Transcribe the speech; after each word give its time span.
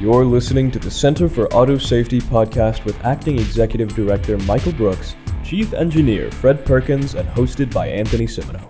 You're 0.00 0.24
listening 0.24 0.70
to 0.70 0.78
the 0.78 0.90
Center 0.90 1.28
for 1.28 1.46
Auto 1.52 1.76
Safety 1.76 2.22
podcast 2.22 2.86
with 2.86 2.98
Acting 3.04 3.38
Executive 3.38 3.94
Director 3.94 4.38
Michael 4.38 4.72
Brooks, 4.72 5.14
Chief 5.44 5.74
Engineer 5.74 6.30
Fred 6.30 6.64
Perkins, 6.64 7.14
and 7.14 7.28
hosted 7.28 7.70
by 7.70 7.86
Anthony 7.88 8.24
Cimino. 8.24 8.66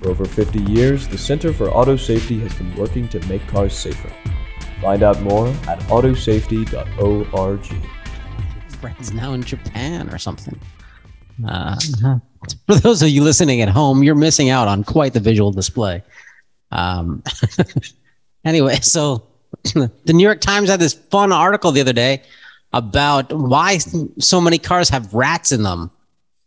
For 0.00 0.10
over 0.10 0.24
50 0.24 0.62
years, 0.62 1.08
the 1.08 1.18
Center 1.18 1.52
for 1.52 1.68
Auto 1.70 1.96
Safety 1.96 2.38
has 2.38 2.54
been 2.54 2.72
working 2.76 3.08
to 3.08 3.18
make 3.26 3.44
cars 3.48 3.76
safer. 3.76 4.08
Find 4.80 5.02
out 5.02 5.20
more 5.22 5.48
at 5.66 5.80
autosafety.org. 5.88 7.66
Friends 8.80 9.12
now 9.12 9.32
in 9.32 9.42
Japan 9.42 10.10
or 10.10 10.18
something. 10.18 10.56
Uh, 11.44 11.76
for 12.68 12.76
those 12.76 13.02
of 13.02 13.08
you 13.08 13.24
listening 13.24 13.62
at 13.62 13.68
home, 13.68 14.04
you're 14.04 14.14
missing 14.14 14.50
out 14.50 14.68
on 14.68 14.84
quite 14.84 15.12
the 15.12 15.18
visual 15.18 15.50
display. 15.50 16.04
Um, 16.70 17.24
anyway, 18.44 18.76
so 18.76 19.26
the 19.74 20.12
New 20.12 20.22
York 20.22 20.40
Times 20.40 20.68
had 20.68 20.80
this 20.80 20.94
fun 20.94 21.32
article 21.32 21.72
the 21.72 21.80
other 21.80 21.92
day 21.92 22.22
about 22.72 23.32
why 23.32 23.78
so 24.18 24.40
many 24.40 24.58
cars 24.58 24.88
have 24.88 25.12
rats 25.12 25.52
in 25.52 25.62
them. 25.62 25.90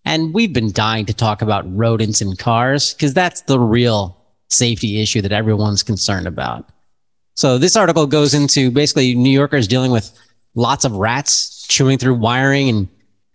And 0.03 0.33
we've 0.33 0.53
been 0.53 0.71
dying 0.71 1.05
to 1.05 1.13
talk 1.13 1.41
about 1.41 1.65
rodents 1.75 2.21
in 2.21 2.35
cars 2.35 2.93
because 2.93 3.13
that's 3.13 3.41
the 3.41 3.59
real 3.59 4.17
safety 4.49 5.01
issue 5.01 5.21
that 5.21 5.31
everyone's 5.31 5.83
concerned 5.83 6.27
about. 6.27 6.69
So 7.35 7.57
this 7.57 7.75
article 7.75 8.05
goes 8.05 8.33
into 8.33 8.71
basically 8.71 9.15
New 9.15 9.31
Yorkers 9.31 9.67
dealing 9.67 9.91
with 9.91 10.17
lots 10.53 10.85
of 10.85 10.93
rats 10.93 11.65
chewing 11.67 11.97
through 11.97 12.15
wiring 12.15 12.69
and 12.69 12.87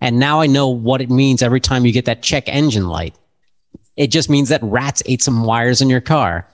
and 0.03 0.19
now 0.19 0.41
I 0.41 0.47
know 0.47 0.69
what 0.69 1.03
it 1.03 1.11
means 1.11 1.43
every 1.43 1.61
time 1.61 1.85
you 1.85 1.93
get 1.93 2.07
that 2.07 2.23
check 2.23 2.45
engine 2.49 2.89
light. 2.89 3.15
It 3.99 4.07
just 4.07 4.31
means 4.31 4.49
that 4.49 4.63
rats 4.63 5.03
ate 5.05 5.23
some 5.23 5.45
wires 5.45 5.83
in 5.83 5.91
your 5.91 6.01
car 6.01 6.49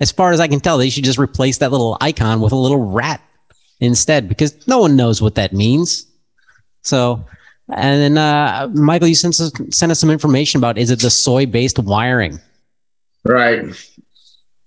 as 0.00 0.12
far 0.12 0.32
as 0.32 0.40
I 0.40 0.48
can 0.48 0.60
tell, 0.60 0.78
they 0.78 0.90
should 0.90 1.04
just 1.04 1.18
replace 1.18 1.58
that 1.58 1.70
little 1.70 1.96
icon 2.00 2.40
with 2.40 2.52
a 2.52 2.56
little 2.56 2.90
rat 2.90 3.20
instead 3.80 4.28
because 4.28 4.66
no 4.66 4.78
one 4.78 4.96
knows 4.96 5.20
what 5.20 5.34
that 5.36 5.52
means. 5.52 6.06
So, 6.82 7.24
and 7.68 8.00
then 8.00 8.18
uh, 8.18 8.68
Michael, 8.72 9.08
you 9.08 9.14
sent 9.14 9.40
us, 9.40 9.52
sent 9.70 9.92
us 9.92 9.98
some 9.98 10.10
information 10.10 10.58
about 10.58 10.78
is 10.78 10.90
it 10.90 11.00
the 11.00 11.10
soy 11.10 11.46
based 11.46 11.78
wiring? 11.78 12.40
Right. 13.24 13.64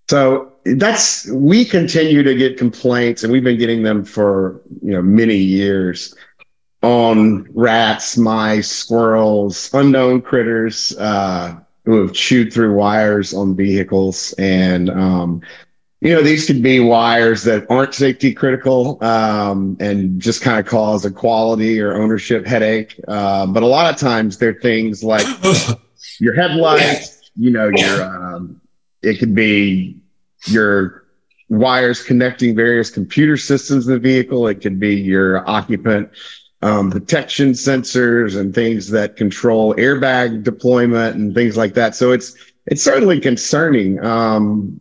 So 0.10 0.52
that's 0.66 1.30
we 1.32 1.64
continue 1.64 2.22
to 2.22 2.36
get 2.36 2.58
complaints, 2.58 3.24
and 3.24 3.32
we've 3.32 3.44
been 3.44 3.58
getting 3.58 3.84
them 3.84 4.04
for 4.04 4.62
you 4.82 4.92
know 4.92 5.02
many 5.02 5.38
years 5.38 6.14
on 6.84 7.48
rats, 7.54 8.18
mice, 8.18 8.70
squirrels, 8.70 9.70
unknown 9.74 10.22
critters. 10.22 10.96
Uh, 10.98 11.58
who 11.86 12.02
have 12.02 12.14
chewed 12.14 12.54
through 12.54 12.74
wires 12.74 13.34
on 13.34 13.56
vehicles. 13.56 14.34
And 14.34 14.90
um, 14.90 15.42
you 16.02 16.16
know 16.16 16.24
these 16.24 16.48
could 16.48 16.64
be 16.64 16.80
wires 16.80 17.44
that 17.44 17.70
aren't 17.70 17.94
safety 17.94 18.34
critical 18.34 19.04
um, 19.04 19.78
and 19.80 20.20
just 20.20 20.42
kind 20.42 20.60
of 20.60 20.66
cause 20.66 21.06
a 21.06 21.12
quality 21.12 21.80
or 21.80 21.94
ownership 21.94 22.46
headache. 22.46 23.00
Uh, 23.08 23.46
but 23.46 23.64
a 23.64 23.68
lot 23.68 23.94
of 23.94 24.00
times 24.00 24.38
they're 24.38 24.54
things 24.54 25.04
like 25.04 25.26
your 26.20 26.34
headlights 26.34 27.22
you 27.36 27.50
know 27.50 27.70
your 27.70 28.04
um, 28.04 28.60
it 29.02 29.20
could 29.20 29.36
be 29.36 29.98
your 30.48 31.06
wires 31.50 32.04
connecting 32.04 32.56
various 32.56 32.90
computer 32.90 33.38
systems 33.38 33.88
in 33.88 33.94
the 33.94 34.00
vehicle. 34.00 34.48
It 34.48 34.62
could 34.62 34.80
be 34.80 34.96
your 34.96 35.48
occupant 35.50 36.10
um, 36.62 36.92
protection 36.92 37.52
sensors 37.52 38.40
and 38.40 38.54
things 38.54 38.90
that 38.90 39.16
control 39.16 39.74
airbag 39.76 40.44
deployment 40.44 41.16
and 41.16 41.34
things 41.34 41.58
like 41.58 41.74
that. 41.74 41.96
So 41.96 42.12
it's 42.12 42.36
it's 42.68 42.84
certainly 42.84 43.20
concerning. 43.20 44.04
Um, 44.04 44.80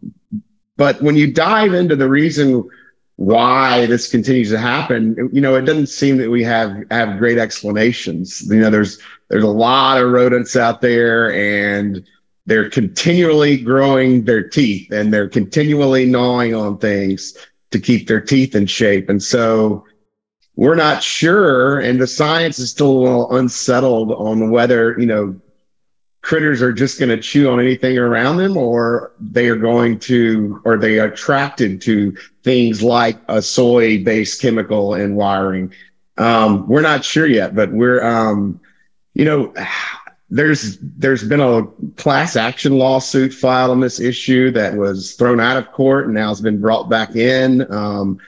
but 0.77 1.01
when 1.03 1.17
you 1.17 1.33
dive 1.33 1.75
into 1.75 1.97
the 1.97 2.09
reason 2.09 2.69
why 3.17 3.87
this 3.87 4.11
continues 4.11 4.51
to 4.51 4.59
happen, 4.59 5.31
you 5.33 5.41
know, 5.41 5.55
it 5.55 5.63
doesn't 5.63 5.89
seem 5.89 6.17
that 6.19 6.31
we 6.31 6.43
have 6.43 6.85
have 6.91 7.19
great 7.19 7.39
explanations. 7.39 8.43
You 8.49 8.61
know, 8.61 8.71
there's 8.71 8.99
there's 9.29 9.45
a 9.45 9.49
lot 9.49 10.03
of 10.03 10.11
rodents 10.11 10.57
out 10.57 10.81
there 10.81 11.33
and 11.33 12.05
they're 12.47 12.71
continually 12.71 13.57
growing 13.59 14.25
their 14.25 14.47
teeth 14.47 14.91
and 14.91 15.13
they're 15.13 15.29
continually 15.29 16.05
gnawing 16.05 16.55
on 16.55 16.79
things 16.79 17.37
to 17.71 17.79
keep 17.79 18.09
their 18.09 18.21
teeth 18.21 18.55
in 18.55 18.67
shape. 18.67 19.09
And 19.09 19.23
so 19.23 19.85
we're 20.57 20.75
not 20.75 21.03
sure, 21.03 21.79
and 21.81 22.01
the 22.01 22.07
science 22.07 22.59
is 22.59 22.71
still 22.71 22.91
a 22.91 22.99
little 22.99 23.37
unsettled 23.37 24.13
on 24.13 24.51
whether 24.51 24.99
you 24.99 25.07
know 25.07 25.41
critters 26.23 26.61
are 26.61 26.73
just 26.73 26.99
going 26.99 27.09
to 27.09 27.21
chew 27.21 27.51
on 27.51 27.61
anything 27.61 27.97
around 27.99 28.37
them, 28.37 28.57
or 28.57 29.13
they 29.21 29.49
are 29.49 29.57
going 29.57 29.99
to, 30.01 30.61
or 30.65 30.77
they 30.77 30.99
are 30.99 31.07
attracted 31.07 31.81
to 31.83 32.15
things 32.43 32.83
like 32.83 33.19
a 33.29 33.41
soy-based 33.41 34.41
chemical 34.41 34.95
and 34.95 35.17
wiring. 35.17 35.73
Um, 36.19 36.69
we're 36.69 36.83
not 36.83 37.05
sure 37.05 37.27
yet, 37.27 37.55
but 37.55 37.73
we're, 37.73 38.05
um, 38.05 38.61
you 39.15 39.25
know, 39.25 39.55
there's 40.31 40.79
there's 40.79 41.25
been 41.25 41.41
a 41.41 41.67
class 41.97 42.37
action 42.37 42.79
lawsuit 42.79 43.35
filed 43.35 43.71
on 43.71 43.81
this 43.81 43.99
issue 43.99 44.51
that 44.53 44.75
was 44.75 45.15
thrown 45.15 45.41
out 45.41 45.57
of 45.57 45.73
court 45.73 46.05
and 46.05 46.15
now 46.15 46.29
has 46.29 46.41
been 46.41 46.61
brought 46.61 46.89
back 46.89 47.17
in. 47.17 47.71
Um, 47.73 48.19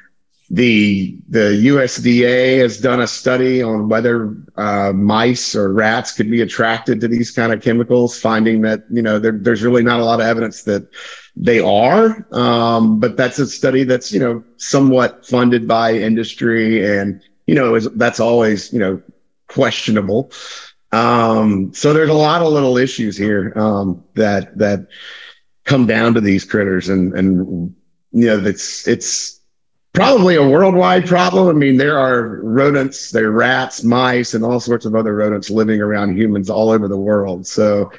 the 0.52 1.18
the 1.30 1.62
USDA 1.64 2.58
has 2.58 2.78
done 2.78 3.00
a 3.00 3.06
study 3.06 3.62
on 3.62 3.88
whether 3.88 4.36
uh, 4.56 4.92
mice 4.92 5.56
or 5.56 5.72
rats 5.72 6.12
could 6.12 6.30
be 6.30 6.42
attracted 6.42 7.00
to 7.00 7.08
these 7.08 7.30
kind 7.30 7.54
of 7.54 7.62
chemicals, 7.62 8.20
finding 8.20 8.60
that 8.60 8.84
you 8.90 9.00
know 9.00 9.18
there, 9.18 9.32
there's 9.32 9.62
really 9.62 9.82
not 9.82 9.98
a 9.98 10.04
lot 10.04 10.20
of 10.20 10.26
evidence 10.26 10.64
that 10.64 10.86
they 11.34 11.58
are. 11.58 12.26
Um, 12.32 13.00
but 13.00 13.16
that's 13.16 13.38
a 13.38 13.46
study 13.46 13.84
that's 13.84 14.12
you 14.12 14.20
know 14.20 14.44
somewhat 14.58 15.26
funded 15.26 15.66
by 15.66 15.94
industry, 15.94 16.86
and 16.86 17.22
you 17.46 17.54
know 17.54 17.74
is, 17.74 17.88
that's 17.92 18.20
always 18.20 18.70
you 18.74 18.78
know 18.78 19.02
questionable. 19.48 20.32
Um, 20.92 21.72
so 21.72 21.94
there's 21.94 22.10
a 22.10 22.12
lot 22.12 22.42
of 22.42 22.52
little 22.52 22.76
issues 22.76 23.16
here 23.16 23.54
um, 23.56 24.04
that 24.16 24.58
that 24.58 24.86
come 25.64 25.86
down 25.86 26.12
to 26.12 26.20
these 26.20 26.44
critters, 26.44 26.90
and 26.90 27.14
and 27.14 27.74
you 28.10 28.26
know 28.26 28.38
it's 28.44 28.86
it's 28.86 29.40
probably 29.92 30.36
a 30.36 30.48
worldwide 30.48 31.06
problem. 31.06 31.48
I 31.48 31.52
mean, 31.52 31.76
there 31.76 31.98
are 31.98 32.40
rodents, 32.42 33.10
there 33.10 33.26
are 33.26 33.32
rats, 33.32 33.82
mice, 33.82 34.34
and 34.34 34.44
all 34.44 34.60
sorts 34.60 34.86
of 34.86 34.94
other 34.94 35.14
rodents 35.14 35.50
living 35.50 35.80
around 35.80 36.16
humans 36.16 36.48
all 36.48 36.70
over 36.70 36.88
the 36.88 36.96
world. 36.96 37.46
So 37.46 37.90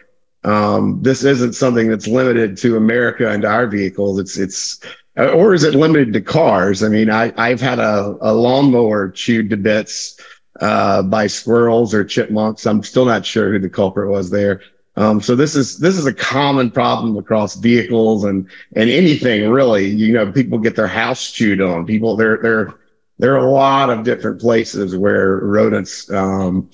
um, 0.44 1.02
this 1.02 1.24
isn't 1.24 1.53
something 1.53 1.88
that's 1.88 2.08
limited 2.08 2.58
to 2.58 2.78
America 2.78 3.30
and 3.30 3.46
our 3.46 3.68
vehicles. 3.68 4.20
It's 4.20 4.38
it's 4.38 4.80
or 5.16 5.53
is 5.53 5.64
it 5.64 5.76
limited 5.76 6.14
to 6.14 6.22
cars? 6.22 6.84
I 6.84 6.90
mean, 6.90 7.09
I 7.09 7.32
I've 7.38 7.62
had 7.62 7.80
a, 7.80 8.18
a 8.22 8.34
lawnmower 8.34 9.12
chewed 9.12 9.50
to 9.52 9.58
bits 9.58 10.20
uh, 10.59 11.03
by 11.03 11.28
squirrels 11.28 11.94
or 11.94 12.03
chipmunks. 12.03 12.66
I'm 12.66 12.84
still 12.84 13.06
not 13.06 13.26
sure 13.26 13.52
who 13.52 13.59
the 13.59 13.70
culprit 13.70 14.09
was 14.09 14.30
there. 14.30 14.62
Um, 14.96 15.22
so 15.22 15.36
this 15.36 15.56
is 15.56 15.80
this 15.80 15.98
is 15.98 16.06
a 16.06 16.14
common 16.14 16.70
problem 16.70 17.18
across 17.18 17.56
vehicles 17.56 18.24
and 18.24 18.48
and 18.76 18.90
anything 18.90 19.50
really. 19.50 19.88
You 19.88 20.14
know, 20.14 20.31
people 20.31 20.59
get 20.59 20.76
their 20.76 20.88
house 20.88 21.31
chewed 21.31 21.62
on. 21.62 21.86
People 21.86 22.16
there 22.16 22.38
there 22.42 22.76
there 23.20 23.34
are 23.34 23.46
a 23.46 23.52
lot 23.52 23.90
of 23.90 24.03
different 24.03 24.40
places 24.42 24.96
where 24.96 25.38
rodents 25.38 26.12
um, 26.12 26.70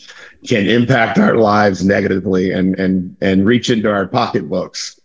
can 0.48 0.68
impact 0.68 1.18
our 1.18 1.38
lives 1.38 1.86
negatively 1.86 2.52
and 2.52 2.78
and 2.78 3.16
and 3.22 3.46
reach 3.46 3.70
into 3.70 3.90
our 3.90 4.06
pocketbooks. 4.06 5.00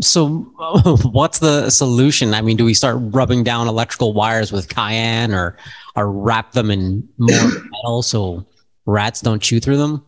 So, 0.00 0.28
what's 1.12 1.40
the 1.40 1.70
solution? 1.70 2.34
I 2.34 2.40
mean, 2.40 2.56
do 2.56 2.64
we 2.64 2.74
start 2.74 2.96
rubbing 3.00 3.44
down 3.44 3.68
electrical 3.68 4.12
wires 4.12 4.50
with 4.50 4.68
cayenne, 4.68 5.32
or 5.32 5.56
or 5.94 6.10
wrap 6.10 6.52
them 6.52 6.70
in 6.70 7.08
more 7.18 7.50
metal 7.72 8.02
so 8.02 8.46
rats 8.86 9.20
don't 9.20 9.42
chew 9.42 9.60
through 9.60 9.76
them? 9.76 10.04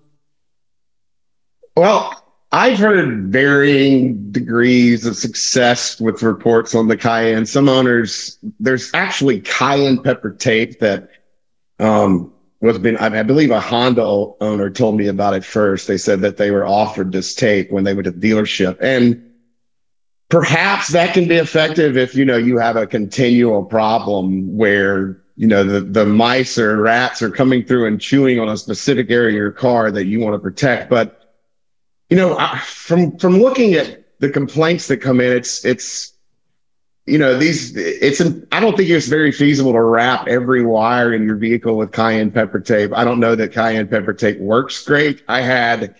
Well, 1.76 2.22
I've 2.52 2.78
heard 2.78 3.32
varying 3.32 4.30
degrees 4.30 5.06
of 5.06 5.16
success 5.16 5.98
with 5.98 6.22
reports 6.22 6.74
on 6.74 6.88
the 6.88 6.98
cayenne. 6.98 7.46
Some 7.46 7.68
owners, 7.68 8.38
there's 8.60 8.92
actually 8.92 9.40
cayenne 9.40 10.02
pepper 10.02 10.32
tape 10.32 10.80
that 10.80 11.08
um, 11.78 12.30
was 12.60 12.78
been. 12.78 12.98
I 12.98 13.22
believe 13.22 13.50
a 13.50 13.60
Honda 13.60 14.02
owner 14.02 14.68
told 14.68 14.96
me 14.96 15.08
about 15.08 15.34
it 15.34 15.44
first. 15.44 15.88
They 15.88 15.96
said 15.96 16.20
that 16.20 16.36
they 16.36 16.50
were 16.50 16.66
offered 16.66 17.10
this 17.10 17.34
tape 17.34 17.72
when 17.72 17.84
they 17.84 17.94
went 17.94 18.04
to 18.04 18.10
the 18.10 18.30
dealership, 18.30 18.76
and 18.80 19.32
perhaps 20.28 20.88
that 20.88 21.14
can 21.14 21.26
be 21.26 21.36
effective 21.36 21.96
if 21.96 22.14
you 22.14 22.24
know 22.26 22.36
you 22.36 22.58
have 22.58 22.76
a 22.76 22.86
continual 22.86 23.64
problem 23.64 24.56
where 24.56 25.22
you 25.36 25.46
know 25.46 25.64
the 25.64 25.80
the 25.80 26.04
mice 26.04 26.58
or 26.58 26.76
rats 26.76 27.22
are 27.22 27.30
coming 27.30 27.64
through 27.64 27.86
and 27.86 27.98
chewing 27.98 28.38
on 28.38 28.50
a 28.50 28.56
specific 28.58 29.10
area 29.10 29.30
of 29.30 29.34
your 29.34 29.52
car 29.52 29.90
that 29.90 30.04
you 30.04 30.20
want 30.20 30.34
to 30.34 30.38
protect, 30.38 30.90
but 30.90 31.21
you 32.12 32.18
know, 32.18 32.36
from 32.58 33.16
from 33.16 33.40
looking 33.40 33.72
at 33.72 34.04
the 34.18 34.28
complaints 34.28 34.86
that 34.88 34.98
come 34.98 35.18
in, 35.18 35.34
it's 35.34 35.64
it's 35.64 36.12
you 37.06 37.16
know 37.16 37.38
these 37.38 37.74
it's 37.74 38.20
an, 38.20 38.46
I 38.52 38.60
don't 38.60 38.76
think 38.76 38.90
it's 38.90 39.06
very 39.06 39.32
feasible 39.32 39.72
to 39.72 39.80
wrap 39.80 40.28
every 40.28 40.62
wire 40.62 41.14
in 41.14 41.22
your 41.22 41.36
vehicle 41.36 41.74
with 41.78 41.90
cayenne 41.90 42.30
pepper 42.30 42.60
tape. 42.60 42.92
I 42.94 43.04
don't 43.04 43.18
know 43.18 43.34
that 43.34 43.54
cayenne 43.54 43.88
pepper 43.88 44.12
tape 44.12 44.38
works 44.40 44.84
great. 44.84 45.22
I 45.26 45.40
had 45.40 45.94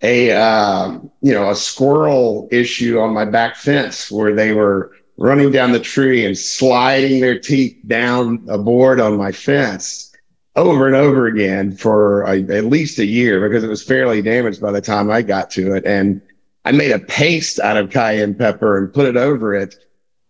a 0.00 0.30
uh, 0.30 1.00
you 1.20 1.34
know 1.34 1.50
a 1.50 1.56
squirrel 1.56 2.48
issue 2.52 3.00
on 3.00 3.12
my 3.12 3.24
back 3.24 3.56
fence 3.56 4.12
where 4.12 4.32
they 4.32 4.52
were 4.52 4.92
running 5.16 5.50
down 5.50 5.72
the 5.72 5.80
tree 5.80 6.24
and 6.24 6.38
sliding 6.38 7.20
their 7.20 7.40
teeth 7.40 7.76
down 7.88 8.46
a 8.48 8.58
board 8.58 9.00
on 9.00 9.16
my 9.16 9.32
fence 9.32 10.15
over 10.56 10.86
and 10.86 10.96
over 10.96 11.26
again 11.26 11.76
for 11.76 12.22
a, 12.22 12.40
at 12.40 12.64
least 12.64 12.98
a 12.98 13.04
year 13.04 13.46
because 13.46 13.62
it 13.62 13.68
was 13.68 13.82
fairly 13.82 14.22
damaged 14.22 14.60
by 14.60 14.72
the 14.72 14.80
time 14.80 15.10
I 15.10 15.22
got 15.22 15.50
to 15.52 15.74
it. 15.74 15.84
And 15.84 16.22
I 16.64 16.72
made 16.72 16.90
a 16.90 16.98
paste 16.98 17.60
out 17.60 17.76
of 17.76 17.90
cayenne 17.90 18.34
pepper 18.34 18.78
and 18.78 18.92
put 18.92 19.06
it 19.06 19.16
over 19.16 19.54
it. 19.54 19.76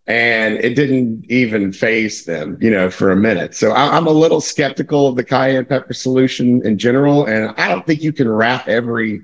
And 0.09 0.55
it 0.59 0.75
didn't 0.75 1.25
even 1.29 1.73
phase 1.73 2.27
them, 2.27 2.59
you 2.61 2.71
know, 2.71 2.91
for 2.91 3.11
a 3.11 3.17
minute. 3.17 3.55
So 3.55 3.71
I, 3.71 3.97
I'm 3.97 4.07
a 4.07 4.13
little 4.13 4.41
skeptical 4.41 5.09
of 5.09 5.17
the 5.17 5.25
cayenne 5.25 5.65
pepper 5.65 5.95
solution 5.95 6.65
in 6.65 6.79
general. 6.79 7.25
And 7.27 7.55
I 7.57 7.69
don't 7.69 7.87
think 7.87 8.03
you 8.03 8.13
can 8.13 8.29
wrap 8.29 8.69
every 8.69 9.23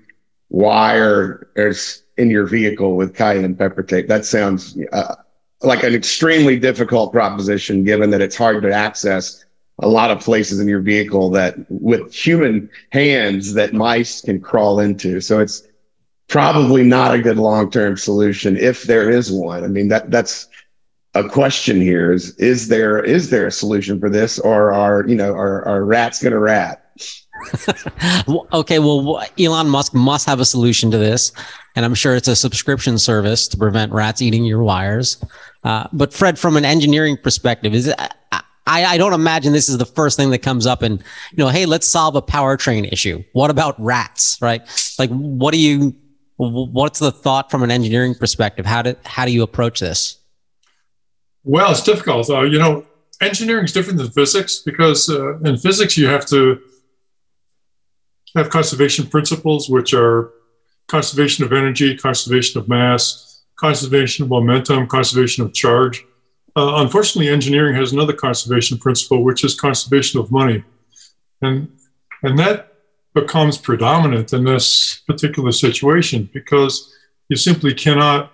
wire 0.49 1.49
in 2.17 2.31
your 2.31 2.47
vehicle 2.47 2.97
with 2.97 3.15
cayenne 3.15 3.55
pepper 3.57 3.83
tape. 3.83 4.09
That 4.09 4.25
sounds 4.25 4.77
uh, 4.93 5.17
like 5.63 5.83
an 5.83 5.95
extremely 5.95 6.59
difficult 6.59 7.13
proposition, 7.13 7.85
given 7.85 8.11
that 8.11 8.21
it's 8.21 8.37
hard 8.37 8.63
to 8.63 8.73
access 8.73 9.45
a 9.81 9.89
lot 9.89 10.11
of 10.11 10.21
places 10.21 10.61
in 10.61 10.69
your 10.69 10.81
vehicle 10.81 11.31
that 11.31 11.57
with 11.69 12.13
human 12.15 12.69
hands 12.91 13.55
that 13.55 13.73
mice 13.73 14.21
can 14.21 14.41
crawl 14.41 14.81
into. 14.81 15.21
So 15.21 15.41
it's 15.41 15.67
probably 16.29 16.85
not 16.85 17.15
a 17.15 17.23
good 17.23 17.39
long-term 17.39 17.97
solution 17.97 18.57
if 18.57 18.85
there 18.85 19.11
is 19.11 19.33
one. 19.33 19.65
I 19.65 19.69
mean, 19.69 19.89
that 19.89 20.11
that's 20.11 20.49
a 21.15 21.29
question 21.29 21.81
here 21.81 22.13
is, 22.13 22.37
is 22.37 22.69
there, 22.69 23.03
is 23.03 23.31
there 23.31 23.47
a 23.47 23.53
solution 23.53 24.01
for 24.01 24.09
this 24.09 24.39
or 24.39 24.73
are, 24.73 25.07
you 25.07 25.15
know, 25.15 25.33
are, 25.33 25.67
are 25.67 25.85
rats 25.85 26.23
going 26.23 26.33
to 26.33 26.39
rat? 26.39 26.79
okay, 28.53 28.79
well, 28.79 29.23
Elon 29.39 29.69
Musk 29.69 29.95
must 29.95 30.27
have 30.27 30.41
a 30.41 30.45
solution 30.45 30.91
to 30.91 30.99
this, 30.99 31.33
and 31.75 31.85
I'm 31.85 31.95
sure 31.95 32.15
it's 32.15 32.29
a 32.29 32.37
subscription 32.37 32.99
service 32.99 33.49
to 33.49 33.57
prevent 33.57 33.93
rats 33.93 34.23
eating 34.23 34.45
your 34.45 34.63
wires. 34.63 35.23
Uh, 35.65 35.89
but 35.93 36.13
Fred, 36.13 36.39
from 36.39 36.57
an 36.57 36.65
engineering 36.65 37.17
perspective, 37.17 37.75
is 37.75 37.89
it, 37.89 37.99
I, 38.67 38.85
I 38.85 38.99
don't 38.99 39.13
imagine 39.13 39.53
this 39.53 39.69
is 39.69 39.79
the 39.79 39.87
first 39.87 40.17
thing 40.17 40.31
that 40.31 40.39
comes 40.39 40.67
up. 40.67 40.83
And 40.83 40.99
you 41.33 41.39
know, 41.39 41.49
hey, 41.49 41.67
let's 41.67 41.87
solve 41.87 42.15
a 42.15 42.23
powertrain 42.23 42.91
issue. 42.93 43.23
What 43.33 43.51
about 43.51 43.81
rats? 43.83 44.39
Right? 44.41 44.63
Like, 44.99 45.11
what 45.11 45.53
do 45.53 45.61
you? 45.61 45.95
What's 46.37 46.99
the 46.99 47.13
thought 47.13 47.51
from 47.51 47.63
an 47.63 47.71
engineering 47.71 48.15
perspective? 48.15 48.67
How 48.67 48.83
do 48.83 48.97
how 49.05 49.25
do 49.25 49.33
you 49.33 49.43
approach 49.43 49.81
this? 49.81 50.19
Well, 51.45 51.71
it's 51.71 51.83
difficult. 51.83 52.31
Uh, 52.31 52.43
you 52.43 52.59
know, 52.59 52.87
engineering 53.21 53.65
is 53.65 53.73
different 53.73 53.99
than 53.99 54.11
physics 54.11 54.59
because 54.59 55.09
uh, 55.09 55.39
in 55.41 55.57
physics 55.57 55.97
you 55.97 56.07
have 56.07 56.27
to 56.27 56.61
have 58.37 58.51
conservation 58.51 59.07
principles, 59.07 59.69
which 59.69 59.93
are 59.93 60.33
conservation 60.89 61.45
of 61.45 61.53
energy, 61.53 61.97
conservation 61.97 62.61
of 62.61 62.69
mass, 62.69 63.43
conservation 63.57 64.25
of 64.25 64.31
momentum, 64.31 64.87
conservation 64.87 65.45
of 65.45 65.53
charge. 65.53 66.05
Uh, 66.55 66.75
unfortunately, 66.77 67.33
engineering 67.33 67.75
has 67.75 67.93
another 67.93 68.13
conservation 68.13 68.79
principle, 68.79 69.25
which 69.25 69.45
is 69.45 69.59
conservation 69.59 70.21
of 70.21 70.31
money. 70.31 70.63
And, 71.41 71.73
and 72.23 72.39
that 72.39 72.73
becomes 73.15 73.59
predominant 73.59 74.33
in 74.33 74.45
this 74.45 75.03
particular 75.07 75.53
situation 75.53 76.29
because 76.33 76.93
you 77.29 77.37
simply 77.37 77.75
cannot 77.75 78.33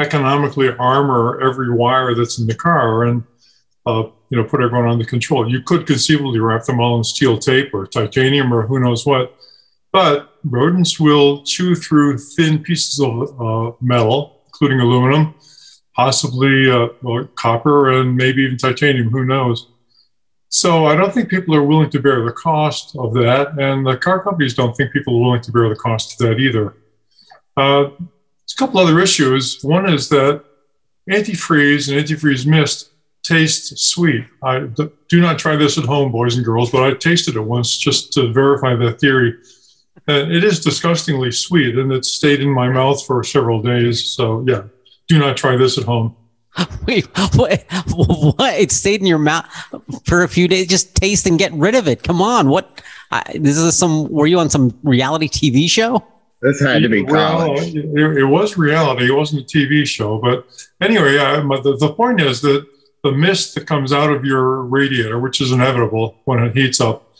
economically 0.00 0.70
armor 0.78 1.40
every 1.40 1.70
wire 1.70 2.14
that's 2.14 2.38
in 2.38 2.46
the 2.46 2.54
car 2.54 3.04
and 3.04 3.24
uh, 3.86 4.04
you 4.30 4.38
know 4.38 4.44
put 4.44 4.62
everyone 4.62 4.88
under 4.88 5.04
control. 5.04 5.50
You 5.50 5.62
could 5.62 5.86
conceivably 5.86 6.38
wrap 6.38 6.64
them 6.64 6.80
all 6.80 6.98
in 6.98 7.04
steel 7.04 7.38
tape 7.38 7.72
or 7.74 7.86
titanium 7.86 8.52
or 8.52 8.66
who 8.66 8.78
knows 8.78 9.06
what, 9.06 9.34
but 9.92 10.34
rodents 10.44 11.00
will 11.00 11.42
chew 11.42 11.74
through 11.74 12.18
thin 12.18 12.62
pieces 12.62 13.00
of 13.00 13.40
uh, 13.40 13.76
metal, 13.80 14.42
including 14.46 14.80
aluminum, 14.80 15.34
possibly 15.98 16.70
uh, 16.70 16.86
copper, 17.34 17.90
and 17.90 18.14
maybe 18.14 18.42
even 18.44 18.56
titanium. 18.56 19.10
Who 19.10 19.24
knows? 19.24 19.66
So 20.48 20.86
I 20.86 20.94
don't 20.94 21.12
think 21.12 21.28
people 21.28 21.56
are 21.56 21.64
willing 21.64 21.90
to 21.90 22.00
bear 22.00 22.24
the 22.24 22.32
cost 22.32 22.96
of 22.96 23.12
that, 23.14 23.58
and 23.58 23.84
the 23.84 23.96
car 23.96 24.22
companies 24.22 24.54
don't 24.54 24.74
think 24.76 24.92
people 24.92 25.16
are 25.16 25.20
willing 25.20 25.42
to 25.42 25.52
bear 25.52 25.68
the 25.68 25.74
cost 25.74 26.12
of 26.12 26.18
that 26.28 26.38
either. 26.38 26.76
Uh, 27.56 27.90
there's 27.98 28.54
a 28.54 28.56
couple 28.56 28.78
other 28.78 29.00
issues. 29.00 29.60
One 29.62 29.92
is 29.92 30.08
that 30.10 30.44
antifreeze 31.10 31.90
and 31.90 31.98
antifreeze 32.00 32.46
mist 32.46 32.90
taste 33.24 33.76
sweet. 33.78 34.24
I 34.42 34.68
do 35.08 35.20
not 35.20 35.38
try 35.40 35.56
this 35.56 35.76
at 35.78 35.84
home, 35.84 36.12
boys 36.12 36.36
and 36.36 36.44
girls, 36.44 36.70
but 36.70 36.84
I 36.84 36.94
tasted 36.94 37.34
it 37.34 37.40
once 37.40 37.76
just 37.76 38.12
to 38.12 38.32
verify 38.32 38.76
that 38.76 39.00
theory. 39.00 39.34
And 40.06 40.30
it 40.32 40.44
is 40.44 40.60
disgustingly 40.60 41.32
sweet, 41.32 41.76
and 41.76 41.92
it 41.92 42.04
stayed 42.04 42.40
in 42.40 42.50
my 42.50 42.68
mouth 42.68 43.04
for 43.04 43.24
several 43.24 43.60
days. 43.60 44.04
So, 44.04 44.44
yeah, 44.46 44.62
do 45.08 45.18
not 45.18 45.36
try 45.36 45.56
this 45.56 45.78
at 45.78 45.84
home. 45.84 46.14
Wait, 46.86 47.06
what? 47.36 47.64
What? 47.94 48.54
It 48.54 48.72
stayed 48.72 49.00
in 49.00 49.06
your 49.06 49.18
mouth 49.18 49.46
for 50.04 50.22
a 50.22 50.28
few 50.28 50.48
days. 50.48 50.66
Just 50.66 50.94
taste 50.94 51.26
and 51.26 51.38
get 51.38 51.52
rid 51.52 51.74
of 51.74 51.88
it. 51.88 52.02
Come 52.02 52.22
on. 52.22 52.48
What? 52.48 52.82
I, 53.10 53.22
this 53.38 53.56
is 53.56 53.76
some. 53.76 54.08
Were 54.08 54.26
you 54.26 54.38
on 54.38 54.50
some 54.50 54.76
reality 54.82 55.28
TV 55.28 55.68
show? 55.68 56.04
This 56.40 56.60
had 56.60 56.82
to 56.82 56.88
be 56.88 57.02
well, 57.02 57.58
it, 57.58 57.74
it, 57.74 58.24
was 58.24 58.56
reality. 58.56 59.06
It 59.06 59.14
wasn't 59.16 59.42
a 59.42 59.44
TV 59.44 59.84
show, 59.84 60.18
but 60.18 60.46
anyway, 60.80 61.18
I, 61.18 61.40
the, 61.40 61.76
the 61.80 61.92
point 61.92 62.20
is 62.20 62.40
that 62.42 62.64
the 63.02 63.10
mist 63.10 63.56
that 63.56 63.66
comes 63.66 63.92
out 63.92 64.12
of 64.12 64.24
your 64.24 64.62
radiator, 64.62 65.18
which 65.18 65.40
is 65.40 65.50
inevitable 65.50 66.14
when 66.26 66.38
it 66.38 66.56
heats 66.56 66.80
up, 66.80 67.12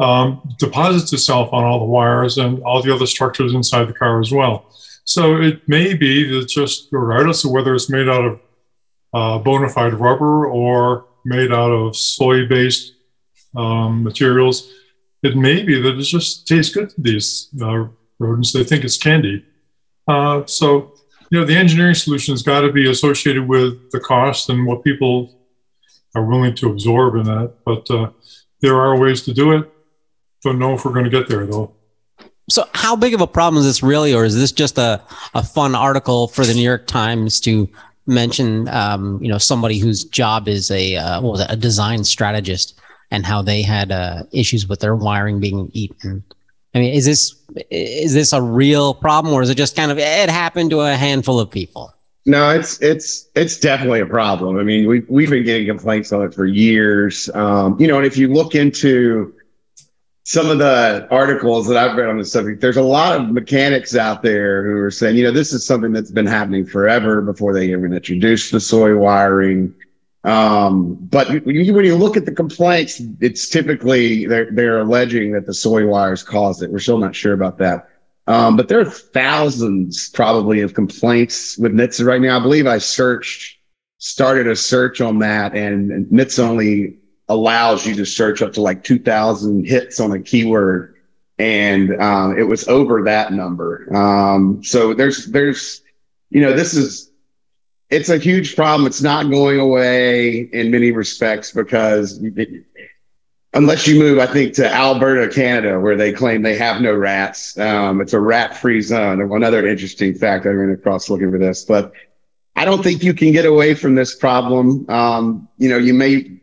um, 0.00 0.42
deposits 0.58 1.12
itself 1.12 1.52
on 1.52 1.62
all 1.62 1.78
the 1.78 1.84
wires 1.84 2.36
and 2.36 2.64
all 2.64 2.82
the 2.82 2.92
other 2.92 3.06
structures 3.06 3.54
inside 3.54 3.84
the 3.84 3.92
car 3.92 4.20
as 4.20 4.32
well. 4.32 4.66
So 5.04 5.36
it 5.40 5.68
may 5.68 5.94
be 5.94 6.28
that 6.30 6.48
just 6.48 6.88
regardless 6.90 7.44
of 7.44 7.50
whether 7.50 7.74
it's 7.74 7.90
made 7.90 8.08
out 8.08 8.24
of 8.24 8.40
uh, 9.12 9.38
bona 9.38 9.68
fide 9.68 9.94
rubber 9.94 10.46
or 10.46 11.06
made 11.24 11.52
out 11.52 11.70
of 11.70 11.96
soy 11.96 12.46
based 12.46 12.94
um, 13.54 14.02
materials, 14.02 14.70
it 15.22 15.36
may 15.36 15.62
be 15.62 15.80
that 15.80 15.98
it 15.98 16.02
just 16.02 16.48
tastes 16.48 16.74
good 16.74 16.90
to 16.90 17.00
these 17.00 17.48
uh, 17.62 17.86
rodents. 18.18 18.52
They 18.52 18.64
think 18.64 18.84
it's 18.84 18.96
candy. 18.96 19.44
Uh, 20.08 20.44
so, 20.46 20.94
you 21.30 21.38
know, 21.38 21.46
the 21.46 21.56
engineering 21.56 21.94
solution 21.94 22.32
has 22.32 22.42
got 22.42 22.62
to 22.62 22.72
be 22.72 22.90
associated 22.90 23.48
with 23.48 23.90
the 23.90 24.00
cost 24.00 24.50
and 24.50 24.66
what 24.66 24.84
people 24.84 25.38
are 26.14 26.24
willing 26.24 26.54
to 26.56 26.70
absorb 26.70 27.16
in 27.16 27.24
that. 27.24 27.54
But 27.64 27.90
uh, 27.90 28.10
there 28.60 28.80
are 28.80 28.98
ways 28.98 29.22
to 29.22 29.34
do 29.34 29.52
it. 29.52 29.70
Don't 30.42 30.58
know 30.58 30.74
if 30.74 30.84
we're 30.84 30.92
going 30.92 31.04
to 31.04 31.10
get 31.10 31.28
there 31.28 31.46
though. 31.46 31.74
So, 32.48 32.68
how 32.74 32.94
big 32.94 33.14
of 33.14 33.20
a 33.20 33.26
problem 33.26 33.60
is 33.60 33.66
this 33.66 33.82
really, 33.82 34.12
or 34.14 34.24
is 34.24 34.36
this 34.36 34.52
just 34.52 34.76
a, 34.76 35.00
a 35.34 35.42
fun 35.42 35.74
article 35.74 36.28
for 36.28 36.44
the 36.44 36.52
New 36.52 36.62
York 36.62 36.86
Times 36.86 37.40
to 37.40 37.68
mention, 38.06 38.68
um, 38.68 39.18
you 39.22 39.28
know, 39.28 39.38
somebody 39.38 39.78
whose 39.78 40.04
job 40.04 40.46
is 40.46 40.70
a 40.70 40.96
uh, 40.96 41.20
what 41.22 41.32
was 41.32 41.40
it, 41.40 41.46
a 41.50 41.56
design 41.56 42.04
strategist, 42.04 42.78
and 43.10 43.24
how 43.24 43.40
they 43.40 43.62
had 43.62 43.90
uh, 43.90 44.24
issues 44.32 44.68
with 44.68 44.80
their 44.80 44.94
wiring 44.94 45.40
being 45.40 45.70
eaten? 45.72 46.22
I 46.74 46.80
mean, 46.80 46.92
is 46.92 47.06
this 47.06 47.34
is 47.70 48.12
this 48.12 48.32
a 48.32 48.42
real 48.42 48.92
problem, 48.92 49.32
or 49.32 49.42
is 49.42 49.48
it 49.48 49.56
just 49.56 49.74
kind 49.74 49.90
of 49.90 49.98
it 49.98 50.28
happened 50.28 50.70
to 50.70 50.80
a 50.80 50.96
handful 50.96 51.40
of 51.40 51.50
people? 51.50 51.94
No, 52.26 52.50
it's 52.50 52.80
it's 52.82 53.28
it's 53.34 53.58
definitely 53.58 54.00
a 54.00 54.06
problem. 54.06 54.58
I 54.58 54.64
mean, 54.64 54.86
we 54.86 55.00
we've 55.08 55.30
been 55.30 55.44
getting 55.44 55.66
complaints 55.66 56.12
on 56.12 56.22
it 56.22 56.34
for 56.34 56.46
years. 56.46 57.30
Um, 57.34 57.80
you 57.80 57.86
know, 57.86 57.96
and 57.96 58.06
if 58.06 58.18
you 58.18 58.28
look 58.28 58.54
into 58.54 59.32
some 60.24 60.48
of 60.48 60.58
the 60.58 61.06
articles 61.10 61.68
that 61.68 61.76
I've 61.76 61.96
read 61.96 62.08
on 62.08 62.16
the 62.16 62.24
subject, 62.24 62.62
there's 62.62 62.78
a 62.78 62.82
lot 62.82 63.20
of 63.20 63.28
mechanics 63.28 63.94
out 63.94 64.22
there 64.22 64.64
who 64.64 64.78
are 64.78 64.90
saying, 64.90 65.16
you 65.16 65.24
know, 65.24 65.30
this 65.30 65.52
is 65.52 65.66
something 65.66 65.92
that's 65.92 66.10
been 66.10 66.26
happening 66.26 66.64
forever 66.64 67.20
before 67.20 67.52
they 67.52 67.70
even 67.70 67.92
introduced 67.92 68.50
the 68.50 68.58
soy 68.58 68.96
wiring. 68.96 69.74
Um, 70.24 70.94
but 70.94 71.28
when 71.44 71.54
you 71.54 71.94
look 71.94 72.16
at 72.16 72.24
the 72.24 72.32
complaints, 72.32 73.02
it's 73.20 73.50
typically 73.50 74.24
they're, 74.24 74.50
they're 74.50 74.80
alleging 74.80 75.32
that 75.32 75.44
the 75.44 75.52
soy 75.52 75.86
wires 75.86 76.22
caused 76.22 76.62
it. 76.62 76.72
We're 76.72 76.78
still 76.78 76.98
not 76.98 77.14
sure 77.14 77.34
about 77.34 77.58
that. 77.58 77.90
Um, 78.26 78.56
but 78.56 78.68
there 78.68 78.80
are 78.80 78.86
thousands 78.86 80.08
probably 80.08 80.62
of 80.62 80.72
complaints 80.72 81.58
with 81.58 81.72
NHTSA 81.72 82.06
right 82.06 82.20
now. 82.22 82.38
I 82.38 82.40
believe 82.40 82.66
I 82.66 82.78
searched, 82.78 83.58
started 83.98 84.46
a 84.46 84.56
search 84.56 85.02
on 85.02 85.18
that 85.18 85.54
and 85.54 86.06
NHTSA 86.06 86.38
only 86.38 86.96
allows 87.34 87.86
you 87.86 87.94
to 87.96 88.06
search 88.06 88.40
up 88.42 88.52
to 88.54 88.62
like 88.62 88.84
2000 88.84 89.66
hits 89.66 90.00
on 90.00 90.12
a 90.12 90.20
keyword 90.20 90.94
and 91.38 92.00
um, 92.00 92.38
it 92.38 92.44
was 92.44 92.68
over 92.68 93.02
that 93.04 93.32
number. 93.32 93.94
Um, 93.94 94.62
so 94.62 94.94
there's 94.94 95.26
there's 95.26 95.82
you 96.30 96.40
know 96.40 96.52
this 96.52 96.74
is 96.74 97.10
it's 97.90 98.08
a 98.08 98.18
huge 98.18 98.56
problem. 98.56 98.86
It's 98.86 99.02
not 99.02 99.30
going 99.30 99.60
away 99.60 100.48
in 100.52 100.70
many 100.70 100.92
respects 100.92 101.52
because 101.52 102.22
it, 102.22 102.64
unless 103.54 103.86
you 103.86 103.98
move 104.00 104.18
i 104.18 104.26
think 104.26 104.52
to 104.52 104.68
alberta 104.68 105.32
canada 105.32 105.78
where 105.78 105.96
they 105.96 106.12
claim 106.12 106.42
they 106.42 106.56
have 106.56 106.80
no 106.80 106.92
rats 106.92 107.56
um, 107.58 108.00
it's 108.00 108.12
a 108.12 108.18
rat 108.18 108.56
free 108.56 108.80
zone 108.80 109.20
another 109.20 109.64
interesting 109.64 110.12
fact 110.12 110.44
i 110.44 110.48
ran 110.48 110.70
across 110.70 111.08
looking 111.08 111.30
for 111.30 111.38
this 111.38 111.64
but 111.64 111.92
i 112.56 112.64
don't 112.64 112.82
think 112.82 113.04
you 113.04 113.14
can 113.14 113.30
get 113.30 113.46
away 113.46 113.72
from 113.74 113.94
this 113.94 114.12
problem. 114.12 114.84
Um, 114.90 115.48
you 115.56 115.68
know 115.68 115.78
you 115.78 115.94
may 115.94 116.40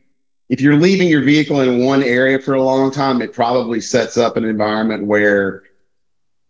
if 0.52 0.60
you're 0.60 0.76
leaving 0.76 1.08
your 1.08 1.24
vehicle 1.24 1.62
in 1.62 1.86
one 1.86 2.04
area 2.04 2.38
for 2.38 2.56
a 2.56 2.62
long 2.62 2.92
time, 2.92 3.22
it 3.22 3.32
probably 3.32 3.80
sets 3.80 4.18
up 4.18 4.36
an 4.36 4.44
environment 4.44 5.08
where 5.08 5.64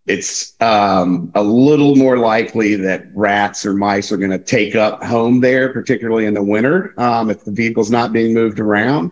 it's 0.08 0.60
um, 0.60 1.32
a 1.36 1.44
little 1.44 1.96
more 1.96 2.18
likely 2.18 2.76
that 2.78 3.06
rats 3.14 3.64
or 3.64 3.76
mice 3.76 4.12
are 4.12 4.18
going 4.18 4.32
to 4.32 4.40
take 4.40 4.76
up 4.76 5.04
home 5.04 5.40
there, 5.40 5.72
particularly 5.72 6.26
in 6.26 6.34
the 6.34 6.42
winter, 6.42 6.96
um, 7.00 7.30
if 7.30 7.46
the 7.46 7.52
vehicle's 7.52 7.92
not 7.92 8.12
being 8.12 8.34
moved 8.34 8.60
around. 8.60 9.12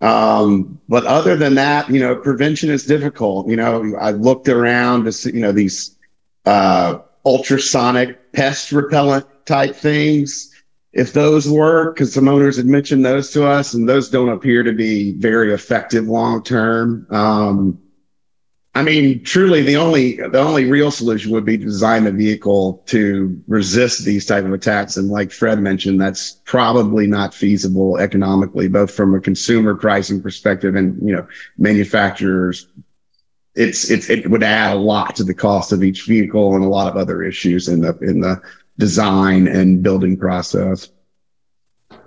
Um, 0.00 0.80
but 0.88 1.04
other 1.04 1.36
than 1.36 1.54
that, 1.56 1.90
you 1.90 2.00
know, 2.00 2.16
prevention 2.16 2.70
is 2.70 2.86
difficult. 2.86 3.48
You 3.48 3.56
know, 3.56 3.96
I 4.00 4.12
looked 4.12 4.48
around 4.48 5.04
to 5.04 5.12
see, 5.12 5.34
you 5.34 5.40
know, 5.40 5.52
these 5.52 5.94
uh, 6.46 7.00
ultrasonic 7.26 8.32
pest 8.32 8.72
repellent 8.72 9.26
type 9.44 9.76
things. 9.76 10.55
If 10.96 11.12
those 11.12 11.46
work, 11.46 11.94
because 11.94 12.14
some 12.14 12.26
owners 12.26 12.56
had 12.56 12.64
mentioned 12.64 13.04
those 13.04 13.30
to 13.32 13.46
us, 13.46 13.74
and 13.74 13.86
those 13.86 14.08
don't 14.08 14.30
appear 14.30 14.62
to 14.62 14.72
be 14.72 15.12
very 15.12 15.52
effective 15.52 16.08
long 16.08 16.42
term. 16.42 17.06
Um, 17.10 17.78
I 18.74 18.82
mean, 18.82 19.22
truly, 19.22 19.60
the 19.60 19.76
only 19.76 20.16
the 20.16 20.38
only 20.38 20.64
real 20.64 20.90
solution 20.90 21.32
would 21.32 21.44
be 21.44 21.58
to 21.58 21.64
design 21.64 22.04
the 22.04 22.12
vehicle 22.12 22.82
to 22.86 23.38
resist 23.46 24.06
these 24.06 24.24
type 24.24 24.46
of 24.46 24.54
attacks. 24.54 24.96
And 24.96 25.10
like 25.10 25.32
Fred 25.32 25.60
mentioned, 25.60 26.00
that's 26.00 26.40
probably 26.46 27.06
not 27.06 27.34
feasible 27.34 27.98
economically, 27.98 28.66
both 28.66 28.90
from 28.90 29.14
a 29.14 29.20
consumer 29.20 29.74
pricing 29.74 30.22
perspective 30.22 30.76
and 30.76 30.98
you 31.06 31.14
know 31.14 31.28
manufacturers. 31.58 32.68
It's 33.54 33.90
it's 33.90 34.08
it 34.08 34.30
would 34.30 34.42
add 34.42 34.74
a 34.74 34.80
lot 34.80 35.14
to 35.16 35.24
the 35.24 35.34
cost 35.34 35.72
of 35.72 35.84
each 35.84 36.06
vehicle 36.06 36.54
and 36.54 36.64
a 36.64 36.68
lot 36.68 36.88
of 36.88 36.96
other 36.96 37.22
issues 37.22 37.68
in 37.68 37.82
the 37.82 37.98
in 37.98 38.20
the 38.20 38.40
design 38.78 39.48
and 39.48 39.82
building 39.82 40.16
process. 40.16 40.90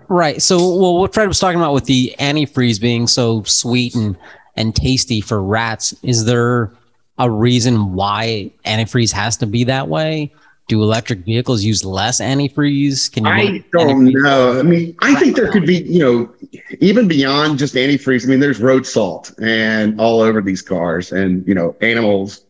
Right. 0.08 0.42
So, 0.42 0.58
well, 0.58 0.98
what 0.98 1.14
Fred 1.14 1.28
was 1.28 1.40
talking 1.40 1.60
about 1.60 1.74
with 1.74 1.86
the 1.86 2.16
antifreeze 2.20 2.82
being 2.82 3.08
so 3.08 3.44
sweet 3.44 3.96
and 3.96 4.18
and 4.56 4.76
tasty 4.76 5.22
for 5.22 5.42
rats. 5.42 5.94
Is 6.04 6.26
there 6.26 6.72
a 7.18 7.30
reason 7.30 7.94
why 7.94 8.52
antifreeze 8.66 9.12
has 9.12 9.38
to 9.38 9.48
be 9.48 9.64
that 9.66 9.88
way? 9.88 10.34
Do 10.68 10.84
electric 10.84 11.20
vehicles 11.26 11.64
use 11.64 11.84
less 11.84 12.22
antifreeze? 12.22 13.12
Can 13.12 13.26
you 13.26 13.32
I 13.32 13.64
don't 13.72 14.06
antifreeze? 14.06 14.24
know. 14.24 14.60
I 14.60 14.64
mean, 14.64 14.96
I 15.02 15.16
think 15.16 15.36
there 15.36 15.52
could 15.52 15.66
be, 15.66 15.80
you 15.80 16.00
know, 16.00 16.32
even 16.80 17.08
beyond 17.08 17.58
just 17.58 17.74
antifreeze. 17.74 18.26
I 18.26 18.30
mean, 18.30 18.40
there's 18.40 18.60
road 18.60 18.86
salt 18.86 19.32
and 19.42 20.00
all 20.00 20.22
over 20.22 20.42
these 20.42 20.62
cars, 20.62 21.12
and 21.12 21.48
you 21.48 21.56
know, 21.56 21.76
animals, 21.82 22.46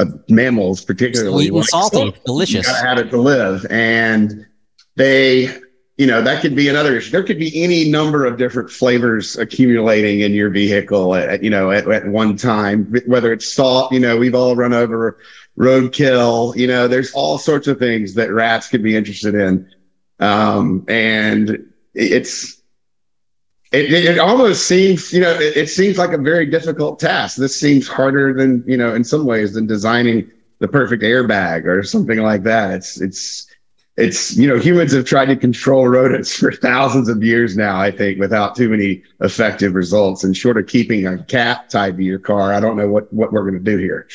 uh, 0.00 0.06
mammals, 0.28 0.84
particularly 0.84 1.48
sweet 1.48 1.56
and 1.56 1.66
salty, 1.66 1.96
salt. 1.96 2.24
delicious. 2.24 2.66
You 2.66 2.72
gotta 2.72 2.86
have 2.86 2.98
it 2.98 3.10
to 3.10 3.20
live, 3.20 3.66
and 3.70 4.46
they 4.96 5.48
you 6.00 6.06
know 6.06 6.22
that 6.22 6.40
could 6.40 6.56
be 6.56 6.66
another 6.68 6.96
issue 6.96 7.10
there 7.10 7.22
could 7.22 7.38
be 7.38 7.62
any 7.62 7.90
number 7.90 8.24
of 8.24 8.38
different 8.38 8.70
flavors 8.70 9.36
accumulating 9.36 10.20
in 10.20 10.32
your 10.32 10.48
vehicle 10.48 11.14
at, 11.14 11.42
you 11.42 11.50
know 11.50 11.70
at, 11.70 11.86
at 11.88 12.06
one 12.06 12.36
time 12.36 12.86
whether 13.06 13.34
it's 13.34 13.46
salt 13.46 13.92
you 13.92 14.00
know 14.00 14.16
we've 14.16 14.34
all 14.34 14.56
run 14.56 14.72
over 14.72 15.18
roadkill 15.58 16.56
you 16.56 16.66
know 16.66 16.88
there's 16.88 17.12
all 17.12 17.36
sorts 17.36 17.66
of 17.68 17.78
things 17.78 18.14
that 18.14 18.32
rats 18.32 18.66
could 18.68 18.82
be 18.82 18.96
interested 18.96 19.34
in 19.34 19.70
um, 20.20 20.86
and 20.88 21.70
it's 21.94 22.59
it, 23.72 23.92
it, 23.92 24.18
almost 24.18 24.66
seems 24.66 25.12
you 25.12 25.20
know 25.20 25.32
it, 25.32 25.56
it 25.56 25.68
seems 25.68 25.96
like 25.96 26.12
a 26.12 26.18
very 26.18 26.46
difficult 26.46 26.98
task. 26.98 27.36
This 27.36 27.58
seems 27.58 27.86
harder 27.86 28.34
than 28.34 28.64
you 28.66 28.76
know 28.76 28.94
in 28.94 29.04
some 29.04 29.26
ways 29.26 29.54
than 29.54 29.66
designing 29.66 30.30
the 30.58 30.68
perfect 30.68 31.02
airbag 31.02 31.66
or 31.66 31.82
something 31.82 32.18
like 32.18 32.42
that. 32.42 32.72
It's 32.72 33.00
it's 33.00 33.46
it's 33.96 34.36
you 34.36 34.48
know 34.48 34.58
humans 34.58 34.92
have 34.92 35.04
tried 35.04 35.26
to 35.26 35.36
control 35.36 35.86
rodents 35.86 36.34
for 36.38 36.52
thousands 36.52 37.08
of 37.08 37.22
years 37.22 37.56
now 37.56 37.80
i 37.80 37.90
think 37.90 38.18
without 38.18 38.56
too 38.56 38.68
many 38.68 39.02
effective 39.20 39.74
results 39.74 40.24
and 40.24 40.36
short 40.36 40.56
of 40.56 40.66
keeping 40.66 41.06
a 41.06 41.22
cat 41.24 41.68
tied 41.68 41.96
to 41.96 42.02
your 42.02 42.18
car. 42.18 42.52
I 42.52 42.60
don't 42.60 42.76
know 42.76 42.88
what 42.88 43.12
what 43.12 43.32
we're 43.32 43.42
going 43.42 43.62
to 43.62 43.70
do 43.70 43.76
here. 43.76 44.08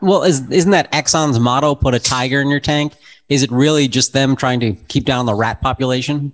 Well 0.00 0.22
is, 0.22 0.48
isn't 0.50 0.70
that 0.72 0.92
exxon's 0.92 1.40
motto 1.40 1.74
put 1.74 1.94
a 1.94 1.98
tiger 1.98 2.40
in 2.40 2.48
your 2.50 2.60
tank 2.60 2.92
is 3.28 3.42
it 3.42 3.50
really 3.50 3.88
just 3.88 4.12
them 4.12 4.36
trying 4.36 4.60
to 4.60 4.72
keep 4.88 5.04
down 5.04 5.26
the 5.26 5.34
rat 5.34 5.60
population? 5.60 6.32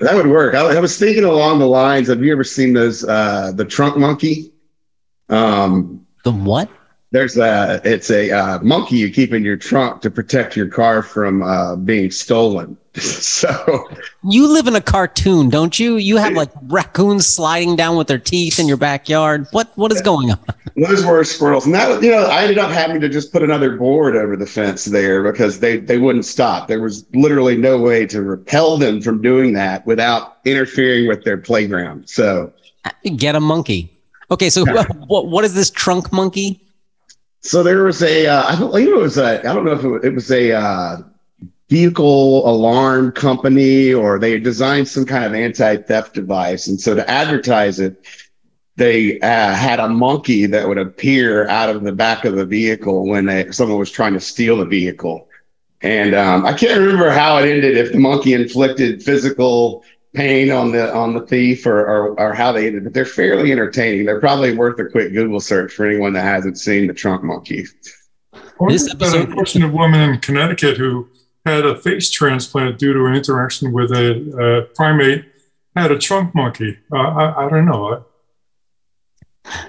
That 0.00 0.14
would 0.14 0.26
work. 0.26 0.54
I, 0.54 0.76
I 0.76 0.80
was 0.80 0.98
thinking 0.98 1.24
along 1.24 1.58
the 1.58 1.66
lines 1.66 2.08
have 2.08 2.22
you 2.22 2.32
ever 2.32 2.44
seen 2.44 2.72
those 2.72 3.04
uh 3.04 3.52
the 3.54 3.64
trunk 3.64 3.96
monkey? 3.96 4.52
Um 5.28 6.06
the 6.24 6.32
what? 6.32 6.68
there's 7.14 7.38
a 7.38 7.80
it's 7.84 8.10
a 8.10 8.32
uh, 8.32 8.58
monkey 8.58 8.96
you 8.96 9.08
keep 9.08 9.32
in 9.32 9.44
your 9.44 9.56
trunk 9.56 10.02
to 10.02 10.10
protect 10.10 10.56
your 10.56 10.66
car 10.66 11.00
from 11.00 11.44
uh, 11.44 11.76
being 11.76 12.10
stolen. 12.10 12.76
so 13.00 13.88
you 14.22 14.46
live 14.46 14.68
in 14.68 14.76
a 14.76 14.80
cartoon, 14.80 15.50
don't 15.50 15.80
you? 15.80 15.96
You 15.96 16.16
have 16.16 16.34
like 16.34 16.50
raccoons 16.68 17.26
sliding 17.26 17.74
down 17.74 17.96
with 17.96 18.06
their 18.06 18.20
teeth 18.20 18.60
in 18.60 18.68
your 18.68 18.76
backyard. 18.76 19.48
What 19.50 19.72
what 19.76 19.90
is 19.90 20.00
going 20.00 20.30
on? 20.30 20.38
Those 20.76 21.04
were 21.04 21.24
squirrels, 21.24 21.66
and 21.66 21.74
that 21.74 22.02
you 22.04 22.10
know 22.10 22.26
I 22.26 22.42
ended 22.42 22.58
up 22.58 22.70
having 22.70 23.00
to 23.00 23.08
just 23.08 23.32
put 23.32 23.42
another 23.42 23.76
board 23.76 24.14
over 24.14 24.36
the 24.36 24.46
fence 24.46 24.84
there 24.84 25.24
because 25.24 25.58
they 25.58 25.78
they 25.78 25.98
wouldn't 25.98 26.24
stop. 26.24 26.68
There 26.68 26.80
was 26.80 27.04
literally 27.14 27.56
no 27.56 27.78
way 27.78 28.06
to 28.06 28.22
repel 28.22 28.76
them 28.78 29.00
from 29.00 29.20
doing 29.20 29.54
that 29.54 29.84
without 29.86 30.38
interfering 30.44 31.08
with 31.08 31.24
their 31.24 31.36
playground. 31.36 32.08
So 32.08 32.52
get 33.16 33.34
a 33.34 33.40
monkey. 33.40 33.90
Okay, 34.30 34.50
so 34.50 34.64
what 35.08 35.26
what 35.26 35.44
is 35.44 35.54
this 35.54 35.68
trunk 35.68 36.12
monkey? 36.12 36.60
So 37.40 37.62
there 37.62 37.84
was 37.84 38.02
a, 38.02 38.26
uh, 38.26 38.44
I 38.44 38.56
believe 38.56 38.88
it 38.88 38.96
was 38.96 39.18
a, 39.18 39.40
I 39.40 39.52
don't 39.52 39.66
know 39.66 39.72
if 39.72 39.84
it 39.84 39.88
was, 39.88 40.04
it 40.04 40.14
was 40.14 40.30
a 40.30 40.52
uh, 40.52 40.96
vehicle 41.70 42.48
alarm 42.48 43.12
company 43.12 43.92
or 43.92 44.18
they 44.18 44.38
designed 44.38 44.86
some 44.86 45.04
kind 45.04 45.24
of 45.24 45.34
anti-theft 45.34 46.14
device. 46.14 46.66
And 46.66 46.80
so 46.80 46.94
to 46.94 47.08
advertise 47.08 47.80
it, 47.80 48.06
they 48.76 49.20
uh, 49.20 49.54
had 49.54 49.80
a 49.80 49.88
monkey 49.88 50.46
that 50.46 50.68
would 50.68 50.78
appear 50.78 51.48
out 51.48 51.70
of 51.70 51.84
the 51.84 51.92
back 51.92 52.24
of 52.24 52.34
the 52.34 52.44
vehicle 52.44 53.08
when 53.08 53.26
they, 53.26 53.50
someone 53.50 53.78
was 53.78 53.90
trying 53.90 54.12
to 54.14 54.20
steal 54.20 54.58
the 54.58 54.66
vehicle. 54.66 55.28
And 55.80 56.14
um, 56.14 56.44
I 56.46 56.54
can't 56.54 56.80
remember 56.80 57.10
how 57.10 57.38
it 57.38 57.48
ended, 57.48 57.76
if 57.76 57.92
the 57.92 57.98
monkey 57.98 58.34
inflicted 58.34 59.02
physical 59.02 59.84
pain 60.14 60.50
on 60.50 60.70
the 60.70 60.94
on 60.94 61.12
the 61.12 61.20
thief 61.26 61.66
or, 61.66 61.80
or, 61.80 62.20
or 62.20 62.32
how 62.32 62.52
they 62.52 62.68
ended 62.68 62.84
but 62.84 62.94
they're 62.94 63.04
fairly 63.04 63.50
entertaining. 63.52 64.06
They're 64.06 64.20
probably 64.20 64.54
worth 64.56 64.78
a 64.78 64.86
quick 64.86 65.12
Google 65.12 65.40
search 65.40 65.72
for 65.74 65.84
anyone 65.84 66.12
that 66.12 66.22
hasn't 66.22 66.58
seen 66.58 66.86
the 66.86 66.94
trunk 66.94 67.24
monkey. 67.24 67.66
This 68.68 68.90
episode, 68.90 69.28
unfortunate 69.28 69.72
woman 69.72 70.00
in 70.00 70.20
Connecticut 70.20 70.76
who 70.76 71.08
had 71.44 71.66
a 71.66 71.76
face 71.76 72.10
transplant 72.10 72.78
due 72.78 72.92
to 72.92 73.04
an 73.06 73.14
interaction 73.14 73.72
with 73.72 73.92
a, 73.92 74.62
a 74.68 74.74
primate 74.74 75.26
had 75.76 75.90
a 75.90 75.98
trunk 75.98 76.34
monkey. 76.34 76.78
Uh, 76.92 76.98
I, 76.98 77.46
I, 77.46 77.50
don't 77.50 77.66
know. 77.66 78.04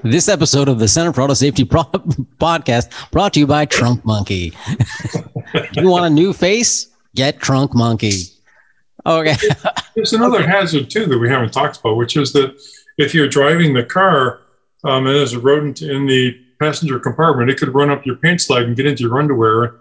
This 0.04 0.30
episode 0.30 0.70
of 0.70 0.80
the 0.80 0.88
Center 0.88 1.12
for 1.12 1.22
Auto 1.22 1.34
Safety 1.34 1.66
Pro- 1.66 1.84
podcast 2.40 3.12
brought 3.12 3.34
to 3.34 3.40
you 3.40 3.48
by 3.48 3.66
Trunk 3.66 4.06
Monkey. 4.06 4.54
you 5.74 5.90
want 5.90 6.06
a 6.06 6.10
new 6.10 6.32
face? 6.32 6.88
Get 7.16 7.40
Trunk 7.40 7.74
Monkey. 7.74 8.24
Okay. 9.06 9.36
There's 9.96 10.14
another 10.14 10.48
hazard 10.48 10.90
too 10.90 11.06
that 11.08 11.18
we 11.18 11.30
haven't 11.30 11.54
talked 11.54 11.80
about, 11.80 11.98
which 11.98 12.16
is 12.16 12.34
that 12.34 12.56
if 12.98 13.14
you're 13.14 13.28
driving 13.28 13.74
the 13.74 13.84
car 13.84 14.42
um, 14.84 15.06
and 15.08 15.16
there's 15.16 15.34
a 15.34 15.40
rodent 15.40 15.82
in 15.82 16.06
the 16.06 16.40
passenger 16.60 17.00
compartment, 17.00 17.50
it 17.50 17.58
could 17.58 17.74
run 17.74 17.90
up 17.90 18.06
your 18.06 18.16
pants 18.16 18.50
leg 18.50 18.66
and 18.66 18.76
get 18.76 18.86
into 18.86 19.04
your 19.04 19.20
underwear, 19.20 19.76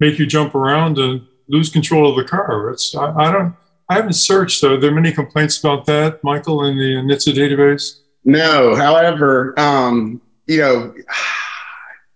make 0.00 0.18
you 0.18 0.26
jump 0.26 0.54
around 0.54 0.98
and 0.98 1.26
lose 1.48 1.70
control 1.70 2.10
of 2.10 2.16
the 2.16 2.24
car. 2.24 2.70
It's 2.70 2.94
I, 2.94 3.12
I 3.12 3.32
don't 3.32 3.54
I 3.88 3.94
haven't 3.94 4.14
searched. 4.14 4.64
Are 4.64 4.78
there 4.78 4.92
many 4.92 5.12
complaints 5.12 5.58
about 5.58 5.86
that, 5.86 6.22
Michael, 6.24 6.64
in 6.64 6.76
the 6.76 6.94
NHTSA 6.94 7.34
database? 7.34 8.00
No. 8.24 8.74
However, 8.74 9.58
um, 9.58 10.20
you 10.46 10.58
know, 10.58 10.94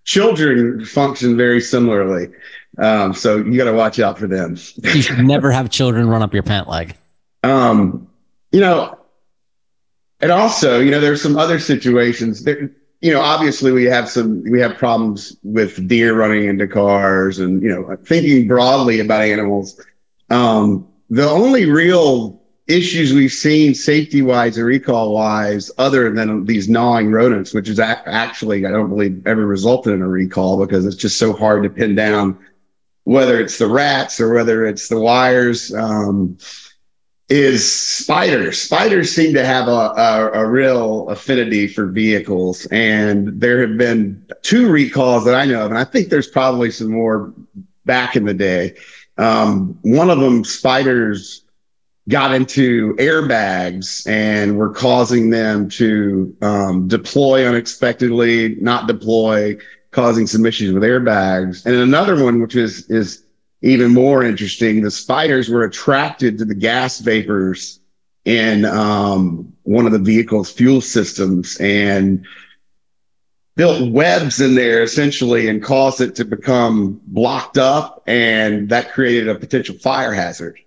children 0.04 0.84
function 0.84 1.36
very 1.36 1.60
similarly. 1.60 2.28
Um, 2.78 3.12
so 3.14 3.36
you 3.38 3.56
got 3.56 3.64
to 3.64 3.72
watch 3.72 4.00
out 4.00 4.18
for 4.18 4.26
them. 4.26 4.56
you 4.76 5.02
should 5.02 5.18
never 5.18 5.52
have 5.52 5.70
children 5.70 6.08
run 6.08 6.22
up 6.22 6.34
your 6.34 6.42
pant 6.42 6.68
leg. 6.68 6.96
Um, 7.42 8.08
you 8.52 8.60
know, 8.60 8.98
and 10.20 10.32
also, 10.32 10.80
you 10.80 10.90
know, 10.90 11.00
there's 11.00 11.22
some 11.22 11.38
other 11.38 11.58
situations 11.58 12.44
that, 12.44 12.70
you 13.00 13.12
know, 13.12 13.20
obviously 13.20 13.72
we 13.72 13.84
have 13.84 14.08
some, 14.08 14.42
we 14.44 14.60
have 14.60 14.76
problems 14.76 15.36
with 15.42 15.88
deer 15.88 16.14
running 16.14 16.44
into 16.44 16.66
cars 16.66 17.38
and, 17.38 17.62
you 17.62 17.68
know, 17.68 17.96
thinking 18.04 18.46
broadly 18.46 19.00
about 19.00 19.22
animals. 19.22 19.80
Um, 20.28 20.86
the 21.08 21.28
only 21.28 21.64
real 21.64 22.42
issues 22.68 23.12
we've 23.12 23.32
seen 23.32 23.74
safety 23.74 24.22
wise 24.22 24.58
or 24.58 24.66
recall 24.66 25.14
wise, 25.14 25.70
other 25.78 26.12
than 26.12 26.44
these 26.44 26.68
gnawing 26.68 27.10
rodents, 27.10 27.52
which 27.52 27.68
is 27.68 27.78
a- 27.78 28.08
actually, 28.08 28.64
I 28.66 28.70
don't 28.70 28.90
believe 28.90 29.26
ever 29.26 29.44
resulted 29.46 29.94
in 29.94 30.02
a 30.02 30.08
recall 30.08 30.64
because 30.64 30.86
it's 30.86 30.96
just 30.96 31.18
so 31.18 31.32
hard 31.32 31.62
to 31.64 31.70
pin 31.70 31.94
down 31.94 32.38
whether 33.04 33.40
it's 33.40 33.58
the 33.58 33.66
rats 33.66 34.20
or 34.20 34.32
whether 34.32 34.64
it's 34.66 34.88
the 34.88 35.00
wires, 35.00 35.74
um, 35.74 36.36
is 37.30 37.72
spiders. 37.72 38.60
Spiders 38.60 39.14
seem 39.14 39.32
to 39.34 39.44
have 39.46 39.68
a, 39.68 39.70
a, 39.70 40.30
a, 40.32 40.46
real 40.48 41.08
affinity 41.08 41.68
for 41.68 41.86
vehicles. 41.86 42.66
And 42.66 43.40
there 43.40 43.60
have 43.66 43.78
been 43.78 44.26
two 44.42 44.68
recalls 44.68 45.24
that 45.24 45.36
I 45.36 45.44
know 45.44 45.64
of, 45.64 45.70
and 45.70 45.78
I 45.78 45.84
think 45.84 46.08
there's 46.08 46.26
probably 46.26 46.72
some 46.72 46.90
more 46.90 47.32
back 47.86 48.16
in 48.16 48.24
the 48.24 48.34
day. 48.34 48.76
Um, 49.16 49.78
one 49.82 50.10
of 50.10 50.18
them, 50.18 50.44
spiders 50.44 51.44
got 52.08 52.34
into 52.34 52.94
airbags 52.96 54.08
and 54.08 54.58
were 54.58 54.70
causing 54.70 55.30
them 55.30 55.68
to 55.68 56.36
um, 56.42 56.88
deploy 56.88 57.46
unexpectedly, 57.46 58.56
not 58.56 58.88
deploy, 58.88 59.56
causing 59.92 60.26
some 60.26 60.44
issues 60.44 60.74
with 60.74 60.82
airbags. 60.82 61.64
And 61.64 61.76
another 61.76 62.22
one, 62.22 62.40
which 62.40 62.56
is 62.56 62.90
is 62.90 63.24
even 63.62 63.92
more 63.92 64.22
interesting, 64.22 64.82
the 64.82 64.90
spiders 64.90 65.48
were 65.48 65.64
attracted 65.64 66.38
to 66.38 66.44
the 66.44 66.54
gas 66.54 67.00
vapors 67.00 67.80
in 68.24 68.64
um, 68.64 69.52
one 69.62 69.86
of 69.86 69.92
the 69.92 69.98
vehicle's 69.98 70.50
fuel 70.50 70.80
systems 70.80 71.56
and 71.60 72.24
built 73.56 73.90
webs 73.92 74.40
in 74.40 74.54
there 74.54 74.82
essentially 74.82 75.48
and 75.48 75.62
caused 75.62 76.00
it 76.00 76.14
to 76.16 76.24
become 76.24 77.00
blocked 77.06 77.58
up 77.58 78.02
and 78.06 78.68
that 78.70 78.92
created 78.92 79.28
a 79.28 79.34
potential 79.34 79.76
fire 79.78 80.12
hazard. 80.12 80.58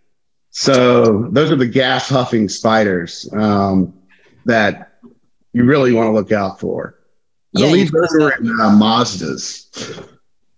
So 0.51 1.27
those 1.31 1.51
are 1.51 1.55
the 1.55 1.67
gas 1.67 2.09
huffing 2.09 2.47
spiders 2.49 3.27
um, 3.33 3.93
that 4.45 4.99
you 5.53 5.63
really 5.65 5.93
want 5.93 6.07
to 6.07 6.11
look 6.11 6.31
out 6.31 6.59
for. 6.59 6.95
I 7.55 7.61
Yeah, 7.61 7.67
believe 7.67 7.91
those 7.91 8.15
are 8.21 8.31
in 8.33 8.47
uh, 8.61 8.69
mazdas 8.71 9.67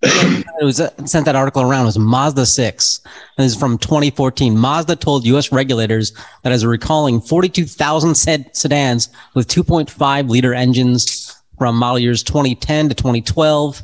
it 0.05 0.63
was 0.63 0.79
uh, 0.79 0.89
sent 1.05 1.25
that 1.25 1.35
article 1.35 1.61
around. 1.61 1.83
It 1.83 1.85
was 1.85 1.99
Mazda 1.99 2.45
6. 2.45 3.01
And 3.37 3.45
this 3.45 3.53
is 3.53 3.59
from 3.59 3.77
2014. 3.77 4.57
Mazda 4.57 4.95
told 4.95 5.25
U.S. 5.25 5.51
regulators 5.51 6.13
that 6.43 6.51
as 6.51 6.65
recalling 6.65 7.21
42,000 7.21 8.15
sed- 8.15 8.55
sedans 8.55 9.09
with 9.33 9.47
2.5 9.47 10.29
liter 10.29 10.53
engines 10.53 11.35
from 11.57 11.75
model 11.75 11.99
years 11.99 12.23
2010 12.23 12.89
to 12.89 12.95
2012 12.95 13.83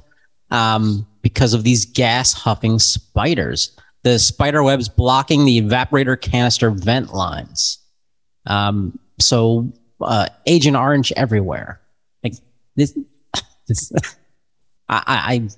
um, 0.51 1.07
because 1.21 1.53
of 1.53 1.63
these 1.63 1.85
gas 1.85 2.33
huffing 2.33 2.79
spiders. 2.79 3.75
The 4.03 4.19
spider 4.19 4.63
webs 4.63 4.89
blocking 4.89 5.45
the 5.45 5.61
evaporator 5.61 6.19
canister 6.19 6.71
vent 6.71 7.13
lines. 7.13 7.79
Um, 8.47 8.97
so 9.19 9.71
uh, 10.01 10.27
Agent 10.47 10.75
Orange 10.75 11.13
everywhere. 11.15 11.79
Like 12.23 12.33
this, 12.75 12.97
this 13.67 13.91
I, 14.89 15.03
I, 15.07 15.49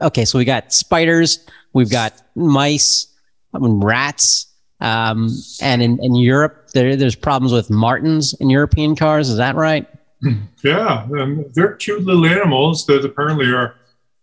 okay, 0.00 0.24
so 0.24 0.38
we 0.38 0.44
got 0.44 0.72
spiders, 0.72 1.46
we've 1.72 1.90
got 1.90 2.20
mice, 2.34 3.06
I 3.54 3.58
mean, 3.58 3.80
rats, 3.80 4.46
um, 4.80 5.30
and 5.60 5.82
in, 5.82 6.02
in 6.02 6.14
Europe, 6.14 6.70
there, 6.72 6.96
there's 6.96 7.14
problems 7.14 7.52
with 7.52 7.70
martens 7.70 8.32
in 8.34 8.48
European 8.48 8.96
cars. 8.96 9.28
Is 9.28 9.36
that 9.36 9.54
right? 9.54 9.86
Yeah, 10.62 11.06
and 11.12 11.46
they're 11.54 11.76
cute 11.76 12.04
little 12.04 12.26
animals 12.26 12.84
that 12.84 13.02
apparently 13.02 13.46
are 13.46 13.76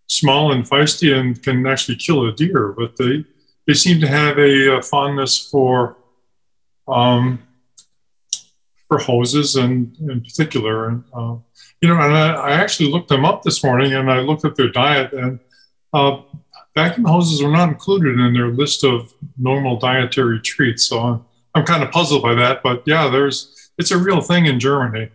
small 0.06 0.52
and 0.52 0.64
feisty 0.64 1.12
and 1.12 1.42
can 1.42 1.66
actually 1.66 1.96
kill 1.96 2.28
a 2.28 2.32
deer, 2.32 2.76
but 2.78 2.96
they 2.98 3.26
they 3.66 3.74
seem 3.74 4.00
to 4.02 4.08
have 4.08 4.38
a, 4.38 4.78
uh 4.78 4.82
fondness 4.84 5.50
for 5.50 5.98
um, 6.88 7.40
for 8.88 9.00
hoses 9.00 9.56
and 9.56 9.98
in 9.98 10.22
particular. 10.22 10.90
And 10.90 11.04
uh, 11.12 11.38
you 11.82 11.90
know, 11.90 12.00
and 12.00 12.16
I, 12.16 12.34
I 12.34 12.52
actually 12.52 12.92
looked 12.92 13.10
them 13.10 13.26
up 13.26 13.42
this 13.42 13.64
morning, 13.64 13.94
and 13.94 14.12
I 14.12 14.20
looked 14.20 14.46
at 14.46 14.56
their 14.56 14.70
diet, 14.70 15.14
and 15.14 15.40
uh, 15.94 16.22
vacuum 16.76 17.06
hoses 17.06 17.42
were 17.42 17.52
not 17.52 17.70
included 17.70 18.20
in 18.20 18.34
their 18.34 18.50
list 18.50 18.84
of 18.84 19.14
normal 19.38 19.78
dietary 19.78 20.40
treats. 20.42 20.86
So 20.86 21.00
I'm, 21.00 21.26
I'm 21.56 21.66
kind 21.66 21.84
of 21.84 21.92
puzzled 21.92 22.22
by 22.22 22.36
that. 22.36 22.62
But 22.64 22.84
yeah, 22.86 23.10
there's 23.10 23.72
it's 23.78 23.92
a 23.92 23.98
real 23.98 24.22
thing 24.22 24.46
in 24.46 24.60
Germany 24.60 25.10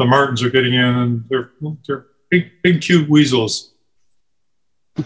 the 0.00 0.06
martens 0.06 0.42
are 0.42 0.50
getting 0.50 0.72
in, 0.72 0.80
and 0.80 1.24
they're 1.28 1.50
they're 1.86 2.06
big, 2.30 2.50
big, 2.62 2.80
cute 2.80 3.08
weasels. 3.08 3.74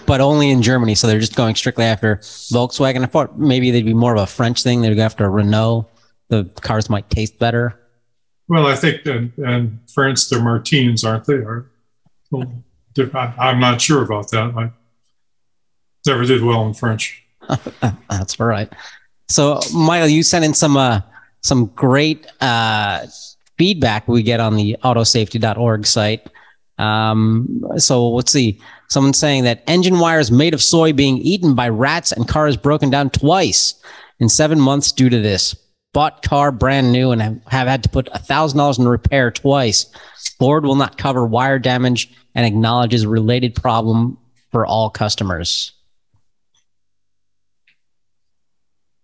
But 0.06 0.20
only 0.20 0.50
in 0.50 0.62
Germany, 0.62 0.94
so 0.94 1.06
they're 1.08 1.18
just 1.18 1.34
going 1.36 1.56
strictly 1.56 1.84
after 1.84 2.16
Volkswagen. 2.16 3.02
I 3.02 3.06
thought 3.06 3.38
maybe 3.38 3.70
they'd 3.70 3.84
be 3.84 3.92
more 3.92 4.14
of 4.14 4.22
a 4.22 4.26
French 4.26 4.62
thing. 4.62 4.80
They'd 4.80 4.94
go 4.94 5.02
after 5.02 5.28
Renault. 5.28 5.90
The 6.28 6.44
cars 6.60 6.88
might 6.88 7.10
taste 7.10 7.38
better. 7.38 7.78
Well, 8.48 8.66
I 8.66 8.76
think 8.76 9.04
and 9.04 9.32
and 9.38 9.80
France, 9.92 10.28
they're 10.28 10.40
Martins, 10.40 11.04
aren't 11.04 11.26
they? 11.26 11.34
Are 11.34 11.70
well, 12.30 12.64
I'm 13.14 13.58
not 13.58 13.80
sure 13.80 14.04
about 14.04 14.30
that. 14.30 14.54
I 14.56 14.70
never 16.06 16.24
did 16.24 16.42
well 16.42 16.66
in 16.66 16.74
French. 16.74 17.22
That's 18.10 18.40
all 18.40 18.46
right. 18.46 18.72
So, 19.28 19.60
Michael, 19.74 20.08
you 20.08 20.22
sent 20.22 20.44
in 20.44 20.54
some 20.54 20.76
uh, 20.76 21.00
some 21.42 21.66
great 21.66 22.26
uh, 22.40 23.06
feedback 23.58 24.08
we 24.08 24.22
get 24.22 24.40
on 24.40 24.56
the 24.56 24.76
autosafety.org 24.82 25.86
site. 25.86 26.26
Um, 26.78 27.62
so 27.76 28.10
let's 28.10 28.32
see. 28.32 28.60
Someone 28.88 29.12
saying 29.12 29.44
that 29.44 29.62
engine 29.66 29.98
wires 29.98 30.30
made 30.30 30.54
of 30.54 30.62
soy 30.62 30.92
being 30.92 31.18
eaten 31.18 31.54
by 31.54 31.68
rats 31.68 32.12
and 32.12 32.28
cars 32.28 32.56
broken 32.56 32.90
down 32.90 33.10
twice 33.10 33.74
in 34.20 34.28
seven 34.28 34.60
months 34.60 34.92
due 34.92 35.08
to 35.08 35.20
this. 35.20 35.54
Bought 35.92 36.22
car 36.22 36.50
brand 36.50 36.90
new 36.90 37.12
and 37.12 37.22
have, 37.22 37.40
have 37.46 37.68
had 37.68 37.82
to 37.84 37.88
put 37.88 38.08
thousand 38.26 38.58
dollars 38.58 38.78
in 38.78 38.88
repair 38.88 39.30
twice. 39.30 39.86
Ford 40.38 40.64
will 40.64 40.74
not 40.74 40.98
cover 40.98 41.24
wire 41.24 41.60
damage 41.60 42.12
and 42.34 42.44
acknowledges 42.44 43.06
related 43.06 43.54
problem 43.54 44.18
for 44.50 44.66
all 44.66 44.90
customers. 44.90 45.73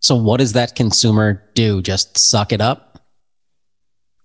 So 0.00 0.16
what 0.16 0.38
does 0.38 0.54
that 0.54 0.74
consumer 0.74 1.44
do? 1.54 1.82
Just 1.82 2.18
suck 2.18 2.52
it 2.52 2.60
up? 2.60 2.90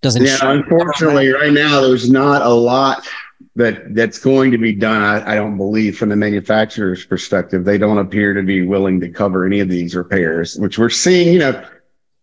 Doesn't 0.02 0.24
yeah 0.24 0.38
unfortunately 0.42 1.30
right 1.30 1.52
now 1.52 1.82
there's 1.82 2.12
not 2.12 2.44
a 2.44 2.50
lot 2.50 3.08
that 3.56 3.96
that's 3.96 4.20
going 4.20 4.52
to 4.52 4.58
be 4.60 4.72
done 4.72 5.02
I, 5.02 5.32
I 5.32 5.36
don't 5.36 5.58
believe 5.58 5.98
from 5.98 6.10
the 6.10 6.16
manufacturer's 6.16 7.04
perspective 7.04 7.66
they 7.66 7.80
don't 7.80 7.98
appear 7.98 8.36
to 8.36 8.44
be 8.44 8.62
willing 8.62 9.00
to 9.00 9.10
cover 9.10 9.48
any 9.48 9.62
of 9.62 9.70
these 9.70 9.96
repairs 9.96 10.58
which 10.58 10.78
we're 10.78 10.92
seeing 10.92 11.34
you 11.34 11.40
know 11.40 11.66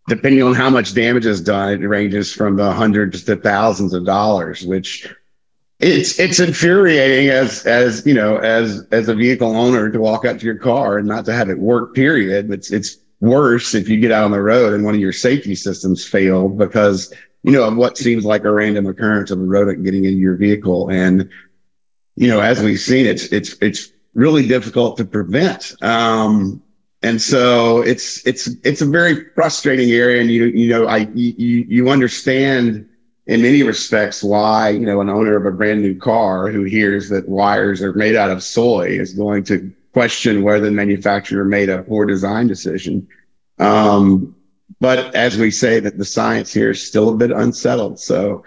depending 0.06 0.44
on 0.44 0.54
how 0.54 0.70
much 0.70 0.94
damage 0.94 1.26
is 1.26 1.40
done 1.40 1.82
it 1.82 1.84
ranges 1.84 2.32
from 2.32 2.54
the 2.54 2.72
hundreds 2.72 3.24
to 3.24 3.34
thousands 3.34 3.94
of 3.94 4.06
dollars 4.06 4.64
which 4.64 5.12
it's 5.80 6.20
it's 6.20 6.38
infuriating 6.38 7.30
as 7.30 7.66
as 7.66 8.06
you 8.06 8.14
know 8.14 8.36
as 8.36 8.86
as 8.92 9.08
a 9.08 9.14
vehicle 9.14 9.56
owner 9.56 9.90
to 9.90 9.98
walk 9.98 10.24
out 10.24 10.38
to 10.38 10.46
your 10.46 10.54
car 10.54 10.98
and 10.98 11.08
not 11.08 11.24
to 11.24 11.32
have 11.32 11.50
it 11.50 11.58
work 11.58 11.96
period 11.96 12.48
it's 12.52 12.70
it's 12.70 12.98
worse 13.22 13.74
if 13.74 13.88
you 13.88 13.98
get 13.98 14.12
out 14.12 14.24
on 14.24 14.32
the 14.32 14.42
road 14.42 14.74
and 14.74 14.84
one 14.84 14.94
of 14.94 15.00
your 15.00 15.12
safety 15.12 15.54
systems 15.54 16.04
failed 16.06 16.58
because 16.58 17.14
you 17.42 17.52
know, 17.52 17.66
of 17.66 17.76
what 17.76 17.98
seems 17.98 18.24
like 18.24 18.44
a 18.44 18.52
random 18.52 18.86
occurrence 18.86 19.30
of 19.30 19.40
a 19.40 19.42
rodent 19.42 19.84
getting 19.84 20.04
into 20.04 20.18
your 20.18 20.36
vehicle. 20.36 20.90
And, 20.90 21.28
you 22.14 22.28
know, 22.28 22.40
as 22.40 22.62
we've 22.62 22.78
seen, 22.78 23.06
it's, 23.06 23.26
it's, 23.32 23.56
it's 23.60 23.92
really 24.14 24.46
difficult 24.46 24.96
to 24.98 25.04
prevent. 25.04 25.74
Um, 25.82 26.62
and 27.02 27.20
so 27.20 27.82
it's, 27.82 28.24
it's, 28.26 28.46
it's 28.62 28.80
a 28.80 28.86
very 28.86 29.24
frustrating 29.34 29.90
area. 29.90 30.20
And 30.20 30.30
you, 30.30 30.44
you 30.44 30.68
know, 30.68 30.86
I, 30.86 31.08
you, 31.14 31.64
you 31.68 31.90
understand 31.90 32.88
in 33.26 33.42
many 33.42 33.64
respects 33.64 34.22
why, 34.22 34.68
you 34.70 34.86
know, 34.86 35.00
an 35.00 35.08
owner 35.08 35.36
of 35.36 35.44
a 35.44 35.56
brand 35.56 35.82
new 35.82 35.98
car 35.98 36.48
who 36.48 36.62
hears 36.62 37.08
that 37.08 37.28
wires 37.28 37.82
are 37.82 37.92
made 37.94 38.14
out 38.14 38.30
of 38.30 38.42
soy 38.42 38.86
is 38.86 39.14
going 39.14 39.42
to 39.44 39.72
question 39.92 40.42
whether 40.42 40.64
the 40.66 40.70
manufacturer 40.70 41.44
made 41.44 41.68
a 41.68 41.82
poor 41.82 42.06
design 42.06 42.46
decision. 42.46 43.06
Um, 43.58 44.34
but 44.80 45.14
as 45.14 45.36
we 45.38 45.50
say 45.50 45.80
that 45.80 45.98
the 45.98 46.04
science 46.04 46.52
here 46.52 46.70
is 46.70 46.86
still 46.86 47.10
a 47.10 47.16
bit 47.16 47.30
unsettled. 47.30 48.00
So 48.00 48.44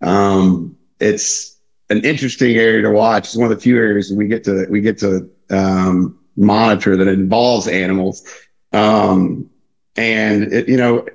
um, 0.00 0.76
it's 1.00 1.58
an 1.90 2.04
interesting 2.04 2.56
area 2.56 2.82
to 2.82 2.90
watch. 2.90 3.26
It's 3.26 3.36
one 3.36 3.50
of 3.50 3.56
the 3.56 3.62
few 3.62 3.76
areas 3.76 4.12
we 4.12 4.26
get 4.28 4.44
to 4.44 4.66
we 4.70 4.80
get 4.80 4.98
to 4.98 5.28
um, 5.50 6.18
monitor 6.36 6.96
that 6.96 7.08
involves 7.08 7.68
animals. 7.68 8.26
Um, 8.72 9.50
and 9.96 10.52
it, 10.52 10.68
you 10.68 10.76
know 10.76 11.06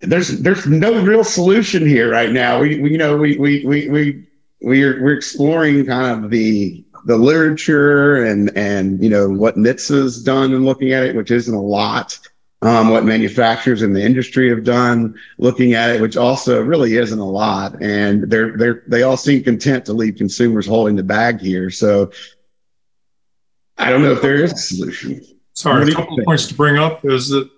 there's 0.00 0.40
there's 0.40 0.66
no 0.66 1.02
real 1.02 1.24
solution 1.24 1.86
here 1.86 2.10
right 2.10 2.30
now. 2.30 2.60
We, 2.60 2.80
we 2.80 2.92
you 2.92 2.98
know 2.98 3.16
we 3.16 3.36
we 3.36 3.64
we 3.64 3.88
we 3.88 4.26
we're 4.60 5.02
we're 5.02 5.16
exploring 5.16 5.86
kind 5.86 6.24
of 6.24 6.30
the 6.30 6.84
the 7.06 7.16
literature 7.16 8.24
and 8.24 8.56
and 8.56 9.02
you 9.02 9.10
know 9.10 9.28
what 9.28 9.56
NHTSA's 9.56 10.22
done 10.22 10.52
in 10.52 10.64
looking 10.64 10.92
at 10.92 11.04
it 11.04 11.14
which 11.16 11.30
isn't 11.30 11.54
a 11.54 11.60
lot 11.60 12.18
um, 12.64 12.88
what 12.88 13.04
manufacturers 13.04 13.82
in 13.82 13.92
the 13.92 14.02
industry 14.02 14.48
have 14.48 14.64
done 14.64 15.14
looking 15.36 15.74
at 15.74 15.90
it, 15.90 16.00
which 16.00 16.16
also 16.16 16.62
really 16.62 16.96
isn't 16.96 17.18
a 17.18 17.24
lot. 17.24 17.80
And 17.82 18.30
they're, 18.30 18.56
they're, 18.56 18.82
they 18.86 19.02
all 19.02 19.18
seem 19.18 19.44
content 19.44 19.84
to 19.84 19.92
leave 19.92 20.16
consumers 20.16 20.66
holding 20.66 20.96
the 20.96 21.02
bag 21.02 21.40
here. 21.40 21.68
So 21.68 22.10
I 23.76 23.90
don't 23.90 24.02
know 24.02 24.12
if 24.12 24.22
there 24.22 24.36
is 24.36 24.52
a 24.52 24.56
solution. 24.56 25.20
Sorry, 25.52 25.92
a 25.92 25.94
couple 25.94 26.18
of 26.18 26.24
points 26.24 26.46
to 26.46 26.54
bring 26.54 26.78
up 26.78 27.04
is 27.04 27.28
that 27.28 27.50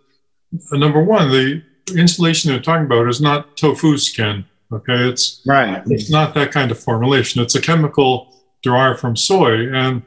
uh, 0.72 0.76
number 0.76 1.02
one, 1.02 1.30
the 1.30 1.62
insulation 1.96 2.50
they're 2.50 2.60
talking 2.60 2.86
about 2.86 3.08
is 3.08 3.20
not 3.20 3.56
tofu 3.56 3.96
skin. 3.98 4.44
Okay, 4.72 5.08
it's 5.08 5.40
Right. 5.46 5.84
it's 5.86 6.10
not 6.10 6.34
that 6.34 6.50
kind 6.50 6.72
of 6.72 6.80
formulation. 6.80 7.40
It's 7.40 7.54
a 7.54 7.60
chemical 7.60 8.35
derived 8.66 8.98
from 9.00 9.14
soy, 9.16 9.54
and 9.82 10.02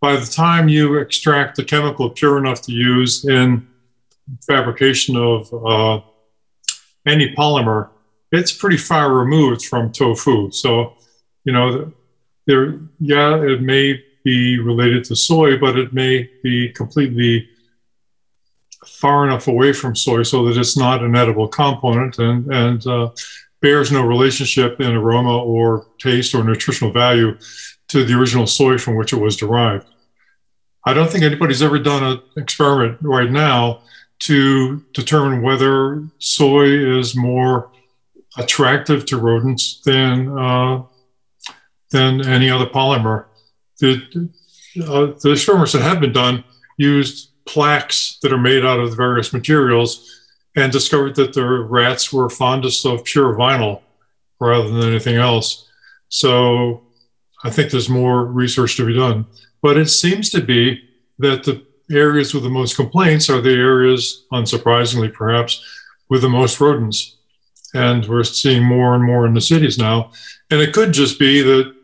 by 0.00 0.14
the 0.22 0.30
time 0.44 0.68
you 0.68 0.84
extract 0.98 1.56
the 1.56 1.64
chemical 1.64 2.10
pure 2.10 2.36
enough 2.38 2.60
to 2.62 2.72
use 2.72 3.24
in 3.24 3.66
fabrication 4.46 5.16
of 5.16 5.40
uh, 5.72 6.00
any 7.06 7.34
polymer, 7.34 7.88
it's 8.32 8.52
pretty 8.52 8.76
far 8.76 9.12
removed 9.12 9.62
from 9.70 9.92
tofu. 9.92 10.50
So, 10.50 10.94
you 11.44 11.52
know, 11.52 11.92
there, 12.46 12.78
yeah, 13.00 13.32
it 13.52 13.62
may 13.62 14.02
be 14.24 14.58
related 14.58 15.04
to 15.04 15.16
soy, 15.16 15.56
but 15.58 15.78
it 15.78 15.92
may 15.92 16.28
be 16.42 16.68
completely 16.80 17.48
far 18.84 19.24
enough 19.26 19.48
away 19.48 19.72
from 19.72 19.96
soy 19.96 20.22
so 20.22 20.44
that 20.44 20.58
it's 20.60 20.76
not 20.76 21.02
an 21.02 21.16
edible 21.16 21.48
component. 21.48 22.18
And 22.18 22.52
and 22.62 22.86
uh, 22.86 23.10
bears 23.62 23.90
no 23.90 24.02
relationship 24.02 24.80
in 24.80 24.92
aroma 24.94 25.38
or 25.54 25.86
taste 25.98 26.34
or 26.34 26.44
nutritional 26.44 26.92
value 26.92 27.36
to 27.88 28.04
the 28.04 28.14
original 28.14 28.46
soy 28.46 28.78
from 28.78 28.96
which 28.96 29.12
it 29.12 29.20
was 29.20 29.36
derived. 29.36 29.86
I 30.84 30.94
don't 30.94 31.10
think 31.10 31.24
anybody's 31.24 31.62
ever 31.62 31.78
done 31.78 32.04
an 32.04 32.20
experiment 32.36 32.98
right 33.02 33.30
now 33.30 33.82
to 34.20 34.80
determine 34.92 35.42
whether 35.42 36.04
soy 36.18 36.66
is 36.98 37.16
more 37.16 37.70
attractive 38.38 39.04
to 39.06 39.18
rodents 39.18 39.80
than 39.82 40.38
uh, 40.38 40.82
than 41.90 42.26
any 42.26 42.50
other 42.50 42.66
polymer. 42.66 43.26
The, 43.78 44.30
uh, 44.82 45.18
the 45.22 45.32
experiments 45.32 45.72
that 45.72 45.82
have 45.82 46.00
been 46.00 46.12
done 46.12 46.44
used 46.76 47.30
plaques 47.46 48.18
that 48.22 48.32
are 48.32 48.38
made 48.38 48.64
out 48.64 48.80
of 48.80 48.96
various 48.96 49.32
materials 49.32 50.12
and 50.56 50.72
discovered 50.72 51.14
that 51.16 51.32
the 51.34 51.44
rats 51.44 52.12
were 52.12 52.28
fondest 52.28 52.84
of 52.86 53.04
pure 53.04 53.34
vinyl 53.34 53.82
rather 54.40 54.68
than 54.68 54.88
anything 54.88 55.16
else. 55.16 55.68
So 56.08 56.85
I 57.44 57.50
think 57.50 57.70
there's 57.70 57.88
more 57.88 58.24
research 58.24 58.76
to 58.76 58.86
be 58.86 58.94
done. 58.94 59.26
But 59.62 59.76
it 59.76 59.86
seems 59.86 60.30
to 60.30 60.42
be 60.42 60.82
that 61.18 61.44
the 61.44 61.64
areas 61.90 62.34
with 62.34 62.42
the 62.42 62.50
most 62.50 62.76
complaints 62.76 63.30
are 63.30 63.40
the 63.40 63.54
areas, 63.54 64.24
unsurprisingly 64.32 65.12
perhaps, 65.12 65.62
with 66.08 66.22
the 66.22 66.28
most 66.28 66.60
rodents. 66.60 67.16
And 67.74 68.06
we're 68.06 68.24
seeing 68.24 68.64
more 68.64 68.94
and 68.94 69.04
more 69.04 69.26
in 69.26 69.34
the 69.34 69.40
cities 69.40 69.78
now. 69.78 70.12
And 70.50 70.60
it 70.60 70.72
could 70.72 70.92
just 70.92 71.18
be 71.18 71.42
that, 71.42 71.74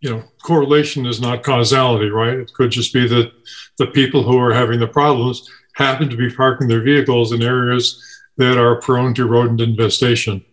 you 0.00 0.10
know, 0.10 0.24
correlation 0.42 1.06
is 1.06 1.20
not 1.20 1.42
causality, 1.42 2.10
right? 2.10 2.38
It 2.38 2.52
could 2.52 2.70
just 2.70 2.92
be 2.92 3.06
that 3.08 3.32
the 3.78 3.86
people 3.86 4.22
who 4.22 4.38
are 4.38 4.52
having 4.52 4.80
the 4.80 4.86
problems 4.86 5.48
happen 5.74 6.08
to 6.10 6.16
be 6.16 6.30
parking 6.30 6.68
their 6.68 6.82
vehicles 6.82 7.32
in 7.32 7.42
areas 7.42 8.04
that 8.36 8.58
are 8.58 8.80
prone 8.80 9.14
to 9.14 9.26
rodent 9.26 9.60
infestation. 9.60 10.44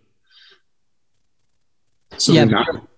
So 2.18 2.34
yeah, 2.34 2.46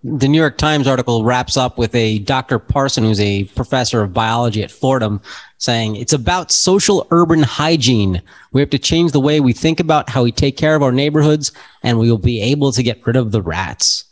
the 0.04 0.28
New 0.28 0.38
York 0.38 0.58
Times 0.58 0.88
article 0.88 1.24
wraps 1.24 1.58
up 1.58 1.78
with 1.78 1.94
a 1.96 2.20
Dr. 2.20 2.60
Parsons, 2.60 3.08
who's 3.08 3.20
a 3.20 3.46
professor 3.46 4.02
of 4.02 4.14
biology 4.14 4.64
at 4.64 4.72
Fordham, 4.72 5.22
saying 5.58 5.96
it's 5.96 6.14
about 6.14 6.52
social 6.52 7.08
urban 7.12 7.44
hygiene. 7.44 8.22
We 8.52 8.62
have 8.62 8.70
to 8.72 8.80
change 8.80 9.12
the 9.12 9.20
way 9.20 9.40
we 9.40 9.54
think 9.54 9.80
about 9.80 10.10
how 10.10 10.24
we 10.24 10.32
take 10.32 10.58
care 10.58 10.76
of 10.76 10.84
our 10.84 10.92
neighborhoods, 10.92 11.52
and 11.84 12.00
we 12.00 12.10
will 12.10 12.18
be 12.18 12.42
able 12.42 12.72
to 12.72 12.84
get 12.84 13.06
rid 13.06 13.16
of 13.16 13.32
the 13.32 13.42
rats 13.42 14.06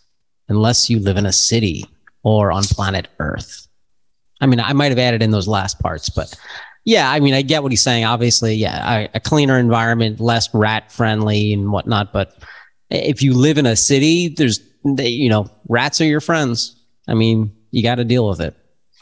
unless 0.49 0.89
you 0.89 0.99
live 0.99 1.17
in 1.17 1.25
a 1.25 1.31
city 1.33 1.85
or 2.23 2.51
on 2.51 2.63
planet 2.63 3.07
Earth. 3.19 3.67
I 4.41 4.47
mean, 4.47 4.59
I 4.59 4.73
might 4.73 4.91
have 4.91 4.99
added 4.99 5.21
in 5.21 5.31
those 5.31 5.47
last 5.47 5.79
parts, 5.79 6.09
but 6.09 6.35
yeah, 6.85 7.09
I 7.09 7.19
mean, 7.19 7.33
I 7.33 7.41
get 7.41 7.63
what 7.63 7.71
he's 7.71 7.81
saying. 7.81 8.05
Obviously, 8.05 8.53
yeah, 8.53 9.07
a, 9.13 9.19
cleaner 9.19 9.57
environment, 9.57 10.19
less 10.19 10.53
rat 10.53 10.91
friendly 10.91 11.51
and 11.51 11.71
whatnot. 11.71 12.13
But 12.13 12.37
if 12.91 13.23
you 13.23 13.33
live 13.33 13.57
in 13.57 13.65
a 13.65 13.75
city, 13.75 14.27
there's, 14.27 14.59
you 14.85 15.29
know, 15.29 15.49
rats 15.67 15.99
are 16.01 16.05
your 16.05 16.21
friends. 16.21 16.75
I 17.07 17.13
mean, 17.13 17.55
you 17.71 17.83
got 17.83 17.95
to 17.95 18.05
deal 18.05 18.27
with 18.27 18.41
it. 18.41 18.55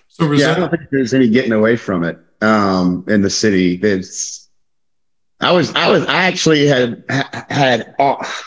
So 0.08 0.32
yeah, 0.32 0.52
I 0.52 0.56
don't 0.56 0.69
think 0.69 0.89
there's 0.91 1.13
any 1.13 1.30
getting 1.30 1.52
away 1.52 1.76
from 1.76 2.04
it 2.04 2.19
um, 2.41 3.04
in 3.08 3.22
the 3.22 3.30
city. 3.30 3.80
It's, 3.82 4.50
I 5.41 5.52
was, 5.52 5.74
I 5.76 5.89
was, 5.89 6.06
I 6.06 6.24
actually 6.24 6.67
had 6.67 7.04
had 7.50 7.96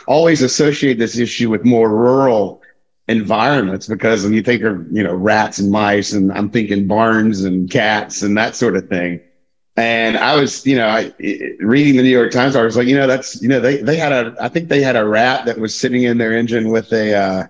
always 0.07 0.43
associated 0.43 0.99
this 0.99 1.19
issue 1.19 1.51
with 1.51 1.65
more 1.65 1.91
rural 1.91 2.63
environments 3.09 3.87
because 3.87 4.25
when 4.25 4.33
you 4.33 4.43
think 4.43 4.63
of 4.63 4.85
you 4.91 5.03
know 5.03 5.15
rats 5.15 5.61
and 5.61 5.71
mice 5.71 6.13
and 6.13 6.33
i'm 6.33 6.51
thinking 6.51 6.89
barns 6.89 7.45
and 7.45 7.71
cats 7.71 8.23
and 8.23 8.37
that 8.37 8.57
sort 8.57 8.75
of 8.75 8.89
thing 8.89 9.21
and 9.77 10.17
i 10.17 10.35
was 10.35 10.67
you 10.67 10.77
know 10.77 10.87
I, 10.89 11.13
reading 11.61 11.97
the 11.97 12.03
new 12.03 12.09
york 12.09 12.33
times 12.33 12.57
i 12.57 12.63
was 12.63 12.77
like 12.77 12.87
you 12.87 12.97
know 12.97 13.07
that's 13.07 13.41
you 13.43 13.49
know 13.49 13.61
they 13.61 13.79
they 13.79 13.97
had 13.97 14.13
a 14.13 14.35
i 14.41 14.49
think 14.49 14.69
they 14.69 14.83
had 14.83 14.97
a 14.97 15.07
rat 15.07 15.45
that 15.47 15.59
was 15.59 15.79
sitting 15.79 16.05
in 16.05 16.19
their 16.19 16.37
engine 16.37 16.71
with 16.71 16.93
a 16.93 17.15
uh 17.15 17.47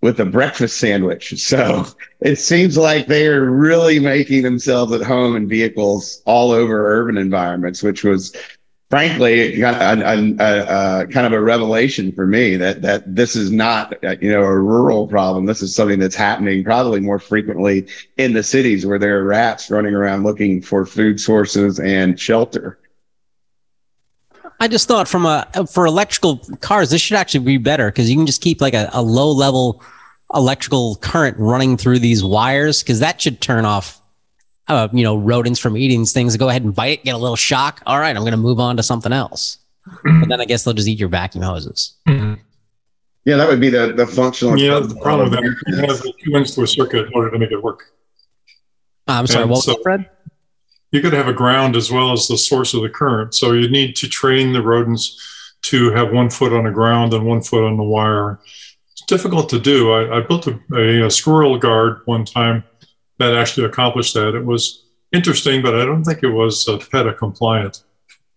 with 0.00 0.20
a 0.20 0.24
breakfast 0.24 0.76
sandwich. 0.78 1.34
So 1.48 1.86
it 2.20 2.36
seems 2.36 2.76
like 2.76 3.06
they 3.06 3.26
are 3.26 3.50
really 3.50 3.98
making 3.98 4.42
themselves 4.42 4.92
at 4.92 5.02
home 5.02 5.34
in 5.34 5.48
vehicles 5.48 6.22
all 6.26 6.52
over 6.52 7.00
urban 7.00 7.16
environments 7.16 7.82
which 7.82 8.04
was 8.04 8.36
frankly, 8.90 9.60
a, 9.60 9.70
a, 9.70 11.02
a, 11.02 11.06
kind 11.06 11.26
of 11.26 11.32
a 11.32 11.40
revelation 11.40 12.12
for 12.12 12.26
me 12.26 12.56
that 12.56 12.82
that 12.82 13.14
this 13.14 13.36
is 13.36 13.50
not 13.50 13.94
you 14.22 14.30
know 14.30 14.42
a 14.42 14.58
rural 14.58 15.06
problem. 15.06 15.46
This 15.46 15.62
is 15.62 15.74
something 15.74 15.98
that's 15.98 16.16
happening 16.16 16.64
probably 16.64 17.00
more 17.00 17.18
frequently 17.18 17.86
in 18.16 18.32
the 18.32 18.42
cities 18.42 18.86
where 18.86 18.98
there 18.98 19.20
are 19.20 19.24
rats 19.24 19.70
running 19.70 19.94
around 19.94 20.24
looking 20.24 20.62
for 20.62 20.86
food 20.86 21.20
sources 21.20 21.78
and 21.78 22.18
shelter. 22.18 22.78
I 24.60 24.66
just 24.66 24.88
thought 24.88 25.06
from 25.06 25.24
a 25.26 25.46
for 25.70 25.86
electrical 25.86 26.38
cars, 26.60 26.90
this 26.90 27.00
should 27.00 27.16
actually 27.16 27.44
be 27.44 27.58
better 27.58 27.86
because 27.88 28.10
you 28.10 28.16
can 28.16 28.26
just 28.26 28.42
keep 28.42 28.60
like 28.60 28.74
a, 28.74 28.90
a 28.92 29.02
low 29.02 29.30
level 29.30 29.82
electrical 30.34 30.96
current 30.96 31.36
running 31.38 31.76
through 31.76 31.98
these 31.98 32.22
wires 32.22 32.82
because 32.82 33.00
that 33.00 33.20
should 33.20 33.40
turn 33.40 33.64
off 33.64 33.97
uh, 34.68 34.88
you 34.92 35.02
know, 35.02 35.16
rodents 35.16 35.58
from 35.58 35.76
eating 35.76 36.04
things, 36.04 36.36
go 36.36 36.48
ahead 36.48 36.62
and 36.62 36.74
bite, 36.74 37.04
get 37.04 37.14
a 37.14 37.18
little 37.18 37.36
shock. 37.36 37.82
All 37.86 37.98
right, 37.98 38.14
I'm 38.14 38.22
going 38.22 38.32
to 38.32 38.36
move 38.36 38.60
on 38.60 38.76
to 38.76 38.82
something 38.82 39.12
else. 39.12 39.58
Mm-hmm. 39.88 40.20
but 40.20 40.28
then 40.28 40.40
I 40.40 40.44
guess 40.44 40.64
they'll 40.64 40.74
just 40.74 40.88
eat 40.88 40.98
your 40.98 41.08
vacuum 41.08 41.42
hoses. 41.42 41.94
Mm-hmm. 42.06 42.34
Yeah, 43.24 43.36
that 43.36 43.48
would 43.48 43.60
be 43.60 43.70
the, 43.70 43.92
the 43.92 44.06
functional. 44.06 44.58
Yeah, 44.58 44.80
the 44.80 44.94
problem 44.96 45.30
with 45.30 45.38
that, 45.38 45.56
you 45.66 45.76
have 45.76 46.02
two 46.02 46.36
ends 46.36 46.54
to 46.54 46.62
a 46.62 46.66
circuit 46.66 47.06
in 47.06 47.12
order 47.14 47.30
to 47.30 47.38
make 47.38 47.50
it 47.50 47.62
work. 47.62 47.92
Uh, 49.06 49.12
I'm 49.12 49.26
sorry, 49.26 49.42
and 49.42 49.50
what 49.50 49.56
was 49.56 49.64
so 49.64 49.72
that, 49.72 49.82
Fred? 49.82 50.10
You 50.90 51.00
could 51.00 51.12
have 51.12 51.28
a 51.28 51.32
ground 51.32 51.76
as 51.76 51.90
well 51.90 52.12
as 52.12 52.28
the 52.28 52.38
source 52.38 52.74
of 52.74 52.82
the 52.82 52.88
current. 52.88 53.34
So 53.34 53.52
you 53.52 53.68
need 53.68 53.96
to 53.96 54.08
train 54.08 54.52
the 54.52 54.62
rodents 54.62 55.54
to 55.62 55.90
have 55.92 56.12
one 56.12 56.30
foot 56.30 56.52
on 56.52 56.64
the 56.64 56.70
ground 56.70 57.12
and 57.12 57.26
one 57.26 57.42
foot 57.42 57.66
on 57.66 57.76
the 57.76 57.82
wire. 57.82 58.40
It's 58.92 59.04
difficult 59.06 59.48
to 59.50 59.58
do. 59.58 59.92
I, 59.92 60.18
I 60.18 60.20
built 60.20 60.46
a, 60.46 60.58
a, 60.74 61.06
a 61.06 61.10
squirrel 61.10 61.58
guard 61.58 62.00
one 62.06 62.24
time 62.24 62.64
that 63.18 63.34
actually 63.34 63.66
accomplished 63.66 64.14
that. 64.14 64.34
It 64.34 64.44
was 64.44 64.84
interesting, 65.12 65.62
but 65.62 65.74
I 65.74 65.84
don't 65.84 66.04
think 66.04 66.22
it 66.22 66.28
was 66.30 66.68
uh, 66.68 66.78
PETA 66.78 67.14
compliant. 67.14 67.82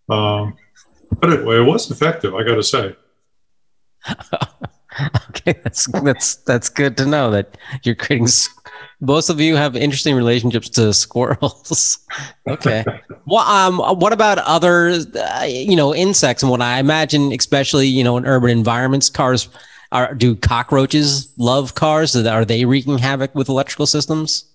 Um, 0.10 0.56
but 1.20 1.32
it, 1.32 1.40
it 1.42 1.64
was 1.64 1.90
effective, 1.92 2.36
I 2.36 2.44
got 2.44 2.56
to 2.56 2.64
say. 2.64 2.96
okay, 5.30 5.60
that's 5.64 5.86
that's 6.02 6.36
that's 6.38 6.70
good 6.70 6.98
to 6.98 7.06
know 7.06 7.32
that 7.32 7.58
you're 7.84 7.96
creating. 7.96 8.28
Both 9.00 9.30
of 9.30 9.40
you 9.40 9.56
have 9.56 9.76
interesting 9.76 10.16
relationships 10.16 10.70
to 10.70 10.94
squirrels. 10.94 12.00
okay. 12.48 12.84
well, 13.26 13.48
um, 13.48 13.80
what 14.00 14.14
about 14.14 14.38
other, 14.40 14.90
uh, 14.90 15.44
you 15.48 15.76
know, 15.76 15.94
insects 15.96 16.44
and 16.44 16.52
what 16.52 16.62
I 16.62 16.80
imagine, 16.80 17.32
especially 17.32 17.88
you 17.88 18.04
know, 18.04 18.18
in 18.18 18.26
urban 18.26 18.50
environments, 18.52 19.10
cars 19.10 19.50
are. 19.92 20.14
Do 20.14 20.36
cockroaches 20.36 21.32
love 21.38 21.76
cars? 21.76 22.16
Are 22.16 22.46
they 22.46 22.66
wreaking 22.66 22.98
havoc 22.98 23.34
with 23.36 23.50
electrical 23.50 23.86
systems? 23.86 24.46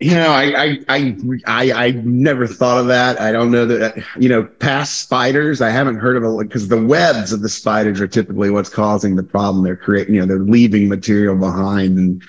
You 0.00 0.14
know, 0.14 0.30
I, 0.30 0.44
I, 0.56 0.78
I, 0.88 1.16
I, 1.46 1.86
I 1.86 1.90
never 2.04 2.46
thought 2.46 2.78
of 2.78 2.86
that. 2.86 3.20
I 3.20 3.32
don't 3.32 3.50
know 3.50 3.66
that, 3.66 4.04
you 4.16 4.28
know, 4.28 4.44
past 4.44 5.00
spiders, 5.02 5.60
I 5.60 5.70
haven't 5.70 5.96
heard 5.96 6.16
of 6.16 6.22
it 6.22 6.48
because 6.48 6.68
the 6.68 6.84
webs 6.84 7.32
of 7.32 7.42
the 7.42 7.48
spiders 7.48 8.00
are 8.00 8.06
typically 8.06 8.50
what's 8.50 8.68
causing 8.68 9.16
the 9.16 9.24
problem. 9.24 9.64
They're 9.64 9.76
creating, 9.76 10.14
you 10.14 10.20
know, 10.20 10.26
they're 10.26 10.38
leaving 10.38 10.88
material 10.88 11.34
behind 11.34 11.98
and 11.98 12.22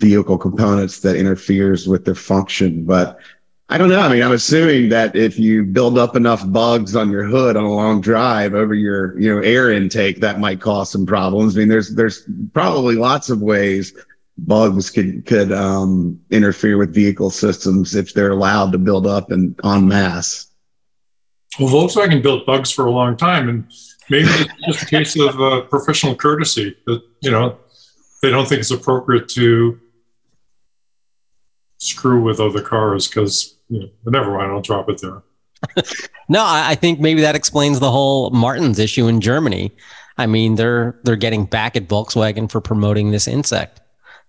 vehicle 0.00 0.36
components 0.36 1.00
that 1.00 1.16
interferes 1.16 1.88
with 1.88 2.04
their 2.04 2.14
function. 2.14 2.84
But 2.84 3.18
I 3.70 3.78
don't 3.78 3.88
know. 3.88 4.00
I 4.00 4.12
mean, 4.12 4.22
I'm 4.22 4.32
assuming 4.32 4.90
that 4.90 5.16
if 5.16 5.38
you 5.38 5.64
build 5.64 5.96
up 5.96 6.16
enough 6.16 6.44
bugs 6.52 6.94
on 6.94 7.10
your 7.10 7.24
hood 7.24 7.56
on 7.56 7.64
a 7.64 7.72
long 7.72 8.02
drive 8.02 8.52
over 8.52 8.74
your, 8.74 9.18
you 9.18 9.34
know, 9.34 9.40
air 9.40 9.72
intake, 9.72 10.20
that 10.20 10.40
might 10.40 10.60
cause 10.60 10.90
some 10.90 11.06
problems. 11.06 11.56
I 11.56 11.60
mean, 11.60 11.68
there's, 11.68 11.94
there's 11.94 12.28
probably 12.52 12.96
lots 12.96 13.30
of 13.30 13.40
ways 13.40 13.94
bugs 14.38 14.90
could 14.90 15.26
could 15.26 15.52
um, 15.52 16.20
interfere 16.30 16.76
with 16.76 16.94
vehicle 16.94 17.30
systems 17.30 17.94
if 17.94 18.14
they're 18.14 18.32
allowed 18.32 18.72
to 18.72 18.78
build 18.78 19.06
up 19.06 19.30
and 19.30 19.58
en 19.64 19.88
masse. 19.88 20.48
Well, 21.58 21.68
Volkswagen 21.68 22.22
built 22.22 22.46
bugs 22.46 22.70
for 22.70 22.86
a 22.86 22.90
long 22.90 23.16
time, 23.16 23.48
and 23.48 23.70
maybe 24.10 24.28
it's 24.28 24.66
just 24.66 24.82
a 24.82 24.86
case 24.86 25.18
of 25.18 25.40
uh, 25.40 25.62
professional 25.62 26.16
courtesy 26.16 26.76
that 26.86 27.02
you 27.20 27.30
know 27.30 27.58
they 28.22 28.30
don't 28.30 28.48
think 28.48 28.60
it's 28.60 28.70
appropriate 28.70 29.28
to 29.30 29.78
screw 31.78 32.22
with 32.22 32.40
other 32.40 32.62
cars 32.62 33.06
because 33.06 33.56
you 33.68 33.80
know, 33.80 33.88
never 34.06 34.36
mind, 34.36 34.50
I'll 34.50 34.60
drop 34.60 34.88
it 34.88 35.00
there. 35.00 35.22
no, 36.28 36.44
I 36.44 36.74
think 36.74 37.00
maybe 37.00 37.20
that 37.22 37.36
explains 37.36 37.80
the 37.80 37.90
whole 37.90 38.30
martens 38.30 38.78
issue 38.78 39.06
in 39.06 39.20
Germany. 39.20 39.72
I 40.18 40.26
mean, 40.26 40.56
they're 40.56 40.98
they're 41.04 41.16
getting 41.16 41.44
back 41.44 41.76
at 41.76 41.88
Volkswagen 41.88 42.50
for 42.50 42.60
promoting 42.60 43.10
this 43.10 43.28
insect. 43.28 43.80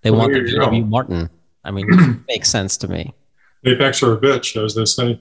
They 0.06 0.12
well, 0.12 0.30
want 0.30 0.34
the 0.34 0.42
VW 0.42 0.88
Martin. 0.88 1.32
I 1.64 1.72
mean, 1.72 2.24
makes 2.28 2.48
sense 2.48 2.78
to 2.78 2.88
me. 2.88 3.16
Apex 3.66 4.04
are 4.04 4.14
a 4.14 4.18
bitch, 4.18 4.56
as 4.64 4.76
they 4.76 4.86
say. 4.86 5.20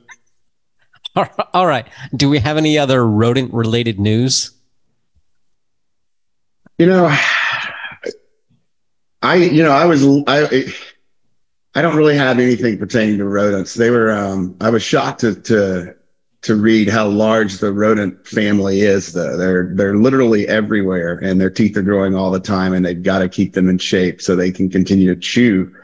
All 1.54 1.66
right. 1.66 1.86
Do 2.14 2.28
we 2.28 2.38
have 2.38 2.58
any 2.58 2.76
other 2.76 3.06
rodent 3.06 3.54
related 3.54 3.98
news? 3.98 4.50
You 6.76 6.84
know, 6.84 7.16
I 9.22 9.36
you 9.36 9.62
know 9.62 9.70
I 9.70 9.86
was 9.86 10.04
I 10.26 10.66
I 11.74 11.80
don't 11.80 11.96
really 11.96 12.18
have 12.18 12.38
anything 12.38 12.76
pertaining 12.76 13.16
to 13.18 13.24
rodents. 13.24 13.72
They 13.72 13.88
were 13.88 14.12
um 14.12 14.54
I 14.60 14.68
was 14.68 14.82
shocked 14.82 15.20
to 15.20 15.34
to 15.34 15.94
to 16.44 16.56
read 16.56 16.88
how 16.88 17.08
large 17.08 17.58
the 17.58 17.72
rodent 17.72 18.26
family 18.26 18.82
is. 18.82 19.12
Though 19.12 19.36
they're 19.36 19.70
they're 19.74 19.96
literally 19.96 20.46
everywhere, 20.46 21.18
and 21.22 21.40
their 21.40 21.50
teeth 21.50 21.76
are 21.76 21.82
growing 21.82 22.14
all 22.14 22.30
the 22.30 22.40
time, 22.40 22.72
and 22.74 22.84
they've 22.84 23.02
got 23.02 23.18
to 23.20 23.28
keep 23.28 23.54
them 23.54 23.68
in 23.68 23.78
shape 23.78 24.22
so 24.22 24.36
they 24.36 24.52
can 24.52 24.70
continue 24.70 25.12
to 25.14 25.20
chew. 25.20 25.74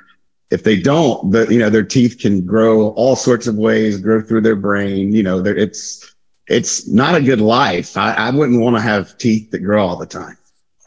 If 0.50 0.64
they 0.64 0.80
don't, 0.80 1.30
the, 1.30 1.46
you 1.46 1.58
know, 1.58 1.70
their 1.70 1.84
teeth 1.84 2.18
can 2.18 2.44
grow 2.44 2.90
all 2.90 3.16
sorts 3.16 3.46
of 3.46 3.56
ways, 3.56 4.00
grow 4.00 4.20
through 4.20 4.42
their 4.42 4.56
brain. 4.56 5.12
You 5.12 5.22
know, 5.22 5.44
it's 5.44 6.14
it's 6.46 6.88
not 6.88 7.14
a 7.14 7.22
good 7.22 7.40
life. 7.40 7.96
I, 7.96 8.12
I 8.14 8.30
wouldn't 8.30 8.60
want 8.60 8.76
to 8.76 8.82
have 8.82 9.16
teeth 9.16 9.50
that 9.52 9.60
grow 9.60 9.86
all 9.86 9.96
the 9.96 10.06
time. 10.06 10.36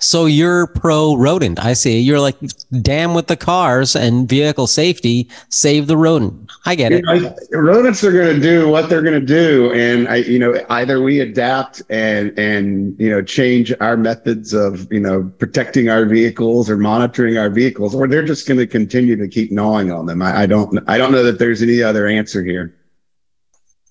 So 0.03 0.25
you're 0.25 0.67
pro 0.67 1.15
rodent. 1.15 1.63
I 1.63 1.71
see. 1.71 1.97
You're 1.97 2.19
like, 2.19 2.35
damn 2.81 3.13
with 3.13 3.27
the 3.27 3.37
cars 3.37 3.95
and 3.95 4.27
vehicle 4.27 4.67
safety, 4.67 5.29
save 5.47 5.87
the 5.87 5.95
rodent. 5.95 6.51
I 6.65 6.75
get 6.75 6.91
it. 6.91 7.05
You 7.07 7.21
know, 7.21 7.35
rodents 7.53 8.03
are 8.03 8.11
going 8.11 8.35
to 8.35 8.41
do 8.41 8.67
what 8.67 8.89
they're 8.89 9.01
going 9.01 9.17
to 9.17 9.25
do, 9.25 9.71
and 9.71 10.09
I, 10.09 10.17
you 10.17 10.39
know, 10.39 10.61
either 10.69 11.01
we 11.01 11.21
adapt 11.21 11.81
and 11.89 12.37
and 12.37 12.99
you 12.99 13.09
know 13.09 13.21
change 13.21 13.73
our 13.79 13.95
methods 13.95 14.53
of 14.53 14.91
you 14.91 14.99
know 14.99 15.31
protecting 15.39 15.87
our 15.87 16.05
vehicles 16.05 16.69
or 16.69 16.75
monitoring 16.75 17.37
our 17.37 17.49
vehicles, 17.49 17.95
or 17.95 18.05
they're 18.05 18.25
just 18.25 18.45
going 18.45 18.59
to 18.59 18.67
continue 18.67 19.15
to 19.15 19.27
keep 19.29 19.53
gnawing 19.53 19.89
on 19.89 20.05
them. 20.05 20.21
I, 20.21 20.41
I 20.41 20.45
don't 20.47 20.77
I 20.85 20.97
don't 20.97 21.13
know 21.13 21.23
that 21.23 21.39
there's 21.39 21.61
any 21.61 21.81
other 21.81 22.07
answer 22.07 22.43
here. 22.43 22.75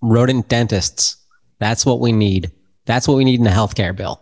Rodent 0.03 0.51
dentists. 0.51 1.17
That's 1.59 1.87
what 1.87 2.01
we 2.01 2.13
need. 2.13 2.51
That's 2.85 3.09
what 3.09 3.17
we 3.17 3.25
need 3.25 3.41
in 3.41 3.47
a 3.47 3.51
healthcare 3.51 3.97
bill. 3.97 4.21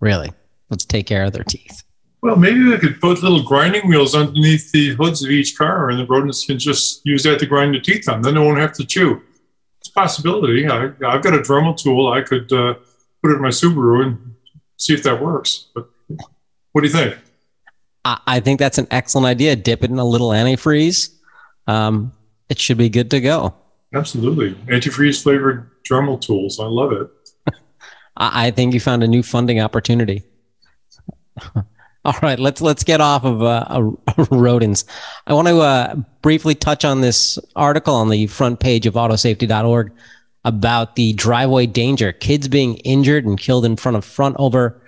Really. 0.00 0.32
Let's 0.70 0.84
take 0.84 1.06
care 1.06 1.24
of 1.24 1.32
their 1.32 1.44
teeth. 1.44 1.82
Well, 2.20 2.36
maybe 2.36 2.64
we 2.64 2.76
could 2.78 3.00
put 3.00 3.22
little 3.22 3.42
grinding 3.42 3.88
wheels 3.88 4.14
underneath 4.14 4.72
the 4.72 4.94
hoods 4.94 5.22
of 5.22 5.30
each 5.30 5.56
car, 5.56 5.88
and 5.90 6.00
the 6.00 6.06
rodents 6.06 6.44
can 6.44 6.58
just 6.58 7.00
use 7.04 7.22
that 7.22 7.38
to 7.38 7.46
grind 7.46 7.74
the 7.74 7.80
teeth 7.80 8.08
on. 8.08 8.22
Then 8.22 8.34
they 8.34 8.40
won't 8.40 8.58
have 8.58 8.72
to 8.74 8.84
chew. 8.84 9.22
It's 9.80 9.88
a 9.88 9.92
possibility. 9.92 10.66
I, 10.66 10.80
have 10.82 10.98
got 10.98 11.34
a 11.34 11.38
Dremel 11.38 11.76
tool. 11.76 12.12
I 12.12 12.22
could 12.22 12.52
uh, 12.52 12.74
put 13.22 13.30
it 13.30 13.36
in 13.36 13.42
my 13.42 13.48
Subaru 13.48 14.04
and 14.04 14.34
see 14.76 14.94
if 14.94 15.04
that 15.04 15.22
works. 15.22 15.68
But 15.74 15.88
what 16.72 16.80
do 16.80 16.88
you 16.88 16.92
think? 16.92 17.16
I, 18.04 18.20
I 18.26 18.40
think 18.40 18.58
that's 18.58 18.78
an 18.78 18.88
excellent 18.90 19.26
idea. 19.26 19.54
Dip 19.54 19.84
it 19.84 19.90
in 19.90 19.98
a 19.98 20.04
little 20.04 20.30
antifreeze. 20.30 21.14
Um, 21.68 22.12
it 22.48 22.58
should 22.58 22.78
be 22.78 22.88
good 22.88 23.12
to 23.12 23.20
go. 23.20 23.54
Absolutely. 23.94 24.54
Antifreeze 24.66 25.22
flavored 25.22 25.70
Dremel 25.84 26.20
tools. 26.20 26.58
I 26.58 26.64
love 26.64 26.92
it. 26.92 27.08
I, 28.16 28.46
I 28.46 28.50
think 28.50 28.74
you 28.74 28.80
found 28.80 29.04
a 29.04 29.08
new 29.08 29.22
funding 29.22 29.60
opportunity. 29.60 30.24
All 32.04 32.14
right, 32.22 32.38
let's 32.38 32.60
let's 32.60 32.84
get 32.84 33.00
off 33.00 33.24
of 33.24 33.42
uh, 33.42 33.90
rodents. 34.30 34.84
I 35.26 35.34
want 35.34 35.48
to 35.48 35.60
uh, 35.60 35.94
briefly 36.22 36.54
touch 36.54 36.84
on 36.84 37.00
this 37.00 37.38
article 37.56 37.94
on 37.94 38.08
the 38.08 38.26
front 38.28 38.60
page 38.60 38.86
of 38.86 38.94
autosafety.org 38.94 39.92
about 40.44 40.96
the 40.96 41.12
driveway 41.14 41.66
danger, 41.66 42.12
kids 42.12 42.48
being 42.48 42.76
injured 42.78 43.26
and 43.26 43.38
killed 43.38 43.64
in 43.64 43.76
front 43.76 43.96
of 43.96 44.04
front 44.04 44.36
over 44.38 44.80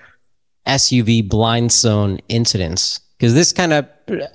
SUV 0.66 1.28
blind 1.28 1.72
zone 1.72 2.20
incidents. 2.28 3.00
Because 3.18 3.34
this 3.34 3.52
kind 3.52 3.74
of 3.74 3.86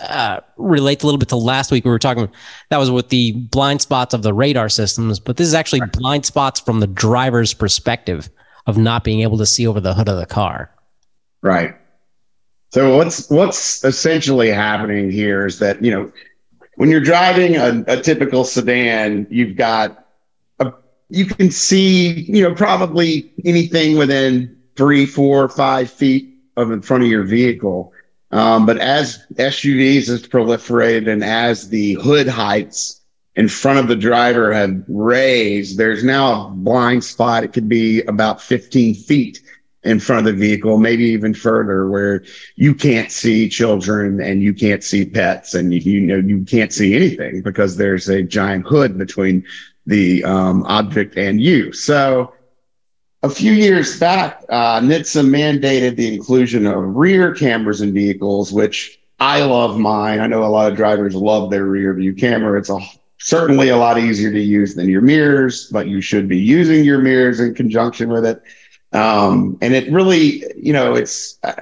uh, 0.01 0.41
relates 0.57 1.03
a 1.03 1.07
little 1.07 1.17
bit 1.17 1.29
to 1.29 1.35
last 1.35 1.71
week 1.71 1.85
we 1.85 1.91
were 1.91 1.97
talking. 1.97 2.29
That 2.69 2.77
was 2.77 2.91
with 2.91 3.09
the 3.09 3.31
blind 3.31 3.81
spots 3.81 4.13
of 4.13 4.21
the 4.21 4.33
radar 4.33 4.69
systems, 4.69 5.19
but 5.19 5.37
this 5.37 5.47
is 5.47 5.55
actually 5.55 5.81
blind 5.91 6.25
spots 6.25 6.59
from 6.59 6.81
the 6.81 6.87
driver's 6.87 7.53
perspective 7.53 8.29
of 8.67 8.77
not 8.77 9.03
being 9.03 9.21
able 9.21 9.37
to 9.39 9.45
see 9.45 9.65
over 9.65 9.79
the 9.79 9.93
hood 9.93 10.09
of 10.09 10.17
the 10.17 10.25
car. 10.25 10.71
Right. 11.41 11.75
So 12.71 12.97
what's 12.97 13.29
what's 13.29 13.83
essentially 13.83 14.49
happening 14.49 15.11
here 15.11 15.45
is 15.45 15.59
that 15.59 15.83
you 15.83 15.91
know 15.91 16.11
when 16.75 16.89
you're 16.89 16.99
driving 17.01 17.55
a, 17.55 17.83
a 17.87 18.01
typical 18.01 18.43
sedan, 18.43 19.27
you've 19.29 19.55
got 19.55 20.07
a 20.59 20.73
you 21.09 21.25
can 21.25 21.51
see 21.51 22.21
you 22.21 22.43
know 22.43 22.53
probably 22.53 23.31
anything 23.45 23.97
within 23.97 24.57
three, 24.75 25.05
four, 25.05 25.47
five 25.47 25.89
feet 25.89 26.33
of 26.57 26.71
in 26.71 26.81
front 26.81 27.03
of 27.03 27.09
your 27.09 27.23
vehicle. 27.23 27.93
Um, 28.31 28.65
but 28.65 28.77
as 28.77 29.25
SUVs 29.35 30.07
has 30.07 30.27
proliferated 30.27 31.07
and 31.09 31.23
as 31.23 31.69
the 31.69 31.93
hood 31.93 32.27
heights 32.27 33.01
in 33.35 33.47
front 33.47 33.79
of 33.79 33.87
the 33.87 33.95
driver 33.95 34.51
have 34.51 34.83
raised, 34.87 35.77
there's 35.77 36.03
now 36.03 36.47
a 36.47 36.49
blind 36.51 37.03
spot. 37.03 37.43
It 37.43 37.53
could 37.53 37.69
be 37.69 38.01
about 38.03 38.41
15 38.41 38.95
feet 38.95 39.41
in 39.85 39.99
front 39.99 40.27
of 40.27 40.33
the 40.33 40.39
vehicle, 40.39 40.77
maybe 40.77 41.05
even 41.05 41.33
further, 41.33 41.87
where 41.89 42.23
you 42.55 42.73
can't 42.73 43.11
see 43.11 43.47
children 43.47 44.19
and 44.19 44.41
you 44.41 44.53
can't 44.53 44.83
see 44.83 45.05
pets 45.05 45.53
and 45.53 45.73
you, 45.73 45.79
you 45.79 46.01
know 46.01 46.17
you 46.17 46.43
can't 46.43 46.73
see 46.73 46.95
anything 46.95 47.41
because 47.41 47.77
there's 47.77 48.09
a 48.09 48.23
giant 48.23 48.65
hood 48.65 48.97
between 48.97 49.45
the 49.85 50.23
um, 50.23 50.63
object 50.63 51.17
and 51.17 51.39
you. 51.39 51.71
So 51.71 52.33
a 53.23 53.29
few 53.29 53.53
years 53.53 53.99
back, 53.99 54.43
uh, 54.49 54.79
NHTSA 54.79 55.25
mandated 55.29 55.95
the 55.95 56.13
inclusion 56.13 56.65
of 56.65 56.95
rear 56.95 57.33
cameras 57.33 57.81
in 57.81 57.93
vehicles, 57.93 58.51
which 58.51 58.99
I 59.19 59.43
love 59.43 59.77
mine. 59.77 60.19
I 60.19 60.27
know 60.27 60.43
a 60.43 60.45
lot 60.45 60.71
of 60.71 60.77
drivers 60.77 61.15
love 61.15 61.49
their 61.49 61.65
rear 61.65 61.93
view 61.93 62.13
camera. 62.13 62.59
It's 62.59 62.69
a 62.69 62.79
certainly 63.19 63.69
a 63.69 63.77
lot 63.77 63.97
easier 63.97 64.31
to 64.31 64.39
use 64.39 64.75
than 64.75 64.89
your 64.89 65.01
mirrors, 65.01 65.69
but 65.71 65.87
you 65.87 66.01
should 66.01 66.27
be 66.27 66.37
using 66.37 66.83
your 66.83 66.99
mirrors 66.99 67.39
in 67.39 67.55
conjunction 67.55 68.09
with 68.09 68.25
it. 68.25 68.43
Um, 68.95 69.57
and 69.61 69.73
it 69.73 69.91
really, 69.91 70.43
you 70.55 70.71
know, 70.71 70.95
it's, 70.95 71.37
uh, 71.43 71.53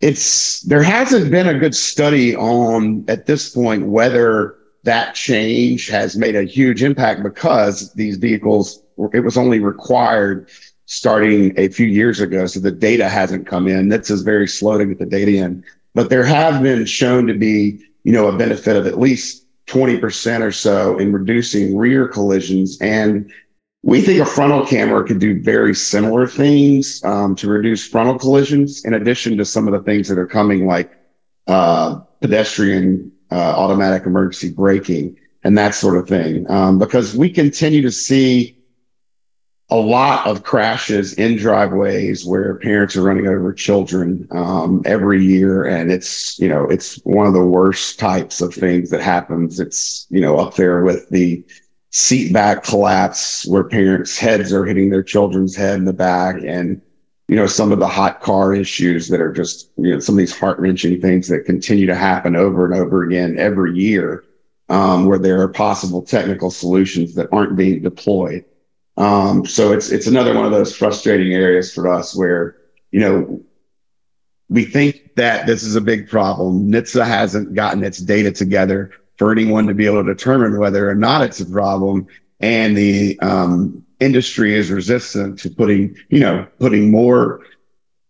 it's, 0.00 0.60
there 0.62 0.82
hasn't 0.82 1.30
been 1.30 1.48
a 1.48 1.58
good 1.58 1.74
study 1.74 2.36
on 2.36 3.04
at 3.08 3.26
this 3.26 3.48
point 3.48 3.86
whether 3.86 4.56
that 4.82 5.14
change 5.14 5.88
has 5.88 6.16
made 6.16 6.36
a 6.36 6.42
huge 6.42 6.82
impact 6.82 7.22
because 7.22 7.92
these 7.94 8.16
vehicles, 8.18 8.82
it 9.14 9.20
was 9.20 9.38
only 9.38 9.60
required 9.60 10.50
starting 10.86 11.54
a 11.56 11.68
few 11.68 11.86
years 11.86 12.20
ago. 12.20 12.44
So 12.46 12.60
the 12.60 12.70
data 12.70 13.08
hasn't 13.08 13.46
come 13.46 13.66
in. 13.66 13.88
This 13.88 14.10
is 14.10 14.20
very 14.20 14.46
slow 14.46 14.76
to 14.76 14.84
get 14.84 14.98
the 14.98 15.06
data 15.06 15.36
in, 15.36 15.64
but 15.94 16.10
there 16.10 16.24
have 16.24 16.62
been 16.62 16.84
shown 16.84 17.26
to 17.28 17.34
be, 17.34 17.80
you 18.04 18.12
know, 18.12 18.28
a 18.28 18.36
benefit 18.36 18.76
of 18.76 18.86
at 18.86 18.98
least 18.98 19.46
20% 19.68 20.40
or 20.42 20.52
so 20.52 20.98
in 20.98 21.12
reducing 21.12 21.76
rear 21.76 22.06
collisions 22.08 22.78
and 22.82 23.32
we 23.82 24.00
think 24.00 24.20
a 24.20 24.26
frontal 24.26 24.64
camera 24.64 25.04
could 25.04 25.18
do 25.18 25.42
very 25.42 25.74
similar 25.74 26.26
things 26.26 27.02
um, 27.04 27.34
to 27.36 27.48
reduce 27.48 27.86
frontal 27.86 28.18
collisions, 28.18 28.84
in 28.84 28.94
addition 28.94 29.36
to 29.38 29.44
some 29.44 29.66
of 29.66 29.72
the 29.72 29.80
things 29.80 30.08
that 30.08 30.18
are 30.18 30.26
coming, 30.26 30.66
like 30.66 30.92
uh, 31.48 31.96
pedestrian 32.20 33.10
uh, 33.30 33.54
automatic 33.56 34.06
emergency 34.06 34.50
braking 34.52 35.16
and 35.42 35.58
that 35.58 35.74
sort 35.74 35.96
of 35.96 36.08
thing. 36.08 36.48
Um, 36.48 36.78
because 36.78 37.16
we 37.16 37.30
continue 37.30 37.82
to 37.82 37.90
see 37.90 38.56
a 39.70 39.76
lot 39.76 40.26
of 40.26 40.44
crashes 40.44 41.14
in 41.14 41.36
driveways 41.36 42.26
where 42.26 42.56
parents 42.58 42.94
are 42.94 43.02
running 43.02 43.26
over 43.26 43.52
children 43.54 44.28
um, 44.30 44.82
every 44.84 45.24
year, 45.24 45.64
and 45.64 45.90
it's 45.90 46.38
you 46.38 46.48
know 46.48 46.64
it's 46.64 46.96
one 47.04 47.26
of 47.26 47.32
the 47.32 47.44
worst 47.44 47.98
types 47.98 48.40
of 48.40 48.54
things 48.54 48.90
that 48.90 49.00
happens. 49.00 49.58
It's 49.58 50.06
you 50.10 50.20
know 50.20 50.36
up 50.36 50.54
there 50.54 50.84
with 50.84 51.08
the 51.08 51.42
seat 51.92 52.32
back 52.32 52.64
collapse 52.64 53.46
where 53.46 53.64
parents' 53.64 54.18
heads 54.18 54.52
are 54.52 54.64
hitting 54.64 54.88
their 54.88 55.02
children's 55.02 55.54
head 55.54 55.78
in 55.78 55.84
the 55.84 55.92
back 55.92 56.36
and 56.42 56.80
you 57.28 57.36
know 57.36 57.46
some 57.46 57.70
of 57.70 57.78
the 57.78 57.86
hot 57.86 58.20
car 58.20 58.54
issues 58.54 59.08
that 59.08 59.20
are 59.20 59.32
just 59.32 59.70
you 59.76 59.92
know 59.92 59.98
some 60.00 60.14
of 60.14 60.18
these 60.18 60.36
heart-wrenching 60.36 61.00
things 61.00 61.28
that 61.28 61.44
continue 61.44 61.86
to 61.86 61.94
happen 61.94 62.34
over 62.34 62.64
and 62.64 62.74
over 62.74 63.04
again 63.04 63.38
every 63.38 63.74
year 63.74 64.24
um, 64.70 65.04
where 65.04 65.18
there 65.18 65.42
are 65.42 65.48
possible 65.48 66.00
technical 66.00 66.50
solutions 66.50 67.14
that 67.14 67.28
aren't 67.30 67.56
being 67.56 67.82
deployed. 67.82 68.44
Um, 68.96 69.44
so 69.44 69.72
it's 69.72 69.90
it's 69.90 70.06
another 70.06 70.34
one 70.34 70.46
of 70.46 70.50
those 70.50 70.74
frustrating 70.74 71.34
areas 71.34 71.74
for 71.74 71.92
us 71.92 72.16
where 72.16 72.56
you 72.90 73.00
know 73.00 73.42
we 74.48 74.64
think 74.64 75.14
that 75.16 75.46
this 75.46 75.62
is 75.62 75.76
a 75.76 75.80
big 75.80 76.08
problem. 76.08 76.70
NHTSA 76.70 77.06
hasn't 77.06 77.54
gotten 77.54 77.84
its 77.84 77.98
data 77.98 78.32
together 78.32 78.92
for 79.22 79.30
anyone 79.30 79.68
to 79.68 79.72
be 79.72 79.86
able 79.86 80.02
to 80.02 80.12
determine 80.12 80.58
whether 80.58 80.90
or 80.90 80.96
not 80.96 81.22
it's 81.22 81.38
a 81.38 81.46
problem. 81.46 82.08
And 82.40 82.76
the 82.76 83.16
um, 83.20 83.86
industry 84.00 84.52
is 84.52 84.68
resistant 84.68 85.38
to 85.38 85.50
putting, 85.50 85.94
you 86.08 86.18
know, 86.18 86.44
putting 86.58 86.90
more 86.90 87.40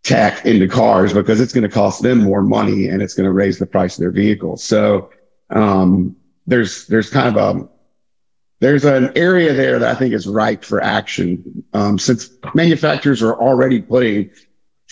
tech 0.04 0.46
into 0.46 0.68
cars 0.68 1.12
because 1.12 1.38
it's 1.38 1.52
going 1.52 1.68
to 1.68 1.74
cost 1.74 2.02
them 2.02 2.16
more 2.16 2.40
money 2.40 2.88
and 2.88 3.02
it's 3.02 3.12
going 3.12 3.26
to 3.26 3.32
raise 3.32 3.58
the 3.58 3.66
price 3.66 3.98
of 3.98 4.00
their 4.00 4.10
vehicles. 4.10 4.64
So 4.64 5.10
um, 5.50 6.16
there's 6.46 6.86
there's 6.86 7.10
kind 7.10 7.36
of 7.36 7.56
a 7.56 7.68
there's 8.60 8.86
an 8.86 9.12
area 9.14 9.52
there 9.52 9.78
that 9.80 9.94
I 9.94 9.98
think 9.98 10.14
is 10.14 10.26
ripe 10.26 10.64
for 10.64 10.82
action 10.82 11.62
um, 11.74 11.98
since 11.98 12.30
manufacturers 12.54 13.22
are 13.22 13.38
already 13.38 13.82
putting 13.82 14.30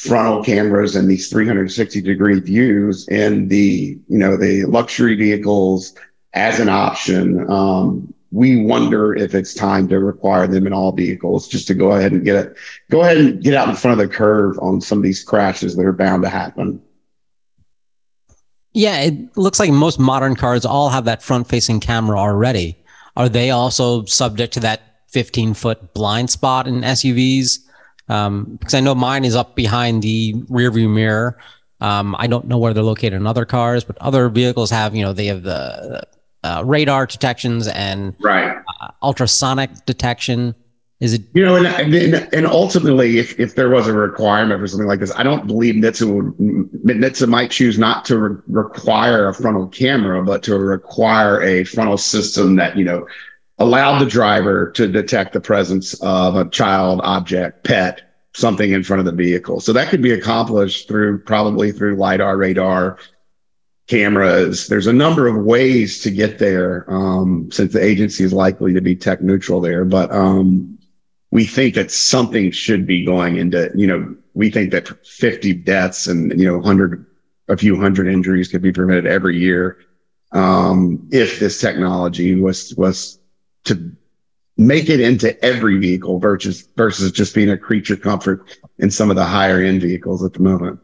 frontal 0.00 0.42
cameras 0.42 0.96
and 0.96 1.11
these 1.11 1.28
360 1.28 2.00
degree 2.00 2.40
views 2.40 3.06
in 3.09 3.48
the 3.48 3.98
you 4.09 4.18
know 4.18 4.35
the 4.35 4.64
luxury 4.64 5.14
vehicles 5.14 5.94
as 6.34 6.60
an 6.60 6.68
option 6.68 7.48
um, 7.50 8.12
we 8.32 8.62
wonder 8.64 9.14
if 9.14 9.34
it's 9.34 9.54
time 9.54 9.88
to 9.88 9.98
require 9.98 10.46
them 10.46 10.66
in 10.66 10.72
all 10.72 10.92
vehicles 10.92 11.48
just 11.48 11.66
to 11.66 11.74
go 11.74 11.92
ahead 11.92 12.12
and 12.12 12.24
get 12.24 12.36
it 12.36 12.56
go 12.90 13.00
ahead 13.02 13.16
and 13.16 13.42
get 13.42 13.54
out 13.54 13.68
in 13.68 13.74
front 13.74 14.00
of 14.00 14.08
the 14.08 14.12
curve 14.12 14.58
on 14.60 14.80
some 14.80 14.98
of 14.98 15.04
these 15.04 15.22
crashes 15.22 15.76
that 15.76 15.84
are 15.84 15.92
bound 15.92 16.22
to 16.22 16.28
happen 16.28 16.80
yeah 18.72 19.00
it 19.00 19.36
looks 19.36 19.58
like 19.58 19.70
most 19.70 19.98
modern 19.98 20.36
cars 20.36 20.64
all 20.64 20.88
have 20.88 21.04
that 21.04 21.22
front 21.22 21.48
facing 21.48 21.80
camera 21.80 22.18
already 22.18 22.76
are 23.16 23.28
they 23.28 23.50
also 23.50 24.04
subject 24.04 24.54
to 24.54 24.60
that 24.60 24.80
15 25.08 25.54
foot 25.54 25.94
blind 25.94 26.30
spot 26.30 26.66
in 26.66 26.80
SUVs? 26.80 27.58
Um, 28.08 28.56
because 28.58 28.74
I 28.74 28.80
know 28.80 28.94
mine 28.94 29.24
is 29.24 29.36
up 29.36 29.54
behind 29.54 30.02
the 30.02 30.34
rear 30.48 30.70
view 30.70 30.88
mirror. 30.88 31.38
Um, 31.80 32.14
I 32.18 32.26
don't 32.26 32.46
know 32.46 32.58
where 32.58 32.74
they're 32.74 32.82
located 32.82 33.14
in 33.14 33.26
other 33.26 33.44
cars, 33.44 33.84
but 33.84 33.96
other 33.98 34.28
vehicles 34.28 34.70
have, 34.70 34.94
you 34.94 35.02
know, 35.02 35.12
they 35.12 35.26
have 35.26 35.42
the 35.42 36.02
uh, 36.42 36.62
radar 36.64 37.07
detections 37.07 37.68
and 37.68 38.14
right 38.20 38.57
uh, 38.81 38.88
ultrasonic 39.03 39.85
detection. 39.87 40.55
Is 41.00 41.14
it? 41.14 41.22
You 41.33 41.44
know, 41.44 41.57
and 41.57 41.66
and, 41.66 42.35
and 42.35 42.46
ultimately, 42.46 43.18
if, 43.18 43.38
if 43.40 43.55
there 43.55 43.70
was 43.70 43.88
a 43.88 43.92
requirement 43.94 44.61
for 44.61 44.66
something 44.66 44.87
like 44.87 45.00
this, 45.00 45.14
I 45.16 45.22
don't 45.22 45.46
believe 45.46 45.74
NHTSA 45.76 46.14
would 46.14 46.37
NHTSA 46.85 47.29
might 47.29 47.50
choose 47.50 47.79
not 47.79 48.05
to 48.07 48.18
re- 48.18 48.42
require 48.48 49.29
a 49.29 49.35
frontal 49.35 49.66
camera, 49.68 50.22
but 50.22 50.42
to 50.42 50.59
require 50.59 51.42
a 51.42 51.64
frontal 51.64 51.96
system 51.96 52.57
that 52.57 52.76
you 52.76 52.85
know 52.85 53.07
allowed 53.59 53.98
the 53.98 54.07
driver 54.07 54.70
to 54.72 54.88
detect 54.88 55.33
the 55.33 55.40
presence 55.40 55.94
of 56.03 56.37
a 56.37 56.48
child, 56.48 57.00
object, 57.03 57.64
pet, 57.64 58.03
something 58.35 58.72
in 58.72 58.83
front 58.83 59.00
of 59.00 59.07
the 59.07 59.12
vehicle. 59.12 59.61
So 59.61 59.72
that 59.72 59.88
could 59.88 60.03
be 60.03 60.12
accomplished 60.12 60.88
through 60.88 61.20
probably 61.20 61.72
through 61.72 61.96
lidar, 61.96 62.37
radar, 62.37 62.98
cameras. 63.90 64.68
There's 64.68 64.87
a 64.87 64.92
number 64.92 65.26
of 65.26 65.44
ways 65.44 66.00
to 66.03 66.11
get 66.12 66.38
there, 66.38 66.87
um, 66.88 67.50
since 67.50 67.72
the 67.72 67.85
agency 67.85 68.22
is 68.22 68.33
likely 68.33 68.72
to 68.72 68.81
be 68.81 68.94
tech 68.94 69.20
neutral 69.20 69.61
there. 69.61 69.85
But 69.85 70.12
um, 70.12 70.79
we 71.33 71.44
think 71.44 71.74
that 71.74 71.90
something 71.90 72.53
should 72.53 72.87
be 72.87 73.05
going 73.05 73.37
into, 73.37 73.70
you 73.74 73.88
know, 73.88 74.14
we 74.35 74.48
think 74.48 74.70
that 74.70 74.88
50 75.05 75.55
deaths 75.55 76.07
and, 76.07 76.38
you 76.38 76.46
know, 76.46 76.57
100, 76.59 77.05
a 77.48 77.57
few 77.57 77.79
hundred 77.79 78.07
injuries 78.07 78.46
could 78.46 78.62
be 78.62 78.72
prevented 78.72 79.07
every 79.07 79.37
year 79.37 79.79
um, 80.31 81.09
if 81.11 81.40
this 81.40 81.61
technology 81.61 82.37
was, 82.37 82.72
was 82.76 83.18
to 83.64 83.90
make 84.57 84.88
it 84.88 85.00
into 85.00 85.44
every 85.44 85.79
vehicle 85.79 86.20
versus, 86.20 86.68
versus 86.76 87.11
just 87.11 87.35
being 87.35 87.50
a 87.50 87.59
creature 87.59 87.96
comfort 87.96 88.57
in 88.79 88.88
some 88.88 89.11
of 89.11 89.16
the 89.16 89.24
higher 89.24 89.61
end 89.61 89.83
vehicles 89.83 90.22
at 90.22 90.33
the 90.33 90.40
moment. 90.40 90.79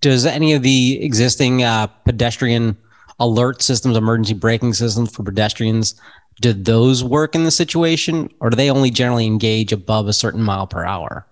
Does 0.00 0.26
any 0.26 0.52
of 0.52 0.62
the 0.62 1.02
existing 1.02 1.62
uh, 1.62 1.88
pedestrian 2.04 2.76
alert 3.20 3.62
systems, 3.62 3.96
emergency 3.96 4.34
braking 4.34 4.74
systems 4.74 5.14
for 5.14 5.22
pedestrians, 5.22 6.00
do 6.40 6.52
those 6.52 7.02
work 7.02 7.34
in 7.34 7.44
the 7.44 7.50
situation 7.50 8.30
or 8.40 8.50
do 8.50 8.56
they 8.56 8.70
only 8.70 8.90
generally 8.90 9.26
engage 9.26 9.72
above 9.72 10.06
a 10.06 10.12
certain 10.12 10.42
mile 10.42 10.66
per 10.66 10.84
hour? 10.84 11.26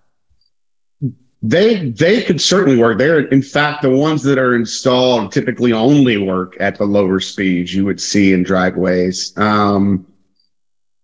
They 1.43 1.91
they 1.91 2.23
could 2.23 2.41
certainly 2.41 2.77
work. 2.77 2.99
They're 2.99 3.21
in 3.21 3.43
fact 3.43 3.83
the 3.83 3.91
ones 3.91 4.25
that 4.25 4.39
are 4.39 4.55
installed 4.55 5.31
typically 5.31 5.73
only 5.73 6.17
work 6.17 6.57
at 6.59 6.77
the 6.77 6.87
lower 6.87 7.21
speeds 7.21 7.73
you 7.73 7.85
would 7.85 8.01
see 8.01 8.33
in 8.33 8.43
driveways. 8.43 9.37
Um, 9.37 10.05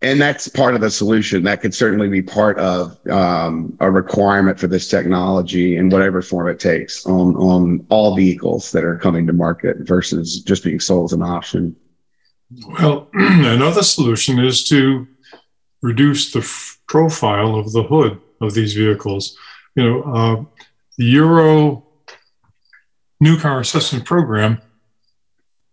and 0.03 0.21
that's 0.21 0.49
part 0.49 0.75
of 0.75 0.81
the 0.81 0.91
solution 0.91 1.45
that 1.45 1.61
could 1.61 1.75
certainly 1.75 2.09
be 2.09 2.23
part 2.23 2.59
of 2.59 2.99
um, 3.09 3.77
a 3.81 3.91
requirement 3.91 4.59
for 4.59 4.67
this 4.67 4.89
technology 4.89 5.77
in 5.77 5.89
whatever 5.89 6.21
form 6.21 6.49
it 6.49 6.59
takes 6.61 7.07
on 7.07 7.37
on 7.37 7.87
all 7.89 8.15
vehicles 8.17 8.73
that 8.73 8.85
are 8.85 8.99
coming 8.99 9.27
to 9.27 9.33
market 9.33 9.77
versus 9.81 10.41
just 10.41 10.65
being 10.65 10.81
sold 10.81 11.11
as 11.11 11.13
an 11.13 11.23
option 11.23 11.77
well, 12.67 13.09
another 13.15 13.83
solution 13.83 14.39
is 14.39 14.65
to 14.69 15.07
reduce 15.81 16.33
the 16.33 16.41
f- 16.41 16.79
profile 16.87 17.55
of 17.55 17.73
the 17.73 17.83
hood 17.83 18.21
of 18.41 18.55
these 18.55 18.75
vehicles. 18.75 19.37
You 19.75 19.85
know, 19.85 20.03
uh, 20.03 20.45
the 20.99 21.05
Euro 21.05 21.85
New 23.21 23.39
Car 23.39 23.61
Assessment 23.61 24.05
Program 24.05 24.61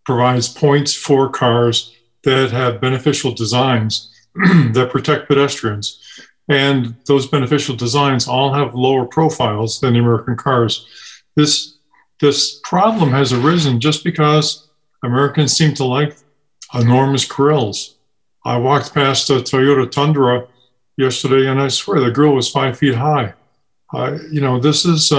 provides 0.06 0.48
points 0.48 0.94
for 0.94 1.30
cars 1.30 1.96
that 2.24 2.52
have 2.52 2.82
beneficial 2.82 3.34
designs 3.34 4.14
that 4.74 4.90
protect 4.92 5.28
pedestrians. 5.28 6.02
And 6.50 6.96
those 7.06 7.28
beneficial 7.28 7.76
designs 7.76 8.28
all 8.28 8.54
have 8.54 8.74
lower 8.74 9.06
profiles 9.06 9.80
than 9.80 9.94
the 9.94 10.00
American 10.00 10.36
cars. 10.36 10.88
This, 11.36 11.78
this 12.20 12.60
problem 12.64 13.12
has 13.12 13.32
arisen 13.34 13.80
just 13.80 14.04
because 14.04 14.68
Americans 15.04 15.56
seem 15.56 15.74
to 15.76 15.86
like 15.86 16.18
enormous 16.74 17.26
grills. 17.26 17.96
I 18.46 18.58
walked 18.58 18.94
past 18.94 19.30
a 19.30 19.34
Toyota 19.34 19.90
Tundra 19.90 20.48
yesterday, 20.98 21.48
and 21.48 21.62
I 21.62 21.68
swear 21.68 22.00
the 22.00 22.12
grill 22.12 22.34
was 22.34 22.50
five 22.50 22.78
feet 22.78 22.96
high. 22.96 23.34
Uh, 23.94 24.18
you 24.32 24.42
know, 24.42 24.60
this 24.60 24.86
is 24.86 25.12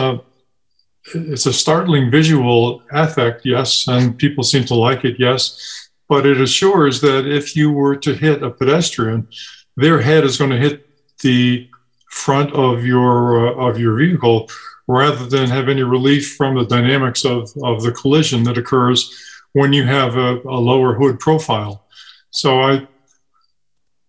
it's 1.15 1.47
a 1.47 1.53
startling 1.53 2.11
visual 2.11 2.83
effect, 2.93 3.43
yes, 3.45 3.89
and 3.89 4.17
people 4.19 4.45
seem 4.45 4.65
to 4.65 4.75
like 4.75 5.05
it, 5.05 5.17
yes. 5.19 5.90
But 6.11 6.27
it 6.27 6.41
assures 6.41 7.01
that 7.01 7.27
if 7.27 7.57
you 7.57 7.73
were 7.73 7.97
to 7.97 8.13
hit 8.13 8.43
a 8.43 8.51
pedestrian, 8.51 9.29
their 9.77 10.03
head 10.03 10.25
is 10.25 10.37
going 10.37 10.51
to 10.51 10.59
hit 10.59 10.87
the 11.23 11.71
front 12.11 12.53
of 12.53 12.85
your 12.85 13.49
uh, 13.49 13.69
of 13.69 13.79
your 13.79 13.97
vehicle 13.97 14.51
rather 14.89 15.25
than 15.27 15.49
have 15.49 15.69
any 15.69 15.85
relief 15.85 16.35
from 16.35 16.57
the 16.57 16.65
dynamics 16.65 17.25
of, 17.25 17.49
of 17.63 17.83
the 17.83 17.93
collision 17.93 18.43
that 18.43 18.59
occurs 18.59 19.09
when 19.53 19.73
you 19.73 19.85
have 19.85 20.17
a, 20.17 20.41
a 20.41 20.59
lower 20.71 20.95
hood 20.95 21.21
profile. 21.21 21.87
So 22.31 22.61
I, 22.61 22.89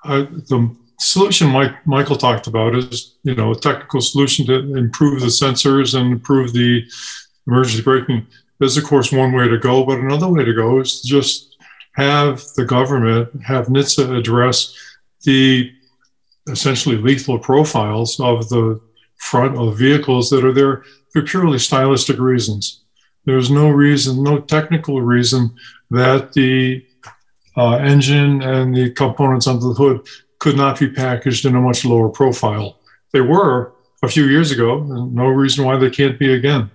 I, 0.04 0.22
the 0.22 0.76
solution 1.00 1.50
Mike, 1.50 1.76
Michael 1.86 2.16
talked 2.16 2.48
about 2.48 2.76
is, 2.76 3.16
you 3.24 3.36
know, 3.36 3.52
a 3.52 3.56
technical 3.56 4.02
solution 4.02 4.46
to 4.48 4.76
improve 4.76 5.22
the 5.22 5.28
sensors 5.28 5.94
and 5.94 6.12
improve 6.12 6.52
the 6.54 6.84
emergency 7.46 7.84
braking 7.84 8.26
is, 8.60 8.78
of 8.78 8.84
course, 8.84 9.12
one 9.12 9.34
way 9.34 9.48
to 9.48 9.60
go. 9.60 9.84
But 9.86 10.00
another 10.00 10.30
way 10.30 10.44
to 10.44 10.54
go 10.54 10.80
is 10.80 11.02
just 11.02 11.51
have 11.94 12.44
the 12.56 12.66
government, 12.66 13.30
have 13.44 13.68
NHTSA 13.68 14.18
address 14.18 14.76
the 15.24 15.72
essentially 16.48 16.98
lethal 16.98 17.38
profiles 17.38 18.20
of 18.20 18.50
the 18.50 18.80
front 19.18 19.58
of 19.58 19.78
vehicles 19.78 20.30
that 20.30 20.44
are 20.44 20.54
there 20.54 20.84
for 21.12 21.22
purely 21.22 21.60
stylistic 21.60 22.18
reasons. 22.18 22.84
There's 23.26 23.52
no 23.52 23.70
reason, 23.70 24.24
no 24.24 24.40
technical 24.40 25.02
reason 25.02 25.54
that 25.92 26.34
the 26.34 26.86
uh, 27.56 27.76
engine 27.76 28.42
and 28.42 28.76
the 28.76 28.92
components 28.92 29.46
under 29.46 29.68
the 29.68 29.74
hood 29.74 30.08
could 30.40 30.58
not 30.58 30.80
be 30.80 30.90
packaged 30.90 31.46
in 31.46 31.56
a 31.56 31.62
much 31.62 31.86
lower 31.86 32.10
profile. 32.10 32.80
They 33.14 33.22
were 33.22 33.74
a 34.02 34.08
few 34.08 34.26
years 34.26 34.52
ago, 34.52 34.80
and 34.80 35.14
no 35.14 35.28
reason 35.28 35.66
why 35.66 35.78
they 35.78 35.90
can't 35.90 36.18
be 36.18 36.34
again. 36.34 36.72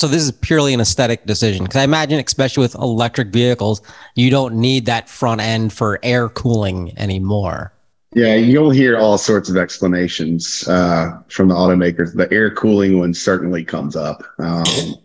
So 0.00 0.08
this 0.08 0.22
is 0.22 0.32
purely 0.32 0.72
an 0.72 0.80
aesthetic 0.80 1.26
decision 1.26 1.64
because 1.64 1.78
I 1.78 1.84
imagine, 1.84 2.24
especially 2.24 2.62
with 2.62 2.74
electric 2.74 3.28
vehicles, 3.28 3.82
you 4.14 4.30
don't 4.30 4.54
need 4.54 4.86
that 4.86 5.10
front 5.10 5.42
end 5.42 5.74
for 5.74 6.00
air 6.02 6.30
cooling 6.30 6.98
anymore. 6.98 7.74
Yeah, 8.14 8.34
you'll 8.34 8.70
hear 8.70 8.96
all 8.96 9.18
sorts 9.18 9.50
of 9.50 9.58
explanations 9.58 10.66
uh, 10.66 11.20
from 11.28 11.48
the 11.48 11.54
automakers. 11.54 12.16
The 12.16 12.32
air 12.32 12.50
cooling 12.50 12.98
one 12.98 13.12
certainly 13.12 13.62
comes 13.62 13.94
up, 13.94 14.24
um, 14.38 14.64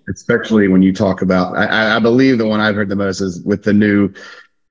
especially 0.10 0.70
when 0.70 0.82
you 0.82 0.94
talk 0.94 1.22
about. 1.22 1.58
I, 1.58 1.98
I, 1.98 2.00
believe 2.00 2.38
the 2.38 2.48
one 2.48 2.62
I've 2.62 2.76
heard 2.76 2.88
the 2.88 2.96
most 2.96 3.20
is 3.20 3.42
with 3.42 3.64
the 3.64 3.74
new 3.74 4.14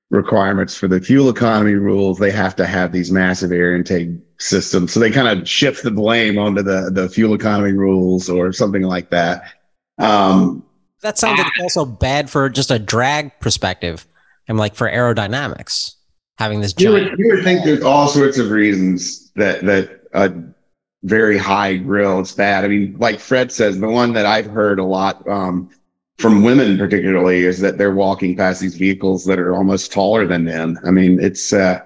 requirements 0.09 0.75
for 0.75 0.87
the 0.87 0.99
fuel 0.99 1.29
economy 1.29 1.75
rules. 1.75 2.17
They 2.17 2.31
have 2.31 2.55
to 2.55 2.65
have 2.65 2.91
these 2.91 3.11
massive 3.11 3.51
air 3.51 3.75
intake 3.75 4.09
systems, 4.39 4.91
so 4.91 4.99
they 4.99 5.11
kind 5.11 5.27
of 5.27 5.47
shift 5.47 5.83
the 5.83 5.91
blame 5.91 6.39
onto 6.39 6.63
the 6.63 6.89
the 6.91 7.09
fuel 7.09 7.35
economy 7.35 7.73
rules 7.73 8.27
or 8.27 8.51
something 8.51 8.81
like 8.81 9.11
that. 9.11 9.43
Um, 9.97 10.65
that 11.01 11.17
sounds 11.17 11.39
like 11.39 11.51
also 11.61 11.85
bad 11.85 12.29
for 12.29 12.49
just 12.49 12.71
a 12.71 12.79
drag 12.79 13.39
perspective, 13.39 14.07
and 14.47 14.57
like 14.57 14.75
for 14.75 14.89
aerodynamics 14.89 15.95
having 16.37 16.61
this. 16.61 16.73
You 16.77 16.91
would, 16.91 17.17
you 17.17 17.35
would 17.35 17.43
think 17.43 17.63
there's 17.63 17.83
all 17.83 18.07
sorts 18.07 18.37
of 18.37 18.51
reasons 18.51 19.31
that 19.35 19.63
that 19.65 20.01
a 20.13 20.33
very 21.03 21.37
high 21.37 21.77
grill 21.77 22.19
is 22.19 22.31
bad. 22.31 22.65
I 22.65 22.67
mean, 22.67 22.95
like 22.97 23.19
Fred 23.19 23.51
says, 23.51 23.79
the 23.79 23.87
one 23.87 24.13
that 24.13 24.25
I've 24.25 24.47
heard 24.47 24.79
a 24.79 24.83
lot 24.83 25.25
um, 25.27 25.69
from 26.17 26.43
women 26.43 26.77
particularly 26.77 27.43
is 27.43 27.59
that 27.59 27.77
they're 27.77 27.93
walking 27.93 28.35
past 28.35 28.61
these 28.61 28.75
vehicles 28.75 29.25
that 29.25 29.37
are 29.37 29.55
almost 29.55 29.91
taller 29.91 30.25
than 30.25 30.45
them. 30.45 30.79
I 30.85 30.91
mean, 30.91 31.19
it's 31.21 31.53
uh, 31.53 31.84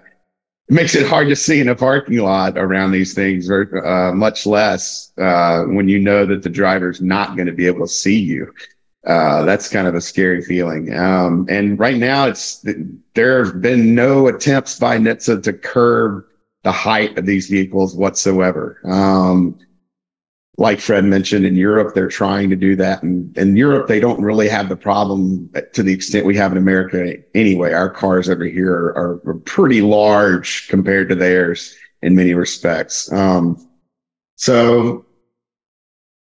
it 0.69 0.73
makes 0.73 0.95
it 0.95 1.07
hard 1.07 1.29
to 1.29 1.35
see 1.35 1.59
in 1.59 1.67
a 1.67 1.75
parking 1.75 2.19
lot 2.19 2.57
around 2.57 2.91
these 2.91 3.13
things, 3.13 3.49
or 3.49 3.85
uh, 3.85 4.13
much 4.13 4.45
less 4.45 5.11
uh, 5.17 5.63
when 5.63 5.89
you 5.89 5.99
know 5.99 6.25
that 6.25 6.43
the 6.43 6.49
driver's 6.49 7.01
not 7.01 7.35
going 7.35 7.47
to 7.47 7.53
be 7.53 7.67
able 7.67 7.85
to 7.85 7.91
see 7.91 8.19
you 8.19 8.53
uh, 9.05 9.43
that's 9.43 9.69
kind 9.69 9.87
of 9.87 9.95
a 9.95 10.01
scary 10.01 10.41
feeling. 10.41 10.93
Um, 10.93 11.45
and 11.49 11.79
right 11.79 11.97
now, 11.97 12.27
it's 12.27 12.65
there 13.13 13.45
have 13.45 13.61
been 13.61 13.95
no 13.95 14.27
attempts 14.27 14.77
by 14.77 14.97
NHTSA 14.97 15.43
to 15.43 15.53
curb 15.53 16.25
the 16.63 16.71
height 16.71 17.17
of 17.17 17.25
these 17.25 17.49
vehicles 17.49 17.95
whatsoever. 17.95 18.79
Um, 18.83 19.57
like 20.59 20.81
Fred 20.81 21.05
mentioned, 21.05 21.45
in 21.45 21.55
Europe, 21.55 21.95
they're 21.95 22.09
trying 22.09 22.49
to 22.49 22.55
do 22.57 22.75
that. 22.75 23.01
And 23.01 23.35
in 23.37 23.55
Europe, 23.55 23.87
they 23.87 24.01
don't 24.01 24.21
really 24.21 24.49
have 24.49 24.67
the 24.67 24.75
problem 24.75 25.49
to 25.71 25.81
the 25.81 25.93
extent 25.93 26.25
we 26.25 26.35
have 26.35 26.51
in 26.51 26.57
America 26.57 27.15
anyway. 27.33 27.71
Our 27.71 27.89
cars 27.89 28.29
over 28.29 28.43
here 28.43 28.73
are, 28.73 29.21
are 29.25 29.35
pretty 29.45 29.81
large 29.81 30.67
compared 30.67 31.07
to 31.09 31.15
theirs 31.15 31.73
in 32.01 32.13
many 32.13 32.33
respects. 32.33 33.09
Um, 33.13 33.69
so 34.35 35.05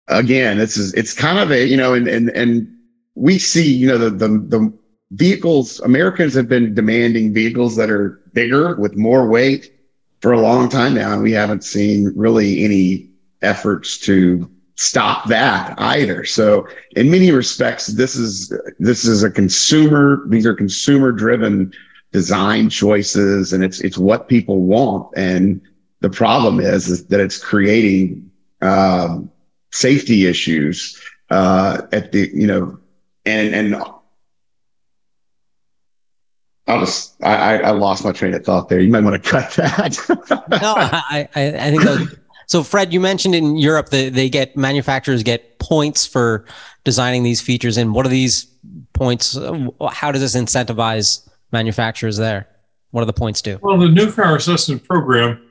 again, 0.08 0.58
this 0.58 0.76
is 0.76 0.92
it's 0.94 1.14
kind 1.14 1.38
of 1.38 1.52
a 1.52 1.64
you 1.64 1.76
know, 1.76 1.94
and 1.94 2.08
and 2.08 2.30
and 2.30 2.66
we 3.14 3.38
see 3.38 3.72
you 3.72 3.86
know 3.86 3.98
the 3.98 4.10
the 4.10 4.28
the 4.28 4.78
vehicles 5.12 5.78
Americans 5.80 6.34
have 6.34 6.48
been 6.48 6.74
demanding 6.74 7.32
vehicles 7.32 7.76
that 7.76 7.88
are 7.88 8.20
bigger 8.32 8.74
with 8.80 8.96
more 8.96 9.28
weight 9.28 9.72
for 10.20 10.32
a 10.32 10.40
long 10.40 10.68
time 10.68 10.94
now, 10.94 11.12
and 11.12 11.22
we 11.22 11.30
haven't 11.30 11.62
seen 11.62 12.12
really 12.16 12.64
any 12.64 13.13
efforts 13.42 13.98
to 13.98 14.50
stop 14.76 15.28
that 15.28 15.74
either. 15.78 16.24
So 16.24 16.66
in 16.96 17.10
many 17.10 17.30
respects, 17.30 17.86
this 17.88 18.16
is 18.16 18.52
this 18.78 19.04
is 19.04 19.22
a 19.22 19.30
consumer, 19.30 20.24
these 20.28 20.46
are 20.46 20.54
consumer 20.54 21.12
driven 21.12 21.72
design 22.12 22.70
choices 22.70 23.52
and 23.52 23.64
it's 23.64 23.80
it's 23.80 23.98
what 23.98 24.28
people 24.28 24.62
want. 24.62 25.12
And 25.16 25.60
the 26.00 26.10
problem 26.10 26.60
is, 26.60 26.88
is 26.88 27.06
that 27.06 27.20
it's 27.20 27.38
creating 27.38 28.30
um, 28.62 29.30
safety 29.72 30.26
issues 30.26 31.00
uh, 31.30 31.82
at 31.92 32.12
the, 32.12 32.30
you 32.34 32.46
know, 32.46 32.78
and 33.24 33.54
and 33.54 33.76
I'll 36.66 36.80
just 36.80 37.22
I, 37.22 37.58
I 37.58 37.70
lost 37.70 38.04
my 38.04 38.12
train 38.12 38.34
of 38.34 38.44
thought 38.44 38.68
there. 38.68 38.80
You 38.80 38.90
might 38.90 39.04
want 39.04 39.22
to 39.22 39.30
cut 39.34 39.50
that. 39.52 39.98
no, 40.50 40.74
I, 40.76 41.28
I, 41.34 41.46
I 41.46 41.70
think 41.70 41.82
that 41.82 42.18
so, 42.46 42.62
Fred, 42.62 42.92
you 42.92 43.00
mentioned 43.00 43.34
in 43.34 43.56
Europe 43.56 43.88
that 43.90 44.14
they 44.14 44.28
get 44.28 44.56
manufacturers 44.56 45.22
get 45.22 45.58
points 45.58 46.06
for 46.06 46.44
designing 46.84 47.22
these 47.22 47.40
features. 47.40 47.76
And 47.76 47.94
what 47.94 48.06
are 48.06 48.10
these 48.10 48.46
points? 48.92 49.38
How 49.90 50.12
does 50.12 50.20
this 50.20 50.36
incentivize 50.36 51.28
manufacturers 51.52 52.16
there? 52.16 52.48
What 52.90 53.00
do 53.00 53.06
the 53.06 53.12
points 53.12 53.42
do? 53.42 53.58
Well, 53.62 53.78
the 53.78 53.88
new 53.88 54.12
car 54.12 54.36
assessment 54.36 54.84
program 54.84 55.42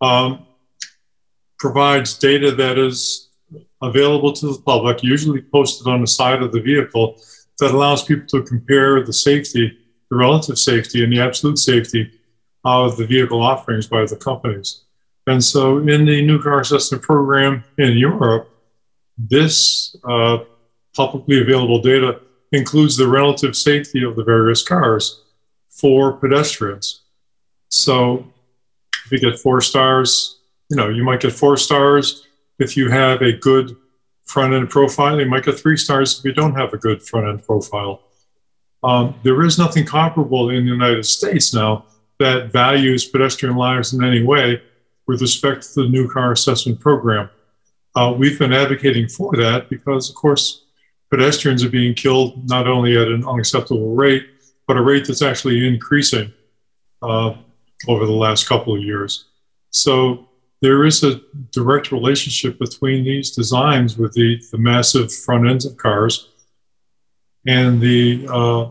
um, 0.00 0.46
provides 1.58 2.16
data 2.16 2.52
that 2.52 2.78
is 2.78 3.28
available 3.82 4.32
to 4.32 4.52
the 4.52 4.62
public, 4.62 5.02
usually 5.02 5.42
posted 5.42 5.86
on 5.86 6.00
the 6.00 6.06
side 6.06 6.42
of 6.42 6.52
the 6.52 6.60
vehicle, 6.60 7.20
that 7.58 7.72
allows 7.72 8.04
people 8.04 8.26
to 8.28 8.42
compare 8.42 9.04
the 9.04 9.12
safety, 9.12 9.76
the 10.10 10.16
relative 10.16 10.58
safety, 10.58 11.02
and 11.02 11.12
the 11.12 11.20
absolute 11.20 11.58
safety 11.58 12.10
of 12.64 12.96
the 12.96 13.06
vehicle 13.06 13.42
offerings 13.42 13.86
by 13.86 14.04
the 14.04 14.16
companies. 14.16 14.84
And 15.28 15.44
so, 15.44 15.76
in 15.76 16.06
the 16.06 16.22
new 16.22 16.42
car 16.42 16.60
assessment 16.60 17.02
program 17.02 17.62
in 17.76 17.98
Europe, 17.98 18.48
this 19.18 19.94
uh, 20.08 20.38
publicly 20.96 21.42
available 21.42 21.82
data 21.82 22.20
includes 22.50 22.96
the 22.96 23.06
relative 23.06 23.54
safety 23.54 24.02
of 24.02 24.16
the 24.16 24.24
various 24.24 24.62
cars 24.62 25.22
for 25.68 26.14
pedestrians. 26.14 27.02
So, 27.68 28.26
if 29.04 29.12
you 29.12 29.18
get 29.18 29.38
four 29.38 29.60
stars, 29.60 30.40
you 30.70 30.78
know, 30.78 30.88
you 30.88 31.04
might 31.04 31.20
get 31.20 31.34
four 31.34 31.58
stars 31.58 32.26
if 32.58 32.74
you 32.74 32.90
have 32.90 33.20
a 33.20 33.32
good 33.32 33.76
front 34.24 34.54
end 34.54 34.70
profile. 34.70 35.20
You 35.20 35.26
might 35.26 35.44
get 35.44 35.58
three 35.58 35.76
stars 35.76 36.18
if 36.18 36.24
you 36.24 36.32
don't 36.32 36.54
have 36.54 36.72
a 36.72 36.78
good 36.78 37.02
front 37.02 37.28
end 37.28 37.44
profile. 37.44 38.00
Um, 38.82 39.14
there 39.24 39.42
is 39.42 39.58
nothing 39.58 39.84
comparable 39.84 40.48
in 40.48 40.64
the 40.64 40.70
United 40.70 41.04
States 41.04 41.52
now 41.52 41.84
that 42.18 42.50
values 42.50 43.04
pedestrian 43.04 43.56
lives 43.56 43.92
in 43.92 44.02
any 44.02 44.22
way 44.22 44.62
with 45.08 45.22
respect 45.22 45.62
to 45.74 45.82
the 45.82 45.88
new 45.88 46.08
car 46.08 46.30
assessment 46.32 46.78
program. 46.78 47.28
Uh, 47.96 48.14
we've 48.16 48.38
been 48.38 48.52
advocating 48.52 49.08
for 49.08 49.32
that 49.32 49.68
because, 49.68 50.08
of 50.10 50.14
course, 50.14 50.66
pedestrians 51.10 51.64
are 51.64 51.70
being 51.70 51.94
killed 51.94 52.48
not 52.48 52.68
only 52.68 52.96
at 52.96 53.08
an 53.08 53.26
unacceptable 53.26 53.96
rate, 53.96 54.28
but 54.68 54.76
a 54.76 54.82
rate 54.82 55.06
that's 55.06 55.22
actually 55.22 55.66
increasing 55.66 56.32
uh, 57.02 57.34
over 57.88 58.04
the 58.04 58.12
last 58.12 58.46
couple 58.46 58.76
of 58.76 58.82
years. 58.82 59.24
So 59.70 60.28
there 60.60 60.84
is 60.84 61.02
a 61.02 61.20
direct 61.52 61.90
relationship 61.90 62.58
between 62.58 63.04
these 63.04 63.30
designs 63.30 63.96
with 63.96 64.12
the, 64.12 64.40
the 64.52 64.58
massive 64.58 65.12
front 65.12 65.48
ends 65.48 65.64
of 65.64 65.76
cars 65.78 66.28
and 67.46 67.80
the 67.80 68.26
uh, 68.30 68.68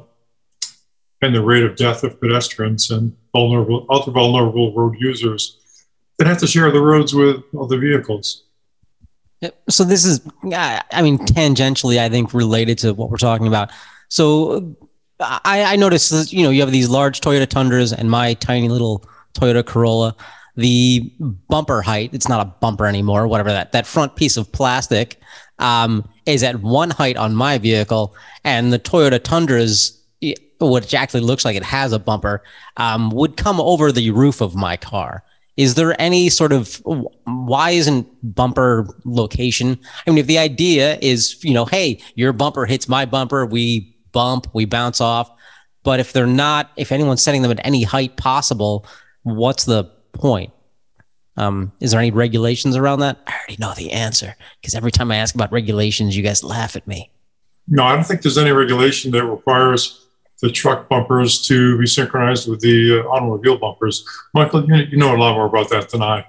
and 1.23 1.33
the 1.33 1.41
rate 1.41 1.63
of 1.63 1.75
death 1.75 2.03
of 2.03 2.19
pedestrians 2.19 2.91
and 2.91 3.15
vulnerable 3.33 3.87
other 3.89 4.11
vulnerable 4.11 4.71
road 4.75 4.95
users 4.99 5.57
that 6.17 6.27
have 6.27 6.39
to 6.39 6.47
share 6.47 6.71
the 6.71 6.81
roads 6.81 7.13
with 7.13 7.43
other 7.59 7.79
vehicles. 7.79 8.43
So 9.69 9.83
this 9.83 10.03
is, 10.03 10.21
I 10.51 11.01
mean, 11.01 11.19
tangentially, 11.19 11.99
I 11.99 12.09
think 12.09 12.33
related 12.33 12.79
to 12.79 12.93
what 12.93 13.11
we're 13.11 13.17
talking 13.17 13.45
about. 13.45 13.71
So 14.09 14.75
I, 15.19 15.63
I 15.63 15.75
noticed 15.75 16.11
that 16.11 16.31
you 16.31 16.43
know 16.43 16.49
you 16.49 16.61
have 16.61 16.71
these 16.71 16.89
large 16.89 17.21
Toyota 17.21 17.47
Tundras 17.47 17.93
and 17.93 18.09
my 18.09 18.33
tiny 18.35 18.69
little 18.69 19.07
Toyota 19.33 19.65
Corolla. 19.65 20.15
The 20.55 21.11
bumper 21.19 21.83
height, 21.83 22.11
it's 22.13 22.27
not 22.27 22.45
a 22.45 22.49
bumper 22.49 22.87
anymore, 22.87 23.27
whatever 23.27 23.49
that 23.49 23.73
that 23.73 23.85
front 23.85 24.15
piece 24.15 24.37
of 24.37 24.51
plastic 24.51 25.19
um, 25.59 26.07
is 26.25 26.41
at 26.41 26.61
one 26.61 26.89
height 26.89 27.15
on 27.15 27.35
my 27.35 27.59
vehicle, 27.59 28.15
and 28.43 28.73
the 28.73 28.79
Toyota 28.79 29.21
Tundras, 29.21 30.01
which 30.59 30.93
actually 30.95 31.21
looks 31.21 31.45
like 31.45 31.55
it 31.55 31.63
has 31.63 31.93
a 31.93 31.99
bumper, 31.99 32.43
um, 32.77 33.11
would 33.11 33.37
come 33.37 33.61
over 33.61 33.91
the 33.91 34.09
roof 34.09 34.41
of 34.41 34.55
my 34.55 34.77
car. 34.77 35.23
Is 35.57 35.73
there 35.73 35.99
any 35.99 36.29
sort 36.29 36.53
of 36.53 36.81
why 37.25 37.71
isn't 37.71 38.07
bumper 38.35 38.87
location? 39.05 39.79
I 40.05 40.11
mean, 40.11 40.19
if 40.19 40.27
the 40.27 40.37
idea 40.37 40.99
is, 41.01 41.43
you 41.43 41.53
know, 41.53 41.65
hey, 41.65 41.99
your 42.15 42.31
bumper 42.31 42.65
hits 42.65 42.87
my 42.87 43.05
bumper, 43.05 43.45
we 43.45 43.95
bump, 44.11 44.47
we 44.53 44.65
bounce 44.65 45.01
off. 45.01 45.29
But 45.83 45.99
if 45.99 46.13
they're 46.13 46.27
not, 46.27 46.71
if 46.77 46.91
anyone's 46.91 47.23
setting 47.23 47.41
them 47.41 47.51
at 47.51 47.65
any 47.65 47.83
height 47.83 48.17
possible, 48.17 48.85
what's 49.23 49.65
the 49.65 49.85
point? 50.13 50.53
Um, 51.37 51.71
is 51.79 51.91
there 51.91 51.99
any 51.99 52.11
regulations 52.11 52.75
around 52.75 52.99
that? 52.99 53.19
I 53.27 53.33
already 53.33 53.57
know 53.59 53.73
the 53.75 53.91
answer 53.91 54.35
because 54.59 54.75
every 54.75 54.91
time 54.91 55.11
I 55.11 55.17
ask 55.17 55.33
about 55.35 55.51
regulations, 55.51 56.17
you 56.17 56.23
guys 56.23 56.43
laugh 56.43 56.75
at 56.75 56.87
me. 56.87 57.11
No, 57.67 57.83
I 57.83 57.95
don't 57.95 58.03
think 58.03 58.21
there's 58.21 58.37
any 58.37 58.51
regulation 58.51 59.11
that 59.11 59.25
requires 59.25 60.06
the 60.41 60.51
truck 60.51 60.87
bumpers 60.87 61.41
to 61.47 61.77
be 61.79 61.87
synchronized 61.87 62.49
with 62.49 62.59
the 62.61 62.99
uh, 62.99 63.07
automobile 63.07 63.57
bumpers. 63.57 64.05
Michael, 64.33 64.65
you, 64.65 64.75
you 64.91 64.97
know 64.97 65.15
a 65.15 65.17
lot 65.17 65.33
more 65.33 65.47
about 65.47 65.69
that 65.69 65.89
than 65.89 66.01
I. 66.01 66.27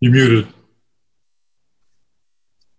You 0.00 0.10
muted. 0.10 0.48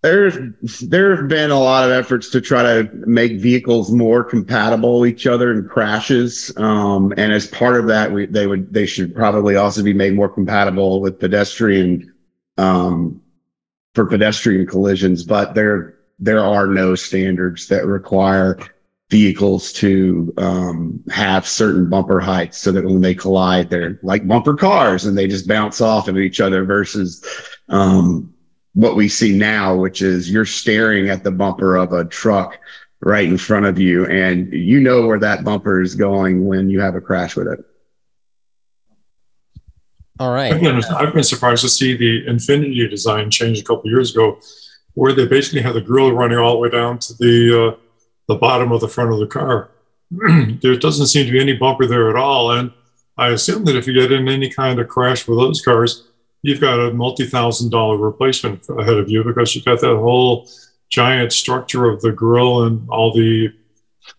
There's 0.01 0.37
there 0.81 1.15
have 1.15 1.27
been 1.27 1.49
a 1.49 1.59
lot 1.59 1.83
of 1.83 1.89
efforts 1.89 2.29
to 2.29 2.39
try 2.39 2.61
to 2.61 2.87
make 2.93 3.39
vehicles 3.39 3.91
more 3.91 4.23
compatible 4.23 4.99
with 4.99 5.09
each 5.09 5.25
other 5.25 5.51
in 5.51 5.67
crashes, 5.67 6.55
um, 6.57 7.11
and 7.17 7.33
as 7.33 7.47
part 7.47 7.79
of 7.79 7.87
that, 7.87 8.11
we, 8.11 8.27
they 8.27 8.45
would 8.45 8.71
they 8.71 8.85
should 8.85 9.15
probably 9.15 9.55
also 9.55 9.81
be 9.81 9.93
made 9.93 10.13
more 10.13 10.29
compatible 10.29 11.01
with 11.01 11.19
pedestrian 11.19 12.13
um, 12.59 13.19
for 13.95 14.05
pedestrian 14.05 14.67
collisions. 14.67 15.23
But 15.23 15.55
there 15.55 15.95
there 16.19 16.45
are 16.45 16.67
no 16.67 16.93
standards 16.93 17.67
that 17.69 17.87
require 17.87 18.59
vehicles 19.09 19.71
to 19.71 20.33
um, 20.37 21.03
have 21.11 21.47
certain 21.47 21.89
bumper 21.89 22.19
heights 22.19 22.57
so 22.57 22.71
that 22.71 22.83
when 22.83 23.01
they 23.01 23.13
collide, 23.13 23.69
they're 23.69 23.99
like 24.01 24.27
bumper 24.27 24.55
cars 24.55 25.05
and 25.05 25.17
they 25.17 25.27
just 25.27 25.47
bounce 25.47 25.79
off 25.79 26.07
of 26.07 26.17
each 26.17 26.41
other 26.41 26.65
versus 26.65 27.23
um, 27.69 28.33
what 28.73 28.95
we 28.95 29.07
see 29.07 29.37
now, 29.37 29.75
which 29.75 30.01
is 30.01 30.31
you're 30.31 30.45
staring 30.45 31.09
at 31.09 31.23
the 31.23 31.31
bumper 31.31 31.75
of 31.75 31.93
a 31.93 32.05
truck 32.05 32.59
right 33.01 33.27
in 33.27 33.37
front 33.37 33.65
of 33.65 33.77
you 33.77 34.05
and 34.07 34.51
you 34.51 34.79
know 34.79 35.05
where 35.05 35.19
that 35.19 35.43
bumper 35.43 35.81
is 35.81 35.93
going 35.93 36.45
when 36.45 36.69
you 36.69 36.79
have 36.79 36.95
a 36.95 37.01
crash 37.01 37.35
with 37.35 37.47
it. 37.47 37.63
All 40.19 40.33
right. 40.33 40.51
I've 40.53 40.61
been, 40.61 40.83
I've 40.85 41.13
been 41.13 41.23
surprised 41.23 41.61
to 41.61 41.69
see 41.69 41.95
the 41.95 42.25
Infiniti 42.25 42.89
design 42.89 43.29
change 43.29 43.59
a 43.59 43.63
couple 43.63 43.89
years 43.89 44.15
ago, 44.15 44.39
where 44.93 45.13
they 45.13 45.27
basically 45.27 45.61
had 45.61 45.73
the 45.73 45.81
grill 45.81 46.13
running 46.13 46.37
all 46.37 46.53
the 46.53 46.59
way 46.59 46.69
down 46.69 46.97
to 46.99 47.13
the 47.15 47.67
uh, 47.67 47.84
the 48.27 48.35
bottom 48.35 48.71
of 48.71 48.81
the 48.81 48.87
front 48.87 49.11
of 49.11 49.19
the 49.19 49.27
car. 49.27 49.69
there 50.61 50.75
doesn't 50.75 51.07
seem 51.07 51.25
to 51.25 51.31
be 51.31 51.41
any 51.41 51.53
bumper 51.53 51.85
there 51.85 52.09
at 52.09 52.15
all. 52.15 52.51
And 52.51 52.71
I 53.17 53.29
assume 53.29 53.65
that 53.65 53.75
if 53.75 53.87
you 53.87 53.93
get 53.93 54.11
in 54.11 54.27
any 54.27 54.49
kind 54.49 54.79
of 54.79 54.87
crash 54.87 55.27
with 55.27 55.39
those 55.39 55.61
cars, 55.61 56.07
you've 56.41 56.61
got 56.61 56.79
a 56.79 56.93
multi 56.93 57.25
thousand 57.25 57.71
dollar 57.71 57.97
replacement 57.97 58.67
ahead 58.69 58.97
of 58.97 59.09
you 59.09 59.23
because 59.23 59.55
you've 59.55 59.65
got 59.65 59.81
that 59.81 59.95
whole 59.95 60.49
giant 60.89 61.33
structure 61.33 61.89
of 61.89 62.01
the 62.01 62.11
grill 62.11 62.63
and 62.63 62.87
all 62.89 63.13
the 63.13 63.49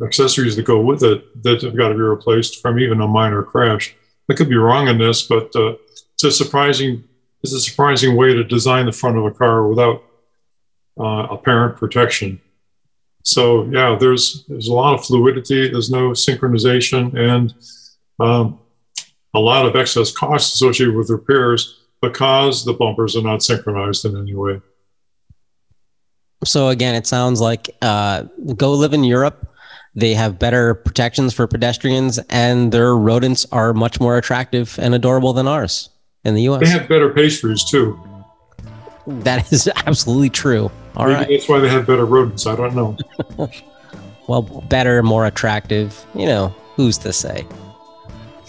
accessories 0.05 0.57
that 0.57 0.65
go 0.65 0.81
with 0.81 1.03
it 1.03 1.43
that 1.43 1.63
have 1.63 1.77
got 1.77 1.89
to 1.89 1.95
be 1.95 2.01
replaced 2.01 2.61
from 2.61 2.79
even 2.79 3.01
a 3.01 3.07
minor 3.07 3.43
crash. 3.43 3.95
I 4.29 4.35
could 4.35 4.49
be 4.49 4.57
wrong 4.57 4.89
in 4.89 4.99
this, 4.99 5.23
but 5.23 5.55
uh, 5.55 5.75
it's 6.15 6.25
a 6.25 6.33
surprising 6.33 7.05
it's 7.43 7.53
a 7.53 7.61
surprising 7.61 8.17
way 8.17 8.35
to 8.35 8.43
design 8.43 8.87
the 8.87 8.93
front 8.93 9.17
of 9.17 9.25
a 9.25 9.31
car 9.31 9.69
without 9.69 10.03
uh, 10.99 11.29
apparent 11.31 11.77
protection. 11.77 12.41
So 13.27 13.65
yeah, 13.73 13.97
there's 13.99 14.45
there's 14.49 14.69
a 14.69 14.73
lot 14.73 14.95
of 14.95 15.05
fluidity. 15.05 15.69
There's 15.69 15.91
no 15.91 16.11
synchronization 16.11 17.13
and 17.19 17.53
um, 18.21 18.61
a 19.35 19.41
lot 19.41 19.67
of 19.67 19.75
excess 19.75 20.13
costs 20.13 20.55
associated 20.55 20.95
with 20.95 21.11
repairs 21.11 21.87
because 22.01 22.65
the 22.65 22.73
bumpers 22.73 23.17
are 23.17 23.23
not 23.23 23.43
synchronized 23.43 24.05
in 24.05 24.17
any 24.17 24.35
way. 24.35 24.61
So 26.45 26.69
again, 26.69 26.95
it 26.95 27.09
sounds 27.09 27.41
like 27.41 27.69
uh, 27.83 28.23
go 28.57 28.73
live 28.75 28.95
in 28.95 29.03
Europe. 29.03 29.53
They 29.97 30.15
have 30.15 30.39
better 30.39 30.75
protections 30.75 31.35
for 31.35 31.49
pedestrians, 31.49 32.19
and 32.31 32.71
their 32.71 32.95
rodents 32.95 33.45
are 33.51 33.75
much 33.75 33.99
more 33.99 34.19
attractive 34.19 34.79
and 34.79 34.95
adorable 34.95 35.33
than 35.33 35.49
ours 35.49 35.89
in 36.25 36.35
the 36.35 36.43
U.S. 36.43 36.61
They 36.61 36.69
have 36.69 36.89
better 36.89 37.13
pastries 37.13 37.65
too. 37.65 37.99
That 39.09 39.53
is 39.53 39.69
absolutely 39.85 40.31
true. 40.31 40.71
All 40.97 41.07
Maybe 41.07 41.17
right. 41.19 41.29
that's 41.29 41.49
why 41.49 41.61
they 41.61 41.69
have 41.69 41.87
better 41.87 42.07
rodents. 42.07 42.47
I 42.47 42.57
don't 42.57 42.75
know. 42.75 42.97
Well, 44.29 44.43
better, 44.43 45.05
more 45.05 45.27
attractive. 45.27 46.05
You 46.13 46.27
know, 46.27 46.49
who's 46.75 46.99
to 46.99 47.13
say? 47.13 47.47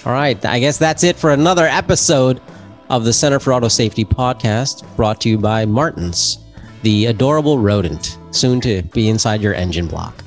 All 0.05 0.11
right. 0.13 0.43
I 0.43 0.59
guess 0.59 0.79
that's 0.79 1.03
it 1.03 1.15
for 1.15 1.29
another 1.31 1.67
episode 1.67 2.41
of 2.89 3.03
the 3.03 3.13
Center 3.13 3.39
for 3.39 3.53
Auto 3.53 3.67
Safety 3.67 4.03
podcast 4.03 4.83
brought 4.95 5.21
to 5.21 5.29
you 5.29 5.37
by 5.37 5.65
Martens, 5.65 6.39
the 6.81 7.05
adorable 7.05 7.59
rodent 7.59 8.17
soon 8.31 8.59
to 8.61 8.81
be 8.81 9.07
inside 9.09 9.39
your 9.41 9.53
engine 9.53 9.87
block. 9.87 10.23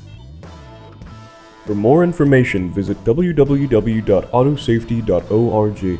For 1.65 1.75
more 1.75 2.01
information, 2.03 2.71
visit 2.71 3.03
www.autosafety.org. 3.03 5.99